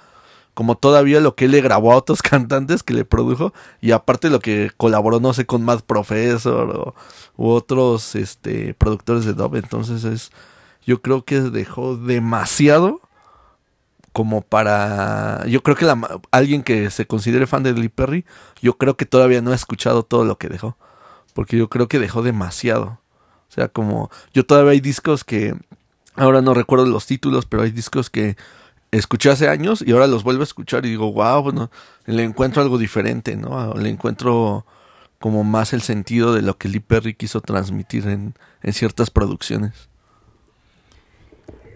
como 0.54 0.76
todavía 0.76 1.20
lo 1.20 1.34
que 1.34 1.46
él 1.46 1.50
le 1.50 1.60
grabó 1.60 1.92
a 1.92 1.96
otros 1.96 2.22
cantantes 2.22 2.84
que 2.84 2.94
le 2.94 3.04
produjo, 3.04 3.52
y 3.80 3.90
aparte 3.90 4.30
lo 4.30 4.38
que 4.38 4.70
colaboró, 4.76 5.18
no 5.18 5.32
sé, 5.34 5.44
con 5.44 5.64
Mad 5.64 5.80
Professor 5.80 6.70
o, 6.70 6.94
u 7.36 7.50
otros 7.50 8.14
este, 8.14 8.74
productores 8.74 9.24
de 9.24 9.34
dub. 9.34 9.56
Entonces 9.56 10.04
es, 10.04 10.30
yo 10.86 11.02
creo 11.02 11.24
que 11.24 11.40
dejó 11.40 11.96
demasiado 11.96 13.00
como 14.12 14.42
para 14.42 15.44
yo 15.46 15.62
creo 15.62 15.76
que 15.76 15.86
la, 15.86 16.20
alguien 16.30 16.62
que 16.62 16.90
se 16.90 17.06
considere 17.06 17.46
fan 17.46 17.62
de 17.62 17.72
Lee 17.72 17.88
Perry 17.88 18.24
yo 18.60 18.76
creo 18.76 18.96
que 18.96 19.06
todavía 19.06 19.40
no 19.40 19.52
ha 19.52 19.54
escuchado 19.54 20.02
todo 20.02 20.24
lo 20.24 20.38
que 20.38 20.48
dejó 20.48 20.76
porque 21.34 21.56
yo 21.56 21.68
creo 21.68 21.88
que 21.88 21.98
dejó 21.98 22.22
demasiado 22.22 23.02
o 23.52 23.54
sea, 23.54 23.68
como 23.68 24.10
yo 24.32 24.46
todavía 24.46 24.72
hay 24.72 24.80
discos 24.80 25.24
que, 25.24 25.54
ahora 26.14 26.40
no 26.40 26.54
recuerdo 26.54 26.86
los 26.86 27.04
títulos, 27.04 27.44
pero 27.44 27.62
hay 27.62 27.70
discos 27.70 28.08
que 28.08 28.38
escuché 28.90 29.28
hace 29.28 29.46
años 29.46 29.84
y 29.86 29.92
ahora 29.92 30.06
los 30.06 30.22
vuelvo 30.22 30.40
a 30.40 30.44
escuchar 30.44 30.86
y 30.86 30.88
digo, 30.88 31.12
wow, 31.12 31.42
bueno, 31.42 31.70
le 32.06 32.24
encuentro 32.24 32.62
algo 32.62 32.78
diferente, 32.78 33.36
¿no? 33.36 33.74
Le 33.74 33.90
encuentro 33.90 34.64
como 35.18 35.44
más 35.44 35.74
el 35.74 35.82
sentido 35.82 36.34
de 36.34 36.40
lo 36.40 36.56
que 36.56 36.70
Lee 36.70 36.80
Perry 36.80 37.12
quiso 37.12 37.42
transmitir 37.42 38.08
en, 38.08 38.34
en 38.62 38.72
ciertas 38.72 39.10
producciones. 39.10 39.90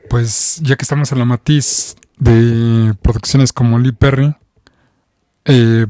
Pues 0.09 0.59
ya 0.63 0.77
que 0.77 0.83
estamos 0.83 1.13
en 1.13 1.19
la 1.19 1.27
matiz 1.27 1.97
de 2.19 2.95
producciones 3.03 3.53
como 3.53 3.79
Lee 3.79 3.93
Perry, 3.93 4.35
eh, 5.45 5.87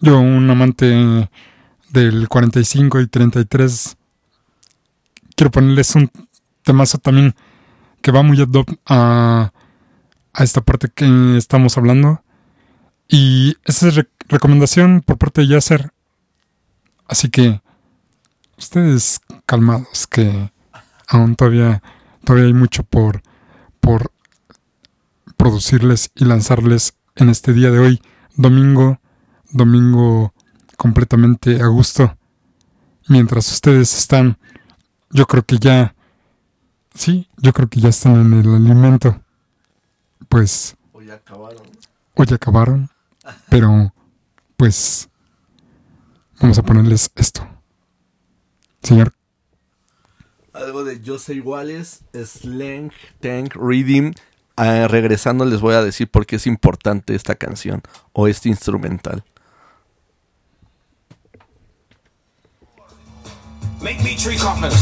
yo 0.00 0.20
un 0.20 0.48
amante 0.48 1.28
del 1.90 2.28
45 2.28 3.00
y 3.00 3.06
33, 3.08 3.96
quiero 5.34 5.50
ponerles 5.50 5.94
un 5.96 6.10
temazo 6.62 6.98
también 6.98 7.34
que 8.00 8.12
va 8.12 8.22
muy 8.22 8.40
ad 8.40 8.48
hoc 8.54 8.70
a, 8.86 9.52
a 10.32 10.44
esta 10.44 10.60
parte 10.60 10.88
que 10.94 11.36
estamos 11.36 11.76
hablando. 11.76 12.22
Y 13.08 13.56
esa 13.64 13.88
es 13.88 13.96
re- 13.96 14.08
recomendación 14.28 15.00
por 15.00 15.18
parte 15.18 15.40
de 15.40 15.48
Yasser. 15.48 15.92
Así 17.08 17.30
que 17.30 17.60
ustedes 18.58 19.20
calmados, 19.46 20.06
que 20.06 20.52
aún 21.08 21.34
todavía, 21.34 21.82
todavía 22.24 22.46
hay 22.48 22.52
mucho 22.54 22.84
por, 22.84 23.22
por 23.80 24.12
producirles 25.38 26.10
y 26.14 26.26
lanzarles 26.26 26.98
en 27.16 27.30
este 27.30 27.54
día 27.54 27.70
de 27.70 27.78
hoy, 27.78 28.02
domingo, 28.36 29.00
domingo 29.50 30.34
completamente 30.76 31.62
a 31.62 31.68
gusto. 31.68 32.18
Mientras 33.08 33.50
ustedes 33.50 33.96
están, 33.96 34.36
yo 35.10 35.26
creo 35.26 35.44
que 35.44 35.58
ya, 35.58 35.94
sí, 36.92 37.30
yo 37.38 37.54
creo 37.54 37.68
que 37.68 37.80
ya 37.80 37.88
están 37.88 38.20
en 38.20 38.34
el 38.34 38.54
alimento. 38.54 39.22
Pues 40.28 40.76
ya 41.06 41.14
acabaron. 41.14 41.62
hoy 42.16 42.26
acabaron, 42.34 42.90
pero 43.48 43.94
pues 44.58 45.08
vamos 46.38 46.58
a 46.58 46.62
ponerles 46.62 47.10
esto. 47.14 47.48
Señor, 48.82 49.14
Algo 50.52 50.84
de 50.84 51.00
Yo 51.00 51.18
sé 51.18 51.34
iguales, 51.34 52.04
Slang, 52.12 52.92
Tank, 53.20 53.54
Reading. 53.54 54.12
Ah, 54.60 54.88
regresando 54.88 55.44
les 55.44 55.60
voy 55.60 55.74
a 55.74 55.82
decir 55.82 56.10
por 56.10 56.26
qué 56.26 56.34
es 56.34 56.48
importante 56.48 57.14
esta 57.14 57.36
canción 57.36 57.80
o 58.12 58.26
este 58.26 58.48
instrumental. 58.48 59.22
Make 63.80 64.02
me 64.02 64.16
three 64.16 64.36
coffins. 64.36 64.74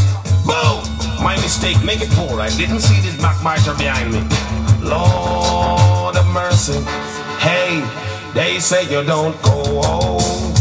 Boom! 0.46 0.82
My 1.22 1.36
mistake, 1.42 1.76
make 1.84 2.00
it 2.00 2.08
four. 2.14 2.40
I 2.40 2.48
didn't 2.56 2.80
see 2.80 2.98
this 3.02 3.20
backbiter 3.20 3.74
behind 3.74 4.12
me. 4.12 4.22
Lord 4.80 6.16
of 6.16 6.26
mercy. 6.32 6.80
Hey, 7.38 7.84
they 8.32 8.58
say 8.58 8.84
you 8.84 9.04
don't 9.04 9.36
go 9.42 9.82
home 9.82 10.54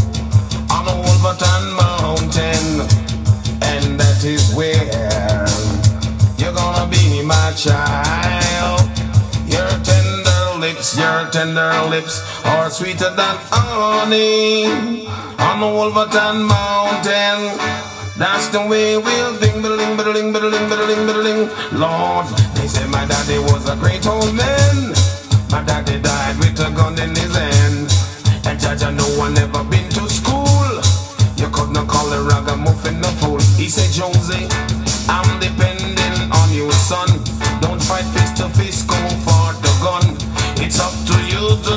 on 0.70 0.84
Wolverton 1.04 1.72
Mountain. 1.72 2.84
And 3.62 3.98
that 3.98 4.22
is 4.24 4.54
where 4.54 5.46
you're 6.36 6.52
gonna 6.52 6.86
be 6.90 7.22
my 7.22 7.52
child. 7.56 8.45
Tender 11.36 11.84
lips 11.90 12.24
are 12.46 12.70
sweeter 12.70 13.12
than 13.12 13.36
honey 13.52 15.04
on 15.36 15.60
the 15.60 15.68
Wolverton 15.68 16.40
Mountain. 16.48 17.52
That's 18.16 18.48
the 18.48 18.64
way 18.64 18.96
we'll 18.96 19.36
ding, 19.36 19.60
biddling, 19.60 19.98
biddling, 19.98 20.32
biddling, 20.32 20.66
biddling, 20.70 21.04
biddling. 21.04 21.40
Lord, 21.76 22.24
they 22.56 22.66
say 22.66 22.88
my 22.88 23.04
daddy 23.04 23.36
was 23.52 23.68
a 23.68 23.76
great 23.76 24.06
old 24.06 24.32
man. 24.32 24.96
My 25.52 25.60
daddy 25.60 26.00
died 26.00 26.38
with 26.38 26.56
a 26.56 26.72
gun 26.72 26.96
in 26.98 27.12
his 27.12 27.36
hand. 27.36 27.92
And 28.48 28.56
Jaja, 28.56 28.88
no 28.96 29.04
one 29.20 29.34
never 29.34 29.62
been 29.68 29.90
to 29.92 30.08
school. 30.08 30.72
You 31.36 31.52
could 31.52 31.68
not 31.68 31.86
call 31.86 32.08
a 32.16 32.20
ragamuffin 32.24 33.04
a 33.04 33.12
fool. 33.20 33.40
He 33.60 33.68
said, 33.68 33.92
Jonesy, 33.92 34.48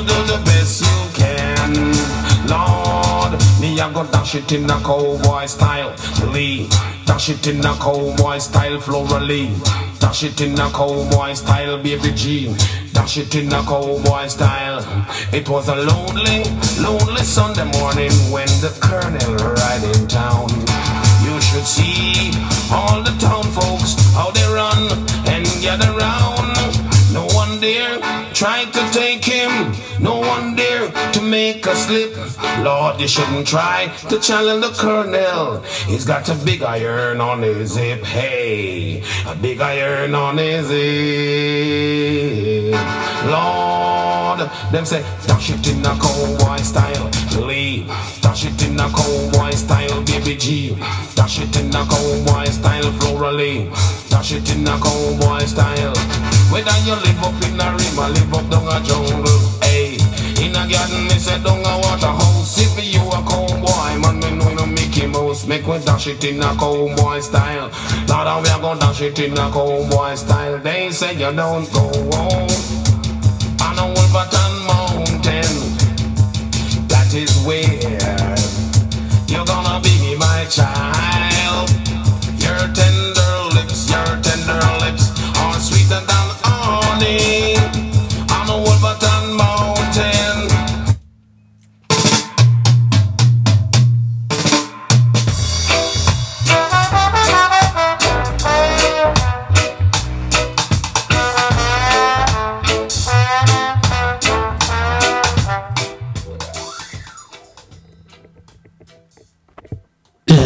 do 0.00 0.18
the 0.24 0.40
best 0.44 0.82
you 0.82 0.98
can. 1.14 1.72
Lord, 2.48 3.32
me 3.60 3.80
I 3.80 3.90
go 3.92 4.04
dash 4.10 4.34
it 4.34 4.50
in 4.52 4.64
a 4.64 4.80
cowboy 4.80 5.46
style. 5.46 5.94
Lee, 6.32 6.68
dash 7.06 7.28
it 7.28 7.46
in 7.46 7.60
a 7.60 7.74
cowboy 7.74 8.38
style. 8.38 8.78
Florally, 8.78 9.48
dash 10.00 10.24
it 10.24 10.40
in 10.40 10.58
a 10.58 10.70
cowboy 10.70 11.34
style. 11.34 11.78
Baby 11.82 12.12
G, 12.12 12.54
dash 12.92 13.18
it 13.18 13.34
in 13.34 13.52
a 13.52 13.62
cowboy 13.62 14.26
style. 14.28 14.80
It 15.32 15.48
was 15.48 15.68
a 15.68 15.76
lonely, 15.76 16.44
lonely 16.80 17.22
Sunday 17.22 17.68
morning 17.78 18.12
when 18.32 18.48
the 18.64 18.72
colonel 18.80 19.34
ride 19.54 19.84
in 19.84 20.08
town. 20.08 20.48
You 21.24 21.40
should 21.40 21.66
see 21.66 22.32
all 22.72 23.02
the 23.02 23.14
town 23.18 23.44
folks 23.52 23.94
how 24.14 24.30
they 24.30 24.46
run 24.46 24.82
and 25.26 25.44
gather 25.60 25.92
round. 25.92 26.56
No 27.12 27.26
one 27.34 27.60
there 27.60 27.98
try 28.32 28.64
to 28.64 28.90
take. 28.92 29.09
No 30.00 30.18
one 30.18 30.56
dare 30.56 30.90
to 31.12 31.20
make 31.20 31.66
a 31.66 31.76
slip. 31.76 32.16
Lord, 32.64 32.98
you 32.98 33.06
shouldn't 33.06 33.46
try 33.46 33.88
to 34.08 34.18
challenge 34.18 34.64
the 34.64 34.72
colonel. 34.72 35.60
He's 35.86 36.06
got 36.06 36.26
a 36.30 36.34
big 36.42 36.62
iron 36.62 37.20
on 37.20 37.42
his 37.42 37.76
hip. 37.76 38.02
Hey, 38.02 39.02
a 39.26 39.34
big 39.36 39.60
iron 39.60 40.14
on 40.14 40.38
his 40.38 40.70
hip. 40.70 40.80
Lord, 43.26 44.40
them 44.72 44.86
say, 44.86 45.02
dash 45.26 45.50
it 45.50 45.68
in 45.68 45.84
a 45.84 45.94
cowboy 46.00 46.56
style. 46.62 47.10
Lee, 47.46 47.86
dash 48.22 48.46
it 48.46 48.62
in 48.66 48.80
a 48.80 48.88
cowboy 48.88 49.50
style. 49.50 50.02
Baby 50.04 50.36
G, 50.36 50.74
dash 51.14 51.40
it 51.40 51.54
in 51.60 51.68
a 51.68 51.84
cowboy 51.84 52.46
style. 52.46 52.90
Florally, 53.00 53.70
dash 54.08 54.32
it 54.32 54.50
in 54.54 54.66
a 54.66 54.78
cowboy 54.80 55.44
style. 55.44 55.94
Whether 56.50 56.78
you 56.86 56.94
live 56.94 57.22
up 57.22 57.42
in 57.44 57.60
a 57.60 57.70
river, 57.76 58.08
live 58.08 58.34
up 58.34 58.48
down 58.50 58.66
a 58.66 58.80
jungle. 58.82 59.59
In 60.40 60.56
a 60.56 60.66
garden, 60.66 61.04
me 61.04 61.18
say 61.18 61.38
down 61.42 61.58
a 61.58 61.78
waterhouse. 61.84 62.58
If 62.58 62.94
you 62.94 63.02
a 63.02 63.20
cowboy, 63.28 63.98
man, 64.00 64.20
me 64.20 64.30
know 64.38 64.48
you 64.48 64.66
Mickey 64.72 65.06
Mouse. 65.06 65.46
Make 65.46 65.66
we 65.66 65.78
dash 65.80 66.06
it 66.06 66.24
in 66.24 66.42
a 66.42 66.56
cowboy 66.56 67.20
style. 67.20 67.70
Lord, 68.08 68.44
we 68.44 68.50
a 68.50 68.58
gonna 68.58 68.80
dash 68.80 69.02
it 69.02 69.18
in 69.18 69.32
a 69.32 69.50
cowboy 69.52 70.14
style. 70.14 70.58
They 70.58 70.90
say 70.92 71.12
you 71.12 71.30
don't 71.30 71.70
go 71.74 71.92
home 72.10 72.48
on 73.60 73.78
a 73.78 73.86
Wolverton 73.92 74.52
mountain. 74.66 75.52
That 76.88 77.12
is 77.12 77.36
where 77.44 77.60
you're 79.28 79.44
gonna 79.44 79.80
be 79.82 80.16
my 80.16 80.46
child. 80.48 81.29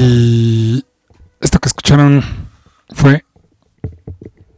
Y 0.07 0.85
esto 1.41 1.59
que 1.59 1.69
escucharon 1.69 2.23
fue 2.95 3.25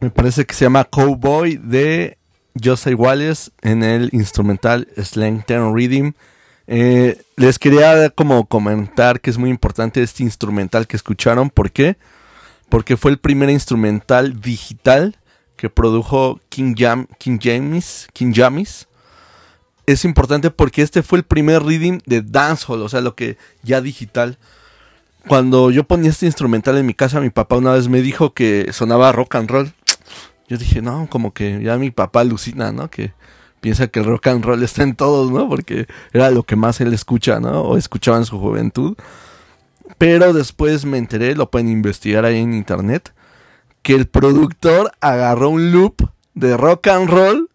Me 0.01 0.09
parece 0.09 0.45
que 0.45 0.53
se 0.53 0.65
llama 0.65 0.83
Cowboy 0.83 1.55
de 1.55 2.17
Josa 2.61 2.89
Iguales 2.89 3.51
en 3.61 3.81
el 3.83 4.09
instrumental 4.11 4.89
Slang 4.97 5.45
Ten 5.45 5.73
Reading. 5.73 6.13
Eh, 6.67 7.21
les 7.37 7.59
quería 7.59 8.09
como 8.09 8.45
comentar 8.45 9.21
que 9.21 9.29
es 9.29 9.37
muy 9.37 9.49
importante 9.49 10.03
este 10.03 10.23
instrumental 10.23 10.85
que 10.85 10.97
escucharon. 10.97 11.49
¿Por 11.49 11.71
qué? 11.71 11.95
Porque 12.67 12.97
fue 12.97 13.11
el 13.11 13.17
primer 13.17 13.49
instrumental 13.49 14.41
digital 14.41 15.15
que 15.55 15.69
produjo 15.69 16.41
King, 16.49 16.75
Jam, 16.77 17.07
King 17.19 17.39
James. 17.41 18.09
King 18.11 18.33
Jamis. 18.35 18.87
Es 19.85 20.03
importante 20.03 20.51
porque 20.51 20.81
este 20.81 21.03
fue 21.03 21.19
el 21.19 21.23
primer 21.23 21.63
reading 21.63 21.99
de 22.05 22.21
dancehall, 22.21 22.81
o 22.81 22.89
sea, 22.89 22.99
lo 22.99 23.15
que 23.15 23.37
ya 23.63 23.79
digital. 23.79 24.37
Cuando 25.27 25.71
yo 25.71 25.83
ponía 25.83 26.09
este 26.09 26.25
instrumental 26.25 26.77
en 26.77 26.85
mi 26.85 26.93
casa, 26.93 27.19
mi 27.19 27.29
papá 27.29 27.57
una 27.57 27.73
vez 27.73 27.89
me 27.89 28.01
dijo 28.01 28.33
que 28.33 28.71
sonaba 28.71 29.11
rock 29.11 29.35
and 29.35 29.49
roll. 29.49 29.73
Yo 30.47 30.57
dije, 30.57 30.81
no, 30.81 31.07
como 31.09 31.33
que 31.33 31.61
ya 31.61 31.77
mi 31.77 31.91
papá 31.91 32.21
alucina, 32.21 32.71
¿no? 32.71 32.89
Que 32.89 33.13
piensa 33.59 33.87
que 33.87 33.99
el 33.99 34.05
rock 34.05 34.27
and 34.27 34.45
roll 34.45 34.63
está 34.63 34.83
en 34.83 34.95
todos, 34.95 35.29
¿no? 35.31 35.49
Porque 35.49 35.87
era 36.13 36.31
lo 36.31 36.43
que 36.43 36.55
más 36.55 36.79
él 36.79 36.93
escucha, 36.93 37.41
¿no? 37.41 37.61
O 37.61 37.77
escuchaba 37.77 38.17
en 38.17 38.25
su 38.25 38.39
juventud. 38.39 38.95
Pero 39.97 40.31
después 40.31 40.85
me 40.85 40.97
enteré, 40.97 41.35
lo 41.35 41.51
pueden 41.51 41.69
investigar 41.69 42.23
ahí 42.23 42.37
en 42.37 42.53
internet, 42.53 43.13
que 43.81 43.95
el 43.95 44.07
productor 44.07 44.91
agarró 45.01 45.49
un 45.49 45.71
loop 45.71 46.09
de 46.35 46.55
rock 46.55 46.87
and 46.87 47.09
roll 47.09 47.49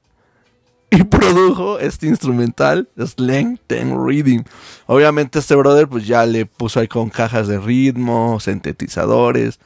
y 0.99 1.05
produjo 1.05 1.79
este 1.79 2.07
instrumental, 2.07 2.87
Slang 2.99 3.59
Ten 3.67 4.07
Reading. 4.07 4.43
Obviamente 4.87 5.39
este 5.39 5.55
brother 5.55 5.89
pues 5.89 6.07
ya 6.07 6.27
le 6.27 6.45
puso 6.45 6.81
ahí 6.81 6.89
con 6.89 7.09
cajas 7.09 7.49
de 7.49 7.59
ritmo, 7.59 8.39
sintetizadores, 8.41 9.59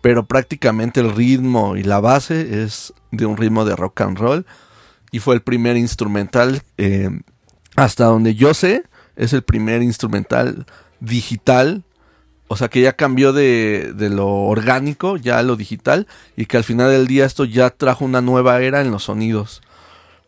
pero 0.00 0.24
prácticamente 0.24 1.00
el 1.00 1.14
ritmo 1.14 1.76
y 1.76 1.82
la 1.82 2.00
base 2.00 2.62
es 2.62 2.94
de 3.10 3.26
un 3.26 3.36
ritmo 3.36 3.66
de 3.66 3.76
rock 3.76 4.00
and 4.00 4.18
roll 4.18 4.46
y 5.12 5.18
fue 5.18 5.34
el 5.34 5.42
primer 5.42 5.76
instrumental, 5.76 6.62
eh, 6.78 7.10
hasta 7.76 8.06
donde 8.06 8.34
yo 8.34 8.54
sé, 8.54 8.84
es 9.16 9.34
el 9.34 9.42
primer 9.42 9.82
instrumental 9.82 10.64
digital 11.00 11.84
o 12.46 12.56
sea 12.56 12.68
que 12.68 12.80
ya 12.80 12.94
cambió 12.94 13.32
de, 13.32 13.92
de, 13.94 14.10
lo 14.10 14.28
orgánico 14.28 15.16
ya 15.16 15.38
a 15.38 15.42
lo 15.42 15.56
digital 15.56 16.06
y 16.36 16.46
que 16.46 16.56
al 16.56 16.64
final 16.64 16.90
del 16.90 17.06
día 17.06 17.24
esto 17.24 17.44
ya 17.44 17.70
trajo 17.70 18.04
una 18.04 18.20
nueva 18.20 18.60
era 18.60 18.80
en 18.82 18.90
los 18.90 19.04
sonidos. 19.04 19.62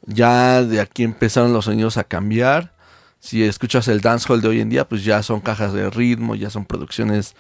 Ya 0.07 0.63
de 0.63 0.81
aquí 0.81 1.03
empezaron 1.03 1.53
los 1.53 1.67
sonidos 1.67 1.97
a 1.97 2.05
cambiar. 2.05 2.73
Si 3.19 3.43
escuchas 3.43 3.89
el 3.89 4.01
dancehall 4.01 4.41
de 4.41 4.49
hoy 4.49 4.61
en 4.61 4.71
día, 4.71 4.89
pues 4.89 5.05
ya 5.05 5.23
son 5.23 5.41
cajas 5.41 5.73
de 5.73 5.91
ritmo, 5.91 6.37
ya 6.37 6.49
son 6.49 6.65
producciones 6.65 7.35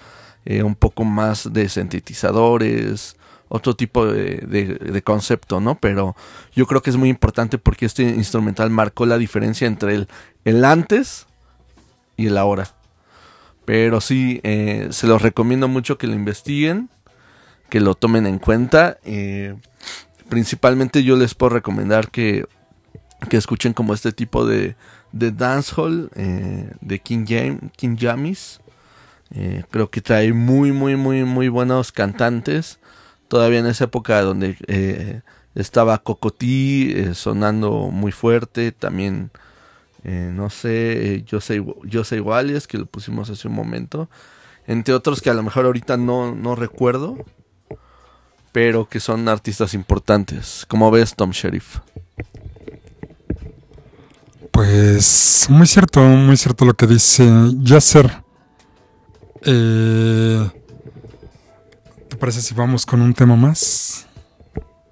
eh, 0.44 0.62
un 0.62 0.74
poco 0.74 1.04
más 1.04 1.52
de 1.52 1.68
sintetizadores, 1.68 3.16
otro 3.48 3.76
tipo 3.76 4.06
de, 4.06 4.38
de, 4.46 5.02
concepto, 5.02 5.60
¿no? 5.60 5.76
Pero 5.76 6.16
yo 6.54 6.66
creo 6.66 6.82
que 6.82 6.90
es 6.90 6.96
muy 6.96 7.08
importante 7.08 7.58
porque 7.58 7.86
este 7.86 8.02
instrumental 8.02 8.70
marcó 8.70 9.06
la 9.06 9.18
diferencia 9.18 9.66
entre 9.66 9.94
el, 9.94 10.08
el 10.44 10.64
antes 10.64 11.26
y 12.16 12.26
el 12.26 12.38
ahora. 12.38 12.68
Pero 13.64 14.00
sí, 14.00 14.40
eh, 14.42 14.88
se 14.90 15.06
los 15.06 15.22
recomiendo 15.22 15.68
mucho 15.68 15.98
que 15.98 16.06
lo 16.06 16.14
investiguen, 16.14 16.88
que 17.68 17.80
lo 17.80 17.94
tomen 17.94 18.26
en 18.26 18.38
cuenta. 18.38 18.98
Eh, 19.04 19.54
principalmente 20.28 21.02
yo 21.02 21.16
les 21.16 21.34
puedo 21.34 21.50
recomendar 21.50 22.10
que, 22.10 22.46
que 23.28 23.36
escuchen 23.36 23.72
como 23.72 23.94
este 23.94 24.12
tipo 24.12 24.46
de, 24.46 24.76
de 25.12 25.32
dancehall 25.32 26.10
eh, 26.14 26.70
de 26.80 26.98
King, 26.98 27.24
James, 27.26 27.60
King 27.76 27.96
Jamis. 27.98 28.60
Eh, 29.34 29.64
creo 29.70 29.88
que 29.88 30.00
trae 30.00 30.32
muy, 30.32 30.72
muy, 30.72 30.96
muy, 30.96 31.24
muy 31.24 31.48
buenos 31.48 31.92
cantantes. 31.92 32.78
Todavía 33.28 33.58
en 33.58 33.66
esa 33.66 33.84
época 33.84 34.20
donde 34.22 34.56
eh, 34.68 35.22
estaba 35.54 35.98
Cocotí 35.98 36.94
sonando 37.14 37.88
muy 37.90 38.12
fuerte. 38.12 38.72
También 38.72 39.30
no 40.04 40.50
sé, 40.50 41.24
yo 41.26 41.40
sé, 41.40 41.64
yo 41.82 42.04
sé 42.04 42.16
iguales 42.16 42.68
que 42.68 42.78
lo 42.78 42.86
pusimos 42.86 43.28
hace 43.28 43.48
un 43.48 43.54
momento, 43.54 44.08
entre 44.68 44.94
otros 44.94 45.20
que 45.20 45.30
a 45.30 45.34
lo 45.34 45.42
mejor 45.42 45.64
ahorita 45.64 45.96
no, 45.96 46.32
no 46.32 46.54
recuerdo, 46.54 47.24
pero 48.52 48.88
que 48.88 49.00
son 49.00 49.28
artistas 49.28 49.74
importantes. 49.74 50.64
¿Cómo 50.68 50.92
ves, 50.92 51.16
Tom 51.16 51.32
Sheriff? 51.32 51.80
Pues 54.56 55.48
muy 55.50 55.66
cierto, 55.66 56.00
muy 56.00 56.34
cierto 56.38 56.64
lo 56.64 56.72
que 56.72 56.86
dice 56.86 57.30
Yasser. 57.58 58.24
Eh, 59.42 60.50
¿Te 62.08 62.16
parece 62.16 62.40
si 62.40 62.54
vamos 62.54 62.86
con 62.86 63.02
un 63.02 63.12
tema 63.12 63.36
más? 63.36 64.06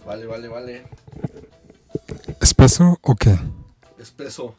Vale, 0.04 0.26
vale, 0.26 0.48
vale. 0.48 0.86
¿Espeso 2.42 2.98
o 3.00 3.16
qué? 3.16 3.40
Espeso. 3.98 4.54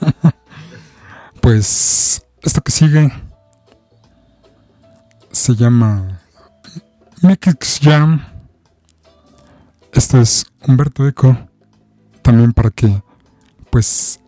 pues 1.42 2.24
esto 2.40 2.62
que 2.62 2.72
sigue 2.72 3.12
se 5.30 5.54
llama 5.54 6.18
Mix 7.20 7.78
Jam. 7.82 8.24
Esto 9.92 10.18
es 10.18 10.46
Humberto 10.66 11.06
Eco. 11.06 11.36
También 12.22 12.54
para 12.54 12.70
que 12.70 13.02
pues 13.70 14.20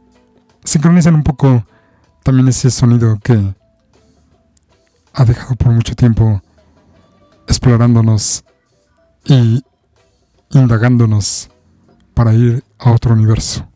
sincronicen 0.64 1.14
un 1.14 1.22
poco 1.22 1.64
también 2.22 2.48
ese 2.48 2.70
sonido 2.70 3.18
que 3.22 3.54
ha 5.12 5.24
dejado 5.24 5.56
por 5.56 5.72
mucho 5.72 5.94
tiempo 5.94 6.42
explorándonos 7.46 8.44
y 9.24 9.64
indagándonos 10.50 11.50
para 12.14 12.32
ir 12.34 12.64
a 12.78 12.92
otro 12.92 13.14
universo. 13.14 13.69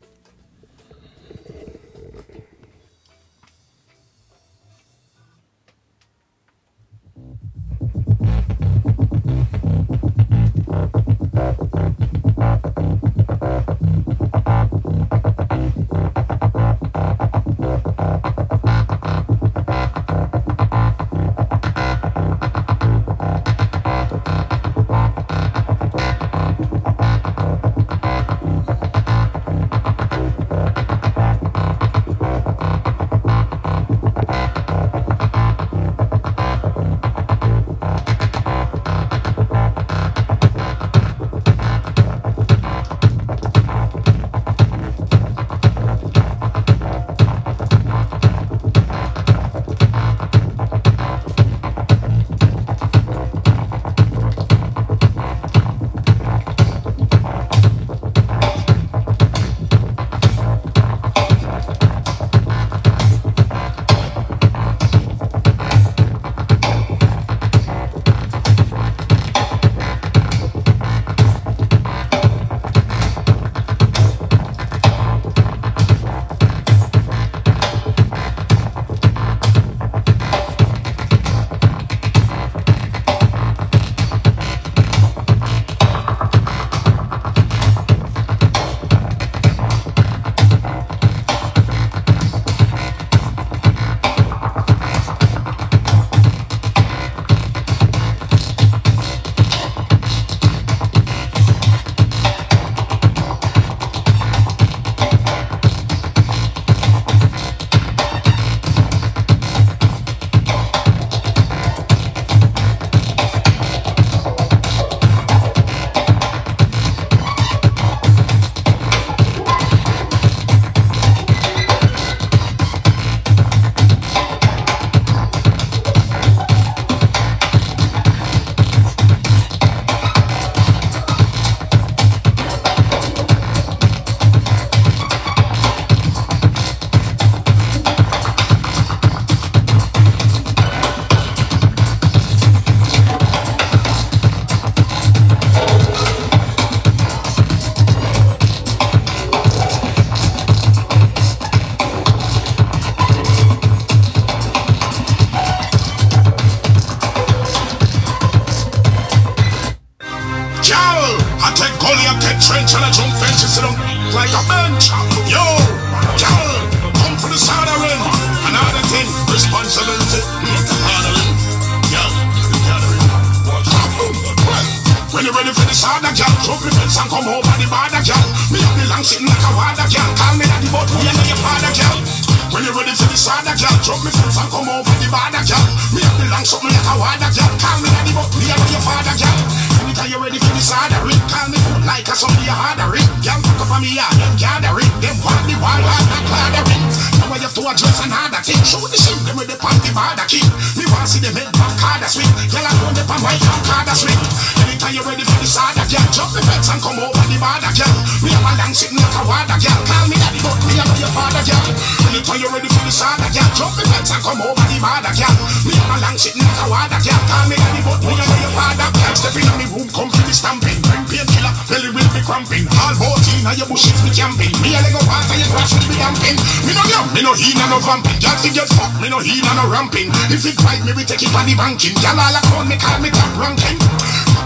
Fence 206.64 206.72
and 206.72 206.80
come 206.80 206.98
over 206.98 207.24
the 207.28 207.36
border, 207.36 207.72
girl. 207.76 207.94
Me 208.24 208.30
have 208.32 208.48
a 208.48 208.52
long 208.56 208.72
sitting 208.72 208.96
like 208.96 209.16
a 209.20 209.22
water, 209.28 209.58
girl. 209.60 209.80
Call 209.84 210.04
me 210.08 210.16
daddy, 210.16 210.40
but 210.40 210.56
me 210.64 210.72
know 210.80 210.88
your 210.96 211.12
father, 211.12 211.44
girl. 211.44 211.68
Anytime 212.08 212.40
you 212.40 212.48
ready 212.48 212.68
for 212.72 212.84
the 212.84 212.92
saga, 212.92 213.28
girl, 213.28 213.50
drop 213.52 213.72
the 213.76 213.84
fence 213.84 214.10
and 214.12 214.22
come 214.24 214.40
over 214.40 214.64
the 214.64 214.78
border, 214.80 215.12
girl. 215.12 215.36
Me 215.68 215.72
have 215.76 215.92
a 215.92 215.96
long 216.00 216.16
sitting 216.16 216.40
like 216.40 216.60
a 216.64 216.66
water, 216.72 217.00
girl. 217.04 217.20
Call 217.28 217.44
me 217.48 217.56
daddy, 217.60 217.80
but 217.84 218.00
me 218.00 218.12
know 218.16 218.28
your 218.40 218.52
father, 218.56 218.88
girl. 218.96 219.14
Step 219.14 219.36
in 219.36 219.48
me 219.60 219.66
room, 219.76 219.88
come 219.92 220.08
feel 220.08 220.24
the 220.24 220.34
stamping. 220.34 220.78
Bring 220.88 221.04
painkiller, 221.04 221.52
belly 221.68 221.90
will 221.92 222.10
be 222.16 222.20
cramping. 222.24 222.64
All 222.80 222.94
14 222.96 223.44
on 223.44 223.54
your 223.60 223.68
bushes 223.68 224.00
be 224.00 224.10
camping. 224.14 224.52
Me 224.64 224.72
a 224.72 224.80
lego 224.80 225.00
water, 225.04 225.36
your 225.36 225.50
grass 225.52 225.76
will 225.76 225.84
be 225.84 225.96
damping. 226.00 226.36
Me 226.64 226.72
no 226.72 226.82
yum, 226.88 227.06
me 227.12 227.20
no 227.20 227.32
heat, 227.36 227.56
no 227.60 227.76
vamping. 227.84 228.16
Girl, 228.24 228.36
if 228.40 228.56
you 228.56 228.66
fuck, 228.72 228.92
me 229.04 229.12
no 229.12 229.20
heat, 229.20 229.44
no 229.44 229.68
ramping. 229.68 230.08
If 230.32 230.48
it 230.48 230.56
right, 230.64 230.80
me 230.80 230.96
we 230.96 231.04
take 231.04 231.20
it 231.20 231.32
on 231.36 231.44
the 231.44 231.54
banking. 231.58 231.96
Girl, 232.00 232.16
all 232.16 232.32
I 232.32 232.40
call 232.48 232.64
me, 232.64 232.76
call 232.80 232.98
me 233.04 233.12
top 233.12 233.32
ranking. 233.36 233.76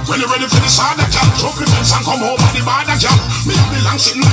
When 0.08 0.16
you 0.20 0.26
ready 0.26 0.48
for 0.48 0.56
the 0.56 0.72
drop 0.72 1.52
the 1.52 1.68
and 1.68 2.00
come 2.00 2.24
over 2.24 2.48
the 2.56 2.64
the 2.64 3.80
long 3.84 4.00
sitting. 4.00 4.24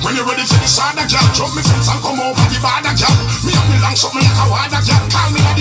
When 0.00 0.16
you 0.16 0.24
ready 0.24 0.44
for 0.48 0.56
the 0.56 0.68
drop 1.04 1.52
me 1.52 1.60
fence 1.60 1.92
and 1.92 2.00
come 2.00 2.24
the 2.24 2.56
girl. 2.96 3.12
Me 3.44 3.52
have 3.52 3.68
the 3.68 3.76
long 3.84 3.92
like 3.92 4.72
a 4.72 4.80
girl. 4.80 5.04
Call 5.12 5.28
me 5.28 5.44
daddy, 5.44 5.60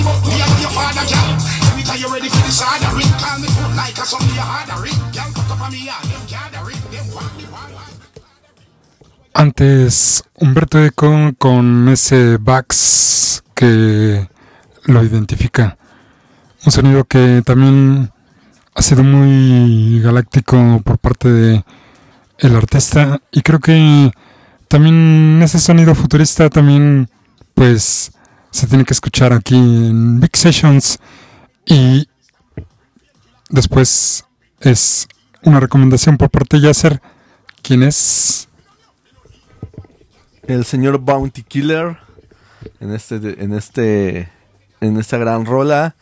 your 0.64 0.72
father, 0.72 1.04
me. 1.04 1.44
Antes 9.34 10.24
Humberto 10.40 10.80
Eco 10.86 11.34
con 11.38 11.90
ese 11.90 12.38
Bax 12.38 13.44
que 13.54 14.30
lo 14.86 15.04
identifica. 15.04 15.78
Un 16.66 16.72
sonido 16.72 17.04
que 17.04 17.42
también 17.46 18.12
ha 18.74 18.82
sido 18.82 19.04
muy 19.04 20.00
galáctico 20.00 20.82
por 20.84 20.98
parte 20.98 21.30
de 21.30 21.64
el 22.40 22.56
artista. 22.56 23.20
Y 23.32 23.42
creo 23.42 23.60
que 23.60 24.12
también 24.70 25.42
ese 25.44 25.60
sonido 25.60 25.94
futurista 25.94 26.50
también 26.50 27.10
pues 27.54 28.12
se 28.52 28.68
tiene 28.68 28.86
que 28.86 28.94
escuchar 28.94 29.34
aquí 29.34 29.56
en 29.56 30.20
Big 30.22 30.36
Sessions. 30.38 31.00
Y 31.66 32.08
después 33.50 34.26
es 34.62 35.08
una 35.44 35.60
recomendación 35.60 36.18
por 36.18 36.30
parte 36.30 36.58
de 36.58 36.64
Yasser. 36.64 37.02
Quien 37.62 37.84
es 37.84 38.48
el 40.44 40.66
señor 40.66 41.00
Bounty 41.00 41.44
Killer 41.44 41.98
en 42.80 42.94
este 42.94 43.16
en 43.44 43.54
este 43.54 44.30
en 44.82 44.98
esta 44.98 45.18
gran 45.18 45.46
rola 45.46 45.96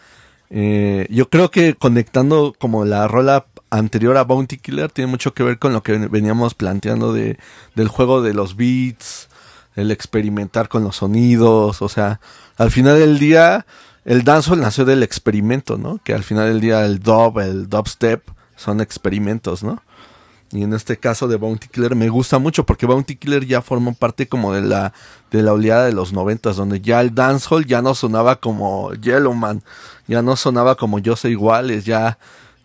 eh, 0.53 1.07
yo 1.09 1.29
creo 1.29 1.49
que 1.49 1.75
conectando 1.75 2.53
como 2.59 2.83
la 2.83 3.07
rola 3.07 3.45
anterior 3.69 4.17
a 4.17 4.23
Bounty 4.23 4.57
Killer 4.57 4.91
tiene 4.91 5.09
mucho 5.09 5.33
que 5.33 5.43
ver 5.43 5.57
con 5.59 5.71
lo 5.71 5.81
que 5.81 5.97
veníamos 5.97 6.55
planteando 6.55 7.13
de, 7.13 7.39
del 7.73 7.87
juego 7.87 8.21
de 8.21 8.33
los 8.33 8.57
beats, 8.57 9.29
el 9.75 9.91
experimentar 9.91 10.67
con 10.67 10.83
los 10.83 10.97
sonidos, 10.97 11.81
o 11.81 11.87
sea, 11.87 12.19
al 12.57 12.69
final 12.69 12.99
del 12.99 13.17
día 13.17 13.65
el 14.03 14.23
dancehall 14.23 14.59
nació 14.59 14.83
del 14.83 15.03
experimento, 15.03 15.77
¿no? 15.77 15.99
Que 16.03 16.13
al 16.13 16.23
final 16.23 16.49
del 16.49 16.59
día 16.59 16.85
el 16.85 16.99
dub, 16.99 17.39
el 17.39 17.69
dubstep 17.69 18.27
son 18.57 18.81
experimentos, 18.81 19.63
¿no? 19.63 19.81
Y 20.53 20.63
en 20.63 20.73
este 20.73 20.97
caso 20.97 21.27
de 21.27 21.37
Bounty 21.37 21.67
Killer 21.67 21.95
me 21.95 22.09
gusta 22.09 22.39
mucho 22.39 22.65
porque 22.65 22.85
Bounty 22.85 23.15
Killer 23.15 23.45
ya 23.45 23.61
formó 23.61 23.93
parte 23.93 24.27
como 24.27 24.53
de 24.53 24.61
la, 24.61 24.93
de 25.31 25.43
la 25.43 25.53
oleada 25.53 25.85
de 25.85 25.93
los 25.93 26.13
noventas, 26.13 26.57
donde 26.57 26.81
ya 26.81 27.01
el 27.01 27.15
dancehall 27.15 27.65
ya 27.65 27.81
no 27.81 27.95
sonaba 27.95 28.37
como 28.37 28.93
Yellowman, 28.93 29.63
ya 30.07 30.21
no 30.21 30.35
sonaba 30.35 30.75
como 30.75 30.99
Yo 30.99 31.15
Sé 31.15 31.29
Iguales, 31.29 31.85
ya, 31.85 32.17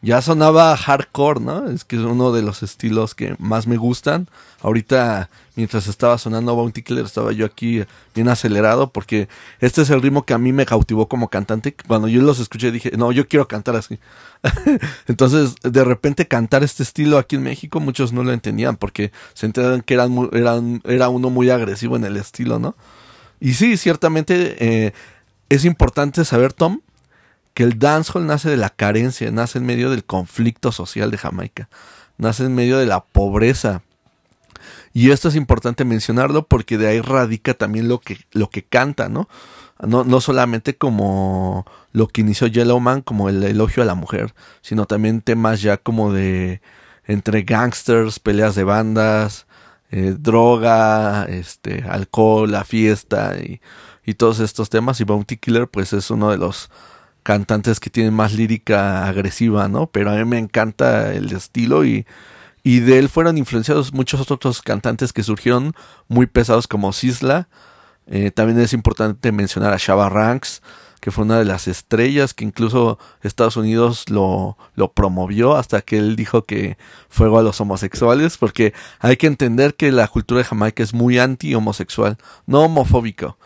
ya 0.02 0.22
sonaba 0.22 0.76
hardcore, 0.76 1.40
¿no? 1.40 1.68
Es 1.68 1.84
que 1.84 1.96
es 1.96 2.02
uno 2.02 2.32
de 2.32 2.42
los 2.42 2.62
estilos 2.62 3.14
que 3.14 3.34
más 3.38 3.66
me 3.66 3.76
gustan. 3.76 4.28
Ahorita, 4.60 5.30
mientras 5.54 5.86
estaba 5.86 6.18
sonando 6.18 6.54
Bounty 6.54 6.82
Killer, 6.82 7.04
estaba 7.04 7.32
yo 7.32 7.46
aquí 7.46 7.82
bien 8.14 8.28
acelerado 8.28 8.90
porque 8.90 9.28
este 9.60 9.82
es 9.82 9.90
el 9.90 10.02
ritmo 10.02 10.24
que 10.24 10.34
a 10.34 10.38
mí 10.38 10.52
me 10.52 10.66
cautivó 10.66 11.08
como 11.08 11.28
cantante. 11.28 11.74
Cuando 11.86 12.08
yo 12.08 12.22
los 12.22 12.38
escuché 12.40 12.70
dije, 12.70 12.92
no, 12.96 13.10
yo 13.10 13.26
quiero 13.26 13.48
cantar 13.48 13.76
así. 13.76 13.98
Entonces, 15.08 15.54
de 15.62 15.84
repente 15.84 16.28
cantar 16.28 16.62
este 16.62 16.82
estilo 16.82 17.18
aquí 17.18 17.36
en 17.36 17.42
México, 17.42 17.80
muchos 17.80 18.12
no 18.12 18.22
lo 18.22 18.32
entendían 18.32 18.76
porque 18.76 19.12
se 19.34 19.46
enteraron 19.46 19.82
que 19.82 19.94
eran, 19.94 20.82
era 20.84 21.08
uno 21.08 21.30
muy 21.30 21.50
agresivo 21.50 21.96
en 21.96 22.04
el 22.04 22.16
estilo, 22.16 22.58
¿no? 22.58 22.76
Y 23.40 23.54
sí, 23.54 23.76
ciertamente 23.76 24.56
eh, 24.58 24.92
es 25.48 25.64
importante 25.64 26.24
saber, 26.24 26.52
Tom, 26.52 26.80
que 27.56 27.62
el 27.62 27.78
dancehall 27.78 28.26
nace 28.26 28.50
de 28.50 28.58
la 28.58 28.68
carencia, 28.68 29.30
nace 29.30 29.56
en 29.56 29.64
medio 29.64 29.88
del 29.88 30.04
conflicto 30.04 30.72
social 30.72 31.10
de 31.10 31.16
Jamaica, 31.16 31.70
nace 32.18 32.44
en 32.44 32.54
medio 32.54 32.76
de 32.76 32.84
la 32.84 33.02
pobreza. 33.02 33.80
Y 34.92 35.10
esto 35.10 35.28
es 35.28 35.36
importante 35.36 35.86
mencionarlo 35.86 36.46
porque 36.46 36.76
de 36.76 36.86
ahí 36.86 37.00
radica 37.00 37.54
también 37.54 37.88
lo 37.88 37.98
que, 37.98 38.18
lo 38.32 38.50
que 38.50 38.62
canta, 38.62 39.08
¿no? 39.08 39.30
No, 39.80 40.04
no 40.04 40.20
solamente 40.20 40.76
como 40.76 41.64
lo 41.92 42.08
que 42.08 42.20
inició 42.20 42.46
Yellowman, 42.46 43.00
como 43.00 43.30
el 43.30 43.42
elogio 43.42 43.82
a 43.82 43.86
la 43.86 43.94
mujer, 43.94 44.34
sino 44.60 44.84
también 44.84 45.22
temas 45.22 45.62
ya 45.62 45.78
como 45.78 46.12
de 46.12 46.60
entre 47.06 47.40
gangsters, 47.40 48.20
peleas 48.20 48.54
de 48.54 48.64
bandas, 48.64 49.46
eh, 49.90 50.14
droga, 50.18 51.24
este, 51.24 51.84
alcohol, 51.88 52.52
la 52.52 52.64
fiesta 52.64 53.38
y, 53.38 53.62
y 54.04 54.12
todos 54.12 54.40
estos 54.40 54.68
temas. 54.68 55.00
Y 55.00 55.04
Bounty 55.04 55.38
Killer, 55.38 55.68
pues 55.68 55.94
es 55.94 56.10
uno 56.10 56.30
de 56.30 56.36
los 56.36 56.68
cantantes 57.26 57.80
que 57.80 57.90
tienen 57.90 58.14
más 58.14 58.32
lírica 58.34 59.08
agresiva, 59.08 59.66
¿no? 59.66 59.88
Pero 59.88 60.12
a 60.12 60.14
mí 60.14 60.24
me 60.24 60.38
encanta 60.38 61.12
el 61.12 61.32
estilo 61.32 61.84
y, 61.84 62.06
y 62.62 62.78
de 62.78 63.00
él 63.00 63.08
fueron 63.08 63.36
influenciados 63.36 63.92
muchos 63.92 64.30
otros 64.30 64.62
cantantes 64.62 65.12
que 65.12 65.24
surgieron 65.24 65.74
muy 66.06 66.26
pesados 66.26 66.68
como 66.68 66.92
Sisla. 66.92 67.48
Eh, 68.06 68.30
también 68.30 68.60
es 68.60 68.72
importante 68.72 69.32
mencionar 69.32 69.72
a 69.72 69.76
Shabba 69.76 70.08
Ranks, 70.08 70.62
que 71.00 71.10
fue 71.10 71.24
una 71.24 71.36
de 71.36 71.44
las 71.44 71.66
estrellas 71.66 72.32
que 72.32 72.44
incluso 72.44 73.00
Estados 73.22 73.56
Unidos 73.56 74.08
lo, 74.08 74.56
lo 74.76 74.92
promovió 74.92 75.56
hasta 75.56 75.80
que 75.80 75.98
él 75.98 76.14
dijo 76.14 76.44
que 76.44 76.78
fuego 77.08 77.40
a 77.40 77.42
los 77.42 77.60
homosexuales, 77.60 78.36
porque 78.36 78.72
hay 79.00 79.16
que 79.16 79.26
entender 79.26 79.74
que 79.74 79.90
la 79.90 80.06
cultura 80.06 80.38
de 80.38 80.44
Jamaica 80.44 80.80
es 80.84 80.94
muy 80.94 81.18
anti-homosexual, 81.18 82.18
no 82.46 82.60
homofóbico, 82.60 83.36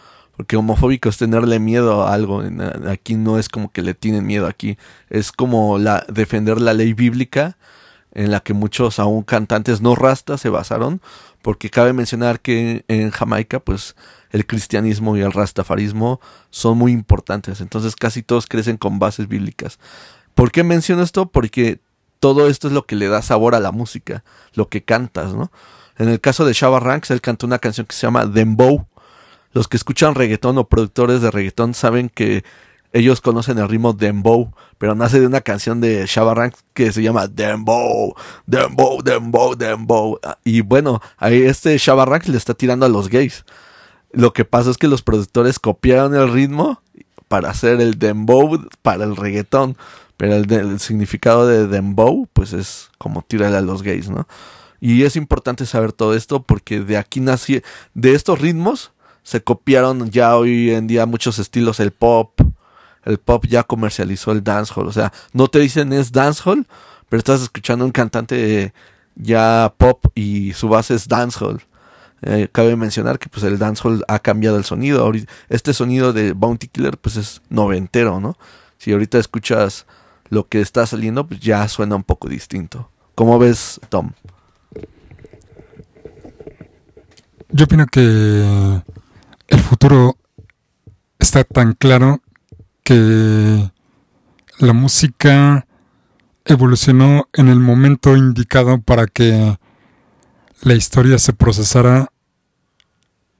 porque 0.40 0.56
homofóbico 0.56 1.10
es 1.10 1.18
tenerle 1.18 1.58
miedo 1.58 2.06
a 2.06 2.14
algo, 2.14 2.42
aquí 2.88 3.14
no 3.14 3.38
es 3.38 3.50
como 3.50 3.70
que 3.70 3.82
le 3.82 3.92
tienen 3.92 4.26
miedo, 4.26 4.46
aquí 4.46 4.78
es 5.10 5.32
como 5.32 5.78
defender 6.08 6.62
la 6.62 6.72
ley 6.72 6.94
bíblica 6.94 7.58
en 8.12 8.30
la 8.30 8.40
que 8.40 8.54
muchos 8.54 8.98
aún 8.98 9.22
cantantes 9.22 9.82
no 9.82 9.94
rastas 9.94 10.40
se 10.40 10.48
basaron, 10.48 11.02
porque 11.42 11.68
cabe 11.68 11.92
mencionar 11.92 12.40
que 12.40 12.86
en 12.88 13.10
Jamaica, 13.10 13.60
pues 13.60 13.96
el 14.30 14.46
cristianismo 14.46 15.14
y 15.14 15.20
el 15.20 15.30
rastafarismo 15.30 16.22
son 16.48 16.78
muy 16.78 16.92
importantes, 16.92 17.60
entonces 17.60 17.94
casi 17.94 18.22
todos 18.22 18.46
crecen 18.46 18.78
con 18.78 18.98
bases 18.98 19.28
bíblicas. 19.28 19.78
¿Por 20.32 20.52
qué 20.52 20.64
menciono 20.64 21.02
esto? 21.02 21.26
Porque 21.26 21.80
todo 22.18 22.48
esto 22.48 22.68
es 22.68 22.72
lo 22.72 22.86
que 22.86 22.96
le 22.96 23.08
da 23.08 23.20
sabor 23.20 23.54
a 23.54 23.60
la 23.60 23.72
música, 23.72 24.24
lo 24.54 24.70
que 24.70 24.82
cantas, 24.84 25.34
¿no? 25.34 25.52
En 25.98 26.08
el 26.08 26.18
caso 26.18 26.46
de 26.46 26.54
Shabba 26.54 26.80
Ranks, 26.80 27.10
él 27.10 27.20
cantó 27.20 27.44
una 27.44 27.58
canción 27.58 27.86
que 27.86 27.94
se 27.94 28.06
llama 28.06 28.24
Dembow. 28.24 28.86
Los 29.52 29.68
que 29.68 29.76
escuchan 29.76 30.14
reggaetón 30.14 30.58
o 30.58 30.68
productores 30.68 31.20
de 31.22 31.30
reggaetón 31.30 31.74
saben 31.74 32.08
que 32.08 32.44
ellos 32.92 33.20
conocen 33.20 33.58
el 33.58 33.68
ritmo 33.68 33.92
Dembow, 33.92 34.52
pero 34.78 34.94
nace 34.94 35.20
de 35.20 35.26
una 35.26 35.40
canción 35.40 35.80
de 35.80 36.06
Shabba 36.06 36.34
Ranks 36.34 36.64
que 36.74 36.92
se 36.92 37.02
llama 37.02 37.28
Dembow, 37.28 38.14
Dembow, 38.46 39.02
Dembow, 39.02 39.56
Dembow. 39.56 40.18
Y 40.44 40.62
bueno, 40.62 41.00
ahí 41.16 41.42
este 41.42 41.76
Shabba 41.78 42.04
Ranks 42.04 42.28
le 42.28 42.36
está 42.36 42.54
tirando 42.54 42.86
a 42.86 42.88
los 42.88 43.08
gays. 43.08 43.44
Lo 44.12 44.32
que 44.32 44.44
pasa 44.44 44.70
es 44.70 44.78
que 44.78 44.88
los 44.88 45.02
productores 45.02 45.60
copiaron 45.60 46.14
el 46.14 46.32
ritmo 46.32 46.82
para 47.28 47.50
hacer 47.50 47.80
el 47.80 47.96
dembow 47.96 48.66
para 48.82 49.04
el 49.04 49.14
reggaetón, 49.14 49.76
pero 50.16 50.34
el, 50.34 50.52
el 50.52 50.80
significado 50.80 51.46
de 51.46 51.68
dembow 51.68 52.26
pues 52.32 52.52
es 52.52 52.90
como 52.98 53.22
tirarle 53.22 53.58
a 53.58 53.62
los 53.62 53.82
gays, 53.82 54.10
¿no? 54.10 54.26
Y 54.80 55.04
es 55.04 55.14
importante 55.14 55.64
saber 55.64 55.92
todo 55.92 56.14
esto 56.14 56.42
porque 56.42 56.80
de 56.80 56.96
aquí 56.96 57.20
nació, 57.20 57.60
de 57.94 58.14
estos 58.14 58.40
ritmos 58.40 58.90
se 59.22 59.42
copiaron 59.42 60.10
ya 60.10 60.36
hoy 60.36 60.70
en 60.70 60.86
día 60.86 61.06
muchos 61.06 61.38
estilos, 61.38 61.80
el 61.80 61.90
pop, 61.90 62.40
el 63.04 63.18
pop 63.18 63.46
ya 63.46 63.62
comercializó 63.62 64.32
el 64.32 64.42
dancehall, 64.42 64.88
o 64.88 64.92
sea, 64.92 65.12
no 65.32 65.48
te 65.48 65.58
dicen 65.58 65.92
es 65.92 66.12
dancehall, 66.12 66.66
pero 67.08 67.18
estás 67.18 67.42
escuchando 67.42 67.84
un 67.84 67.92
cantante 67.92 68.72
ya 69.16 69.74
pop 69.76 70.06
y 70.14 70.52
su 70.52 70.68
base 70.68 70.94
es 70.94 71.08
dancehall. 71.08 71.60
Eh, 72.22 72.48
cabe 72.52 72.76
mencionar 72.76 73.18
que 73.18 73.30
pues 73.30 73.44
el 73.44 73.58
dancehall 73.58 74.04
ha 74.06 74.18
cambiado 74.18 74.56
el 74.58 74.64
sonido. 74.64 75.10
Este 75.48 75.72
sonido 75.72 76.12
de 76.12 76.32
Bounty 76.32 76.68
Killer 76.68 76.98
pues 76.98 77.16
es 77.16 77.40
noventero, 77.48 78.20
¿no? 78.20 78.36
Si 78.78 78.92
ahorita 78.92 79.18
escuchas 79.18 79.86
lo 80.28 80.46
que 80.46 80.60
está 80.60 80.86
saliendo, 80.86 81.26
pues 81.26 81.40
ya 81.40 81.66
suena 81.68 81.96
un 81.96 82.04
poco 82.04 82.28
distinto. 82.28 82.90
¿Cómo 83.14 83.38
ves, 83.38 83.80
Tom? 83.88 84.12
Yo 87.50 87.64
opino 87.64 87.86
que 87.86 88.80
el 89.50 89.60
futuro 89.60 90.16
está 91.18 91.44
tan 91.44 91.74
claro 91.74 92.22
que 92.82 93.70
la 94.58 94.72
música 94.72 95.66
evolucionó 96.44 97.28
en 97.32 97.48
el 97.48 97.60
momento 97.60 98.16
indicado 98.16 98.80
para 98.80 99.06
que 99.06 99.58
la 100.62 100.74
historia 100.74 101.18
se 101.18 101.32
procesara 101.32 102.08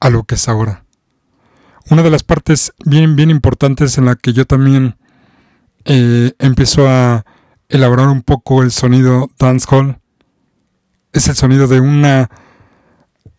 a 0.01 0.11
lo 0.11 0.25
que 0.25 0.35
es 0.35 0.49
ahora. 0.49 0.85
Una 1.91 2.03
de 2.03 2.11
las 2.11 2.23
partes 2.23 2.73
bien, 2.85 3.17
bien 3.17 3.31
importantes 3.31 3.99
en 3.99 4.05
la 4.05 4.15
que 4.15 4.33
yo 4.33 4.47
también 4.47 4.97
eh, 5.85 6.33
empiezo 6.39 6.89
a 6.89 7.25
elaborar 7.69 8.09
un 8.09 8.23
poco 8.23 8.63
el 8.63 8.71
sonido 8.71 9.31
dancehall 9.39 9.99
es 11.13 11.29
el 11.29 11.35
sonido 11.35 11.67
de 11.67 11.81
una 11.81 12.31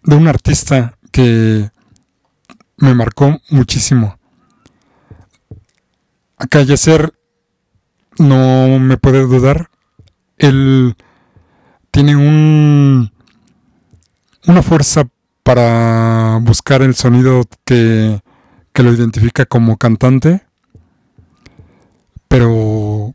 de 0.03 0.15
un 0.15 0.27
artista 0.27 0.97
que 1.11 1.69
me 2.81 2.93
marcó 2.93 3.39
muchísimo. 3.49 4.17
Yacer 6.51 7.13
no 8.17 8.79
me 8.79 8.97
puede 8.97 9.21
dudar. 9.21 9.69
Él 10.37 10.95
tiene 11.91 12.15
un 12.15 13.11
una 14.47 14.63
fuerza 14.63 15.07
para 15.43 16.39
buscar 16.41 16.81
el 16.81 16.95
sonido 16.95 17.43
que, 17.63 18.21
que 18.73 18.83
lo 18.83 18.91
identifica 18.91 19.45
como 19.45 19.77
cantante. 19.77 20.41
Pero 22.27 23.13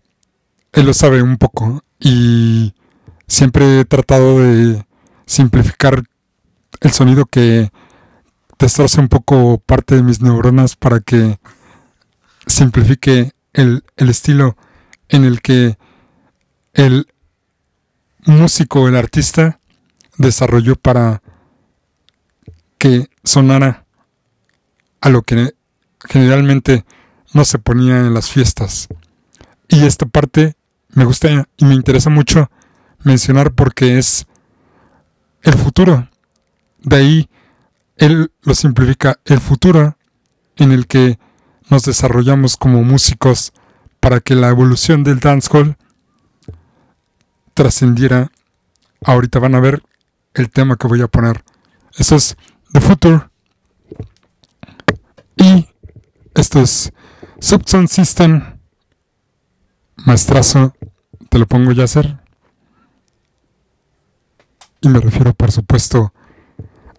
él 0.73 0.87
lo 0.87 0.95
sabe 0.95 1.23
un 1.23 1.37
poco. 1.39 1.83
Y 1.99 2.75
siempre 3.27 3.81
he 3.81 3.85
tratado 3.85 4.41
de 4.41 4.87
simplificar 5.27 6.05
el 6.81 6.93
sonido 6.93 7.27
que 7.27 7.71
destroce 8.59 9.01
un 9.01 9.09
poco 9.09 9.59
parte 9.59 9.97
de 9.97 10.03
mis 10.03 10.21
neuronas 10.21 10.77
para 10.77 11.01
que 11.01 11.39
simplifique 12.47 13.33
el, 13.53 13.85
el 13.97 14.09
estilo 14.09 14.57
en 15.09 15.25
el 15.25 15.41
que 15.41 15.79
el 16.75 17.09
músico, 18.25 18.89
el 18.89 18.97
artista, 18.97 19.61
desarrolló 20.19 20.77
para 20.77 21.23
que 22.79 23.09
sonara 23.25 23.85
a 25.01 25.09
lo 25.09 25.23
que 25.23 25.55
generalmente 26.09 26.85
no 27.33 27.45
se 27.45 27.59
ponía 27.59 28.01
en 28.01 28.15
las 28.15 28.31
fiestas. 28.31 28.89
Y 29.69 29.85
esta 29.85 30.07
parte 30.07 30.57
me 30.91 31.05
gusta 31.05 31.49
y 31.57 31.65
me 31.65 31.75
interesa 31.75 32.11
mucho 32.11 32.51
mencionar 33.03 33.53
porque 33.53 33.99
es 33.99 34.27
el 35.43 35.55
futuro. 35.55 36.09
De 36.83 36.97
ahí 36.97 37.31
él 37.97 38.31
lo 38.43 38.55
simplifica 38.55 39.19
el 39.25 39.41
futuro 39.41 39.97
en 40.57 40.73
el 40.73 40.87
que 40.87 41.19
nos 41.71 41.85
desarrollamos 41.85 42.57
como 42.57 42.83
músicos 42.83 43.53
para 44.01 44.21
que 44.21 44.35
la 44.35 44.49
evolución 44.49 45.03
del 45.03 45.21
dancehall 45.21 45.77
trascendiera. 47.55 48.31
Ahorita 49.05 49.39
van 49.39 49.55
a 49.55 49.61
ver 49.61 49.83
el 50.35 50.51
tema 50.51 50.77
que 50.77 50.87
voy 50.87 51.03
a 51.03 51.09
poner. 51.09 51.45
Eso 51.97 52.17
es 52.17 52.37
The 52.73 52.81
Future. 52.81 53.29
Y 55.37 55.67
esto 56.35 56.61
es 56.61 56.93
Subson 57.41 57.89
System. 57.89 58.59
Maestrazo, 59.97 60.75
te 61.31 61.39
lo 61.39 61.47
pongo 61.47 61.73
ya 61.73 61.85
hacer. 61.85 62.19
Y 64.83 64.89
me 64.89 65.01
refiero, 65.01 65.33
por 65.33 65.51
supuesto, 65.51 66.13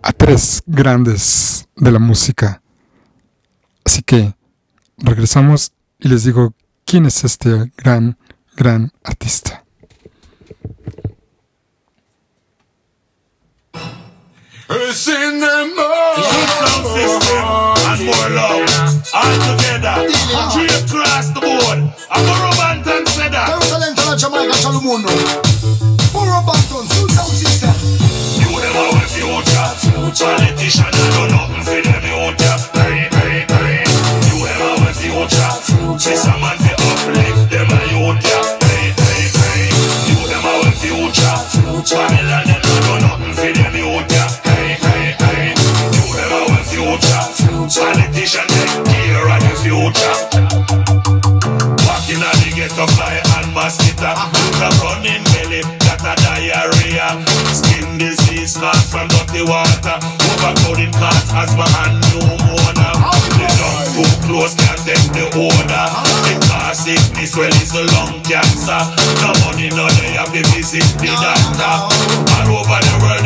a 0.01 0.11
tres 0.13 0.63
grandes 0.65 1.67
de 1.75 1.91
la 1.91 1.99
música. 1.99 2.61
Así 3.85 4.01
que 4.01 4.33
regresamos 4.97 5.71
y 5.99 6.09
les 6.09 6.23
digo 6.23 6.53
quién 6.85 7.05
es 7.05 7.23
este 7.23 7.71
gran, 7.77 8.17
gran 8.55 8.91
artista. 9.03 9.63
It's 14.69 15.07
in 15.07 15.39
the 15.39 15.57
Sound 16.27 16.87
system 16.91 17.37
and 17.87 18.05
more 18.05 18.29
love. 18.35 18.67
All 19.13 19.31
together. 19.47 19.95
Three 20.51 20.67
across 20.67 21.31
the 21.31 21.39
board. 21.39 21.79
I'm 22.11 22.25
a 22.25 22.33
Robantan 22.35 23.07
said 23.07 23.31
that. 23.31 23.47
Jerusalem 23.47 23.95
to 23.95 24.03
la 24.03 24.15
Jamaica 24.17 24.53
to 24.53 24.69
the 24.73 24.81
mundo. 24.83 25.09
Puro 26.11 26.41
Banton, 26.43 26.85
Soul 26.87 27.09
Sound 27.09 27.31
System. 27.31 28.06
Our 28.77 29.09
future. 29.09 29.73
Politician, 30.13 30.85
I 30.85 31.01
do 31.09 31.23
nothing 31.33 31.65
for 31.65 31.81
out 32.13 32.37
there. 32.37 32.57
Hey, 32.77 33.09
hey, 33.09 33.41
hey. 33.49 33.81
You 34.29 34.37
them 34.45 34.61
our 34.61 34.93
future. 34.93 35.51
This 35.97 36.25
a 36.25 36.37
man 36.37 36.57
fi 36.61 36.73
uplift 36.77 37.49
them 37.49 37.73
a 37.73 37.79
youth 37.89 38.21
hey. 38.21 39.65
You 40.05 40.19
them 40.29 40.45
our 40.45 40.69
future. 40.77 41.37
Babylon, 41.89 42.45
them 42.45 42.61
do 42.61 43.49
them 43.57 43.73
youth. 43.73 44.05
Hey, 44.45 44.77
hey, 44.77 45.17
hey. 45.17 45.57
You 45.97 46.05
them 46.13 46.33
our 46.37 46.61
future. 46.61 47.25
Politician, 47.65 48.45
take 48.45 48.77
care 48.85 49.25
of 49.25 49.41
the 49.41 49.53
future. 49.57 50.17
Walking 51.81 52.21
on 52.21 52.35
the 52.45 52.49
ghetto 52.53 52.85
fly 52.93 53.17
and 53.37 53.49
mosquito 53.53 54.13
caused 58.59 58.89
from 58.89 59.07
dirty 59.07 59.41
water. 59.45 59.97
Overcrowding 60.01 60.93
cause 60.93 61.29
asthma 61.33 61.65
and 61.85 62.01
pneumonia. 62.01 62.91
The 63.37 63.49
lung 63.61 63.85
too 63.93 64.09
close 64.25 64.53
can't 64.57 64.81
take 64.85 65.07
the 65.13 65.25
odor. 65.37 65.87
The 66.25 66.33
cause 66.49 66.85
sickness 66.85 67.35
well 67.37 67.53
is 67.61 67.71
the 67.71 67.85
lung 67.93 68.21
cancer. 68.25 68.81
No 69.21 69.29
money 69.45 69.69
no 69.73 69.85
they 70.01 70.17
have 70.17 70.33
to 70.33 70.41
visit 70.53 70.85
the 70.97 71.11
doctor. 71.21 71.75
All 72.37 72.61
over 72.61 72.79
the 72.81 72.95
world 73.01 73.25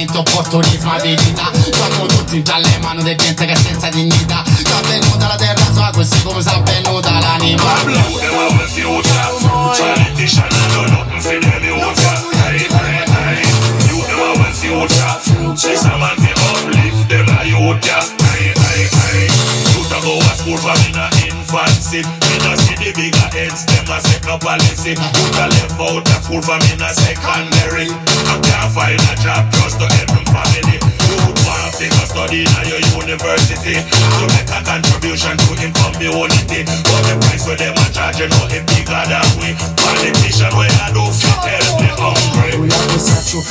solamente 0.00 0.18
opportunismo 0.18 0.92
abilità 0.92 1.50
Siamo 1.72 2.06
tutti 2.06 2.36
in 2.36 2.44
già 2.44 2.58
le 2.58 2.78
mani 2.80 3.02
di 3.02 3.14
gente 3.16 3.44
che 3.44 3.52
è 3.52 3.56
senza 3.56 3.88
dignità. 3.90 4.42
Che 4.42 4.62
è 4.62 4.80
venuta 4.88 5.26
la 5.26 5.36
terra 5.36 5.72
sua 5.72 5.90
così 5.92 6.22
come 6.22 6.42
sa 6.42 6.58
venuta 6.60 7.18
l'anima. 7.18 7.62
You 7.84 8.18
them 8.18 8.34
our 8.34 8.66
future 8.66 9.12
Politician 9.40 10.48
I 10.48 10.68
do 10.72 10.82
nothing 10.90 11.20
for 11.20 11.38
them 11.38 11.64
youth 11.64 11.98
Hey, 12.46 12.66
hey, 12.68 13.04
hey 13.06 13.42
You. 13.88 14.02
them 14.06 14.20
our 14.20 14.52
future 14.52 15.18
This 15.54 15.84
a 15.84 15.96
man 15.98 16.16
fi 16.16 16.32
uplift 16.32 17.08
them 17.08 17.28
a 17.28 17.44
youth 17.44 17.84
yeah. 17.84 18.04
Hey, 18.32 18.52
hey, 18.54 18.88
hey 18.88 19.28
Youth 19.74 19.92
a 19.92 20.00
go 20.00 20.18
a 20.18 20.34
school 20.36 20.56
from 20.58 20.76
in 20.88 20.96
a 20.96 21.08
infancy 21.26 22.02
Me 22.02 22.36
no 22.44 22.56
see 22.56 22.69
the 22.90 23.10
bigger 23.10 23.28
heads, 23.30 23.66
them 23.66 23.86
a 23.86 24.00
set 24.00 24.26
up 24.26 24.42
a 24.42 24.58
lazy. 24.58 24.94
Put 24.94 25.38
a 25.38 25.46
left 25.46 25.78
out 25.78 26.08
a 26.08 26.16
school 26.22 26.42
from 26.42 26.62
in 26.74 26.82
a 26.82 26.90
secondary. 26.90 27.86
I 27.86 28.34
can't 28.42 28.70
find 28.74 28.98
a 28.98 29.14
job 29.22 29.46
just 29.54 29.78
to 29.78 29.86
help 29.86 30.10
them 30.10 30.26
family. 30.26 30.78
You 31.10 31.16
want 31.46 31.72
to 31.78 32.06
study 32.06 32.44
in 32.44 32.66
your 32.68 32.82
university 33.00 33.80
to 33.80 34.24
make 34.36 34.50
a 34.50 34.60
contribution 34.66 35.36
to 35.38 35.50
income 35.62 35.94
community. 35.96 36.66
But 36.66 37.02
the 37.08 37.14
price 37.24 37.46
where 37.46 37.56
them 37.56 37.74
a 37.78 37.86
charging, 37.94 38.28
you 38.28 38.36
know, 38.36 38.52
it 38.52 38.64
bigger 38.68 39.04
than 39.08 39.26
we. 39.38 39.54
Politician 39.78 40.52
where 40.56 40.68
I 40.68 40.92
do 40.92 41.04
fit 41.08 41.40
help 41.40 41.80
the 41.80 41.88
hungry. 41.96 42.68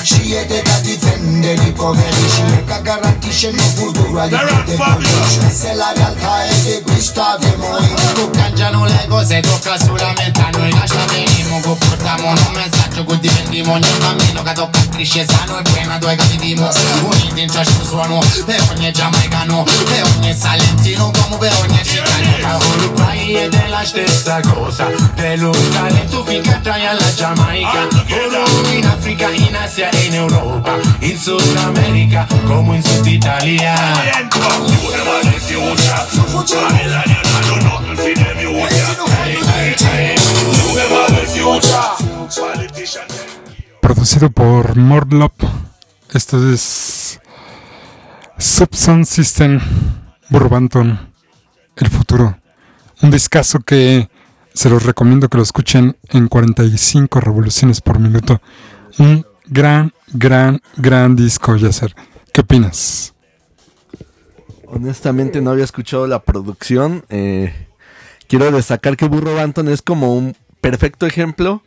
She 0.03 0.35
had 0.35 0.51
a 0.51 0.59
defender, 0.83 1.55
the 1.55 1.71
covenant. 1.73 2.29
She 2.29 2.43
make 2.53 2.69
a 2.69 2.77
guarantee, 2.83 3.31
she 3.31 3.49
no 3.55 3.65
good 3.79 3.97
or 3.97 4.11
right. 4.13 4.29
She 4.29 5.41
sell 5.49 5.79
a 5.79 5.89
gal, 5.95 6.13
I 6.19 6.51
had 6.51 6.67
a 6.69 6.85
gusta 6.85 7.39
de 7.39 7.51
moi. 7.57 7.81
Tu 8.13 8.25
canja 8.35 8.69
no 8.71 8.85
legos, 8.85 9.28
se 9.29 9.41
tocca 9.41 9.77
solamente 9.77 10.41
a 10.41 10.49
noi 10.57 10.71
un 10.71 12.51
messaggio 12.51 13.05
che 13.05 13.19
difendiamo 13.19 13.73
ogni 13.73 13.87
bambino 13.99 14.41
che 14.41 14.53
tocca 14.53 14.79
sano 14.79 15.59
e 15.59 15.61
prima 15.61 15.99
due 15.99 16.17
Uniti 17.03 17.41
in 17.41 17.49
ciascun 17.49 17.85
suono 17.85 18.19
per 18.45 18.59
ogni 18.71 18.91
giamaicano, 18.91 19.63
per 19.63 20.03
ogni 20.15 20.33
salentino 20.33 21.11
come 21.11 21.37
per 21.37 21.53
ogni 21.61 21.79
cittadino 21.83 22.57
Col 22.57 22.91
paese 22.93 23.49
della 23.49 23.85
stessa 23.85 24.39
cosa, 24.39 24.87
per 25.13 25.39
lo 25.39 25.51
talento 25.73 26.23
finché 26.23 26.59
trai 26.63 26.87
alla 26.87 27.13
Giamaica 27.13 27.87
Oro 28.09 28.69
in 28.69 28.85
Africa, 28.87 29.29
in 29.29 29.55
Asia 29.55 29.91
e 29.91 30.05
in 30.05 30.15
Europa, 30.15 30.75
in 30.99 31.17
Sud 31.19 31.55
America 31.55 32.25
come 32.47 32.77
in 32.77 32.83
Sud 32.83 33.05
Italia 33.05 33.75
Producido 43.81 44.29
por 44.29 44.75
Mordlop, 44.75 45.33
esto 46.13 46.51
es 46.51 47.19
Subsound 48.37 49.05
System 49.05 49.59
Burbanton, 50.29 51.11
El 51.75 51.89
Futuro. 51.89 52.37
Un 53.01 53.11
discazo 53.11 53.59
que 53.59 54.09
se 54.53 54.69
los 54.69 54.83
recomiendo 54.83 55.29
que 55.29 55.37
lo 55.37 55.43
escuchen 55.43 55.97
en 56.09 56.27
45 56.27 57.19
revoluciones 57.19 57.81
por 57.81 57.99
minuto. 57.99 58.41
Un 58.97 59.25
gran, 59.45 59.93
gran, 60.07 60.61
gran 60.77 61.15
disco, 61.15 61.55
Yasser. 61.55 61.95
¿Qué 62.33 62.41
opinas? 62.41 63.13
Honestamente 64.71 65.41
no 65.41 65.51
había 65.51 65.63
escuchado 65.63 66.05
la 66.05 66.19
producción. 66.19 67.03
Eh, 67.09 67.53
quiero 68.27 68.51
destacar 68.51 68.97
que 68.97 69.07
Burro 69.07 69.35
Banton 69.35 69.67
es 69.67 69.81
como 69.81 70.13
un 70.13 70.35
perfecto 70.61 71.07
ejemplo 71.07 71.63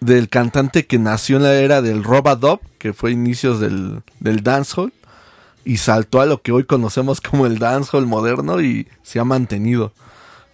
del 0.00 0.28
cantante 0.28 0.86
que 0.86 0.98
nació 0.98 1.38
en 1.38 1.44
la 1.44 1.54
era 1.54 1.80
del 1.80 2.04
Robadop, 2.04 2.60
que 2.78 2.92
fue 2.92 3.12
inicios 3.12 3.58
del, 3.58 4.02
del 4.20 4.42
dancehall, 4.42 4.92
y 5.64 5.78
saltó 5.78 6.20
a 6.20 6.26
lo 6.26 6.42
que 6.42 6.52
hoy 6.52 6.64
conocemos 6.64 7.22
como 7.22 7.46
el 7.46 7.58
dancehall 7.58 8.06
moderno 8.06 8.60
y 8.60 8.86
se 9.02 9.18
ha 9.18 9.24
mantenido. 9.24 9.92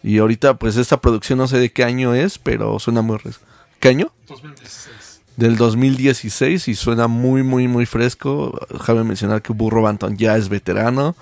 Y 0.05 0.19
ahorita, 0.19 0.55
pues 0.55 0.77
esta 0.77 1.01
producción 1.01 1.41
no 1.41 1.49
sé 1.49 1.59
de 1.59 1.73
qué 1.73 1.83
año 1.83 2.15
es, 2.15 2.39
pero 2.39 2.79
suena 2.79 3.03
muy 3.03 3.19
fresco. 3.19 3.45
¿Qué 3.81 3.89
año? 3.89 4.13
2016. 4.29 5.21
Del 5.37 5.57
2016 5.57 6.69
y 6.69 6.75
suena 6.77 7.09
muy, 7.09 7.43
muy, 7.43 7.67
muy 7.67 7.87
fresco. 7.87 8.57
Déjame 8.71 9.03
mencionar 9.03 9.43
que 9.43 9.53
Burro 9.53 9.83
Banton 9.83 10.17
ya 10.17 10.37
es 10.37 10.49
veterano 10.49 11.17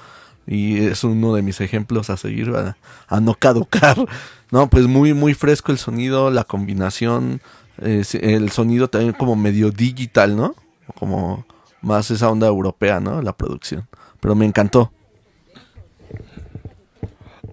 y 0.48 0.78
es 0.78 1.04
uno 1.04 1.34
de 1.34 1.42
mis 1.42 1.60
ejemplos 1.60 2.08
a 2.08 2.16
seguir, 2.16 2.50
a, 2.56 2.76
a 3.06 3.20
no 3.20 3.34
caducar. 3.34 3.96
No, 4.50 4.70
pues 4.70 4.86
muy, 4.86 5.12
muy 5.12 5.34
fresco 5.34 5.72
el 5.72 5.78
sonido, 5.78 6.30
la 6.30 6.42
combinación, 6.42 7.42
eh, 7.82 8.02
el 8.22 8.50
sonido 8.50 8.88
también 8.88 9.12
como 9.12 9.36
medio 9.36 9.70
digital, 9.70 10.34
¿no? 10.34 10.54
Como 10.94 11.44
más 11.82 12.10
esa 12.10 12.30
onda 12.30 12.46
europea, 12.46 12.98
¿no? 12.98 13.20
La 13.20 13.36
producción. 13.36 13.86
Pero 14.20 14.34
me 14.34 14.46
encantó. 14.46 14.90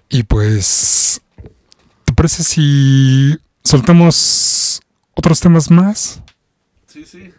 Y 0.10 0.24
pues, 0.24 1.22
¿te 2.06 2.14
parece 2.14 2.46
si 2.46 3.38
soltamos 3.62 4.82
otros 5.16 5.42
temas 5.42 5.70
más? 5.70 6.22
Sí, 6.88 7.04
sí. 7.06 7.32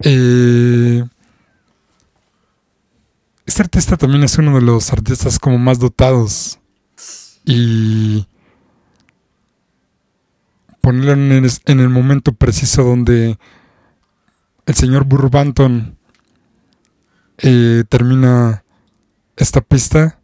Eh, 0.00 1.02
este 3.46 3.62
artista 3.62 3.96
también 3.96 4.24
es 4.24 4.36
uno 4.38 4.56
de 4.56 4.60
los 4.60 4.92
artistas 4.92 5.38
como 5.38 5.56
más 5.56 5.78
dotados. 5.78 6.58
Y 7.44 8.26
ponerlo 10.80 11.12
en 11.12 11.80
el, 11.80 11.88
momento 11.88 12.32
preciso 12.32 12.82
donde 12.82 13.38
el 14.66 14.74
señor 14.74 15.04
Burbanton 15.04 15.96
eh, 17.38 17.84
termina 17.88 18.64
esta 19.36 19.60
pista, 19.60 20.18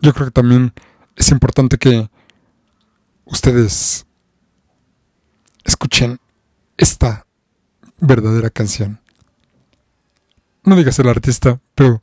yo 0.00 0.12
creo 0.12 0.26
que 0.26 0.32
también 0.32 0.72
es 1.16 1.30
importante 1.32 1.78
que 1.78 2.10
ustedes 3.24 4.06
escuchen 5.64 6.20
esta 6.76 7.26
verdadera 7.98 8.50
canción. 8.50 9.00
No 10.62 10.76
digas 10.76 10.98
el 11.00 11.08
artista, 11.08 11.60
pero 11.74 12.02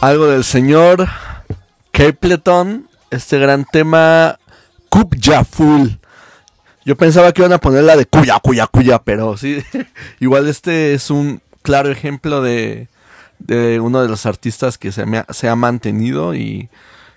algo 0.00 0.26
del 0.26 0.44
señor 0.44 1.08
Capleton, 1.92 2.88
este 3.10 3.38
gran 3.38 3.66
tema 3.66 4.38
Cupjaful. 4.88 6.00
Yo 6.86 6.96
pensaba 6.96 7.32
que 7.32 7.42
iban 7.42 7.52
a 7.52 7.58
poner 7.58 7.84
la 7.84 7.96
de 7.96 8.06
cuya, 8.06 8.38
cuya, 8.40 8.66
cuya, 8.66 9.02
pero 9.02 9.36
sí, 9.36 9.62
igual 10.20 10.48
este 10.48 10.94
es 10.94 11.10
un 11.10 11.42
claro 11.62 11.90
ejemplo 11.90 12.40
de, 12.40 12.88
de 13.38 13.80
uno 13.80 14.00
de 14.00 14.08
los 14.08 14.24
artistas 14.24 14.78
que 14.78 14.90
se, 14.90 15.02
ha, 15.02 15.26
se 15.32 15.48
ha 15.48 15.56
mantenido 15.56 16.34
y 16.34 16.70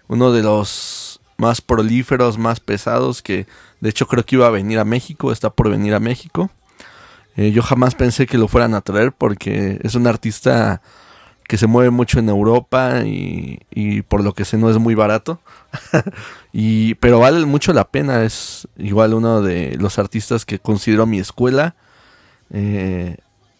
uno 0.09 0.33
de 0.33 0.43
los 0.43 1.21
más 1.37 1.61
prolíferos, 1.61 2.37
más 2.37 2.59
pesados, 2.59 3.21
que 3.21 3.47
de 3.79 3.89
hecho 3.89 4.07
creo 4.07 4.25
que 4.25 4.35
iba 4.35 4.47
a 4.47 4.51
venir 4.51 4.79
a 4.79 4.85
México, 4.85 5.31
está 5.31 5.49
por 5.49 5.69
venir 5.69 5.93
a 5.93 5.99
México. 6.01 6.51
Eh, 7.37 7.51
yo 7.51 7.63
jamás 7.63 7.95
pensé 7.95 8.27
que 8.27 8.37
lo 8.37 8.49
fueran 8.49 8.75
a 8.75 8.81
traer 8.81 9.13
porque 9.13 9.79
es 9.83 9.95
un 9.95 10.05
artista 10.05 10.81
que 11.53 11.57
se 11.59 11.67
mueve 11.67 11.91
mucho 11.91 12.17
en 12.17 12.29
Europa 12.29 13.03
y, 13.05 14.01
por 14.07 14.23
lo 14.23 14.33
que 14.33 14.43
sé 14.43 14.57
no 14.57 14.71
es 14.71 14.79
muy 14.79 14.95
barato. 14.95 15.39
y, 16.51 16.95
pero 16.95 17.19
vale 17.19 17.45
mucho 17.45 17.73
la 17.73 17.91
pena, 17.91 18.23
es 18.23 18.67
igual 18.75 19.13
uno 19.13 19.43
de 19.43 19.77
los 19.79 19.99
artistas 19.99 20.45
que 20.45 20.57
considero 20.57 21.05
mi 21.05 21.19
escuela. 21.19 21.75
Eh, 22.49 23.17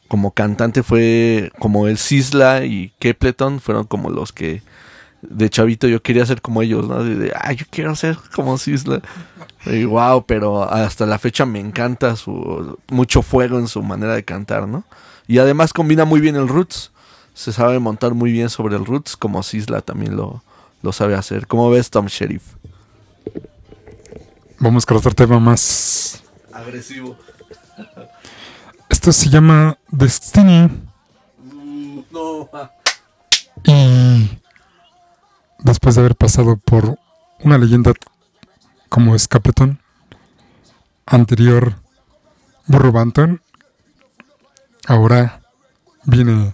como 0.07 0.31
cantante 0.31 0.81
fue 0.81 1.51
como 1.59 1.87
el 1.87 1.99
Sisla 1.99 2.65
y 2.65 2.91
Kepleton 2.97 3.59
fueron 3.59 3.85
como 3.85 4.09
los 4.09 4.33
que 4.33 4.63
de 5.21 5.51
chavito 5.51 5.87
yo 5.87 6.01
quería 6.01 6.25
ser 6.25 6.41
como 6.41 6.63
ellos, 6.63 6.87
¿no? 6.87 7.03
De, 7.03 7.31
ah, 7.35 7.51
yo 7.51 7.67
quiero 7.69 7.95
ser 7.95 8.17
como 8.33 8.57
Sisla. 8.57 9.03
Y 9.67 9.83
wow, 9.83 10.25
pero 10.25 10.63
hasta 10.63 11.05
la 11.05 11.19
fecha 11.19 11.45
me 11.45 11.59
encanta 11.59 12.15
su 12.15 12.79
mucho 12.89 13.21
fuego 13.21 13.59
en 13.59 13.67
su 13.67 13.83
manera 13.83 14.15
de 14.15 14.25
cantar, 14.25 14.67
¿no? 14.67 14.83
Y 15.27 15.37
además 15.37 15.73
combina 15.73 16.05
muy 16.05 16.21
bien 16.21 16.35
el 16.35 16.47
roots. 16.47 16.91
Se 17.33 17.51
sabe 17.51 17.79
montar 17.79 18.13
muy 18.13 18.31
bien 18.31 18.49
sobre 18.49 18.75
el 18.75 18.85
roots, 18.85 19.17
como 19.17 19.41
Sisla 19.43 19.81
también 19.81 20.15
lo, 20.15 20.43
lo 20.81 20.91
sabe 20.91 21.15
hacer. 21.15 21.47
¿Cómo 21.47 21.69
ves, 21.69 21.89
Tom 21.89 22.05
Sheriff? 22.07 22.43
Vamos 24.59 24.85
con 24.85 24.97
otro 24.97 25.11
tema 25.11 25.39
más. 25.39 26.23
Agresivo. 26.53 27.17
Esto 28.89 29.11
se 29.11 29.29
llama 29.29 29.77
Destiny. 29.89 30.69
No. 32.11 32.49
Y 33.63 34.29
después 35.59 35.95
de 35.95 36.01
haber 36.01 36.15
pasado 36.15 36.57
por 36.57 36.97
una 37.39 37.57
leyenda 37.57 37.93
como 38.89 39.15
es 39.15 39.27
Capleton, 39.27 39.79
anterior 41.05 41.75
Burro 42.67 42.91
Banton, 42.91 43.41
ahora 44.87 45.41
viene 46.05 46.53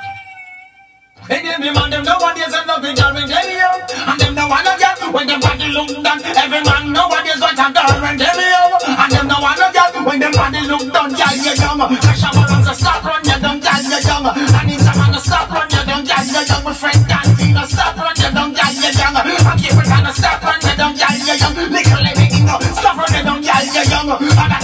They 1.31 1.39
give 1.47 1.63
me 1.63 1.71
man, 1.71 1.87
them 1.87 2.03
nowadays 2.03 2.51
and 2.51 2.67
nothing 2.67 2.91
girl 2.91 3.15
when 3.15 3.23
they 3.23 3.55
young 3.55 3.79
And 4.03 4.19
them 4.19 4.35
no 4.35 4.51
wanna 4.51 4.75
get 4.75 4.99
when 5.15 5.23
them 5.31 5.39
body 5.39 5.71
look 5.71 5.87
done 6.03 6.19
Every 6.27 6.59
man 6.59 6.91
nowadays 6.91 7.39
want 7.39 7.55
a 7.55 7.71
girl 7.71 8.03
when 8.03 8.19
they 8.19 8.35
young 8.51 8.75
And 8.83 9.07
them 9.15 9.31
no 9.31 9.39
wanna 9.39 9.71
get 9.71 9.95
when 9.95 10.19
them 10.19 10.35
body 10.35 10.59
look 10.67 10.91
done 10.91 11.15
Girl, 11.15 11.35
you 11.39 11.55
young 11.55 11.79
Fresh 12.03 12.27
up 12.27 12.35
on 12.35 12.67
the 12.67 12.73
stop 12.75 13.07
run, 13.07 13.23
you 13.23 13.39
done, 13.39 13.63
girl, 13.63 13.79
you 13.79 13.99
young 14.03 14.27
I 14.27 14.59
need 14.67 14.83
some 14.83 14.97
man 14.99 15.15
to 15.15 15.21
stop 15.23 15.47
run, 15.55 15.71
you 15.71 15.83
done, 15.87 16.03
girl, 16.03 16.19
you 16.19 16.43
young 16.51 16.63
My 16.67 16.73
friend 16.75 16.99
Cantina, 17.07 17.63
stop 17.63 17.95
run, 17.95 18.11
you 18.19 18.31
done, 18.35 18.51
girl, 18.51 18.73
you 18.75 18.91
young 18.91 19.15
I 19.15 19.55
keep 19.55 19.71
it 19.71 19.87
on 19.87 20.03
the 20.03 20.11
stop 20.11 20.43
run, 20.43 20.59
you 20.59 20.75
done, 20.75 20.99
girl, 20.99 21.15
you 21.15 21.31
young 21.31 21.55
Little 21.55 22.01
lady, 22.03 22.27
you 22.27 22.43
know, 22.43 22.59
stop 22.75 22.99
run, 22.99 23.07
you 23.07 23.23
done, 23.23 23.39
girl, 23.39 23.63
you 23.71 23.83
young 23.87 24.60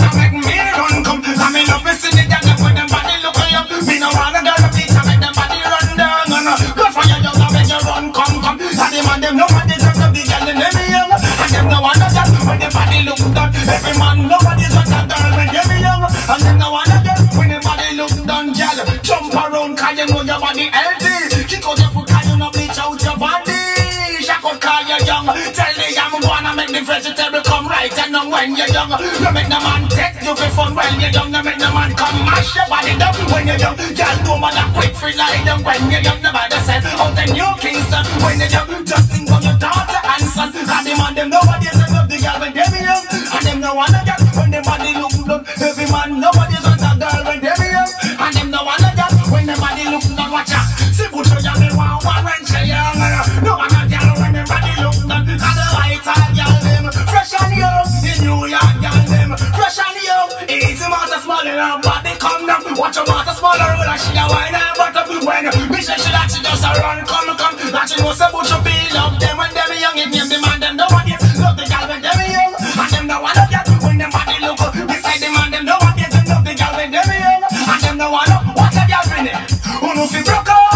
when 12.48 12.60
them 12.60 12.72
body 12.72 13.00
look 13.04 13.20
done. 13.36 13.52
Every 13.68 13.94
man 14.00 14.18
nobody's 14.28 14.74
want 14.74 14.88
a 14.96 15.00
girl. 15.04 15.28
When 15.36 15.48
them 15.52 15.70
young 15.84 16.04
And 16.08 16.42
them 16.42 16.58
no 16.58 16.72
wanna 16.72 16.98
girl 17.04 17.20
when 17.38 17.50
them 17.52 17.62
body 17.62 17.90
look 18.00 18.16
done, 18.26 18.48
girl 18.56 18.78
Jump 19.04 19.34
around 19.36 19.78
cause 19.78 19.98
you 20.00 20.08
know 20.08 20.22
your 20.24 20.40
body 20.40 20.66
healthy. 20.72 21.44
Kick 21.44 21.68
out 21.68 21.78
your 21.78 21.92
foot 21.92 22.08
'cause 22.08 22.28
you 22.28 22.38
no 22.38 22.48
bleach 22.52 22.80
out 22.80 23.04
your 23.04 23.18
body. 23.18 23.60
Shack 24.24 24.44
out 24.44 24.60
cause 24.62 24.88
you're 24.88 25.04
young. 25.04 25.28
Tell 25.28 25.74
me 25.76 25.88
I'm 26.00 26.14
gonna 26.24 26.56
make 26.56 26.72
the 26.72 26.82
vegetable 26.88 27.44
come 27.44 27.68
right 27.68 27.92
And 28.00 28.12
now 28.12 28.30
when 28.30 28.56
you're 28.56 28.72
young 28.72 28.92
You 28.92 29.32
make 29.36 29.50
the 29.52 29.60
man 29.60 29.84
take 29.92 30.16
you 30.24 30.36
for 30.36 30.50
fun 30.56 30.76
when 30.76 31.00
you're 31.00 31.12
young 31.12 31.34
You 31.34 31.44
make 31.44 31.60
the 31.60 31.70
man 31.72 31.92
come 31.96 32.24
mash 32.26 32.56
your 32.56 32.68
body 32.72 32.96
down. 32.98 33.14
When 33.32 33.48
you're 33.48 33.60
young 33.60 33.76
Girl, 33.76 34.18
don't 34.24 34.42
wanna 34.42 34.64
quit 34.74 34.96
free 34.96 35.16
like 35.16 35.44
them 35.44 35.64
when 35.64 35.92
you're 35.92 36.02
young 36.02 36.22
Nobody 36.24 36.60
says 36.64 36.86
out 36.96 37.18
in 37.20 37.28
New 37.36 37.52
Kingston 37.60 38.04
when 38.24 38.40
you're 38.40 38.50
young 38.50 38.86
Just 38.86 39.12
think 39.12 39.30
of 39.32 39.44
your 39.44 39.58
daughter 39.60 40.02
and 40.16 40.24
son. 40.32 40.52
Cause 40.54 40.84
them 40.88 41.00
and 41.00 41.18
them 41.18 41.30
nobody 41.30 41.68
say 41.76 41.88
love 41.92 42.07
the 42.07 42.07
girl 42.28 42.40
when 42.44 42.52
they 42.52 42.68
be 42.68 42.80
young 42.84 43.04
And 43.08 43.44
them 43.48 43.60
no 43.64 43.72
wanna 43.74 44.04
get 44.04 44.20
when 44.36 44.52
them 44.52 44.64
body 44.64 44.92
look 45.00 45.16
good 45.24 45.42
Every 45.64 45.88
man 45.88 46.20
nobody 46.20 46.60
want 46.60 46.84
a 46.84 46.92
girl 47.00 47.20
when 47.24 47.40
they 47.40 47.56
be 47.56 47.68
young. 47.72 47.92
And 48.20 48.34
them 48.36 48.48
no 48.52 48.60
wanna 48.68 48.92
get 48.92 49.12
when 49.32 49.46
them 49.48 49.60
body 49.60 49.86
look 49.88 50.04
good 50.04 50.32
Watch 50.32 50.52
out, 50.52 50.68
see 50.92 51.08
put 51.08 51.28
your 51.32 51.40
young 51.40 51.64
and 51.64 51.76
one 51.80 51.98
one 52.04 52.24
when 52.28 52.42
she 52.44 52.68
young. 52.68 52.96
No 53.48 53.56
wanna 53.56 53.82
girl 53.88 54.12
when 54.20 54.32
them 54.36 54.48
body 54.48 54.74
look 54.84 54.98
good 55.08 55.40
Cause 55.40 55.56
the 55.56 55.68
white 55.72 56.04
all 56.04 56.28
girl 56.36 56.56
them. 56.68 56.86
Fresh 57.08 57.34
and 57.40 57.54
young 57.56 57.88
The 58.04 58.12
New 58.20 58.40
York 58.52 58.76
girl 58.84 59.00
them. 59.08 59.30
Fresh 59.56 59.80
and 59.80 59.98
young 60.04 60.30
Easy 60.52 60.88
master 60.92 61.20
smaller 61.24 61.56
and 61.56 61.80
body 61.80 62.12
come 62.20 62.44
down. 62.44 62.64
Watch 62.76 63.00
your 63.00 63.08
master 63.08 63.36
smaller 63.40 63.72
when 63.80 63.88
she 63.96 64.12
a 64.20 64.26
wine 64.28 64.52
and 64.52 64.76
bottom 64.76 65.08
When 65.24 65.48
me 65.72 65.80
say 65.80 65.96
she 65.96 66.12
that 66.12 66.28
she 66.28 66.44
just 66.44 66.66
a 66.66 66.72
run 66.76 67.00
come 67.08 67.32
come. 67.40 67.56
That 67.72 67.88
she 67.88 67.96
know 68.04 68.12
say 68.12 68.28
but 68.32 68.48
you 68.52 68.60
be 68.68 68.76
young 68.92 69.16
It 69.96 70.10
name 70.12 70.28
the 70.28 70.38
man 70.44 70.60
them 70.60 70.76
nobody 70.76 71.16
love 71.40 72.07
não 79.98 80.08
se 80.08 80.22
troca. 80.22 80.67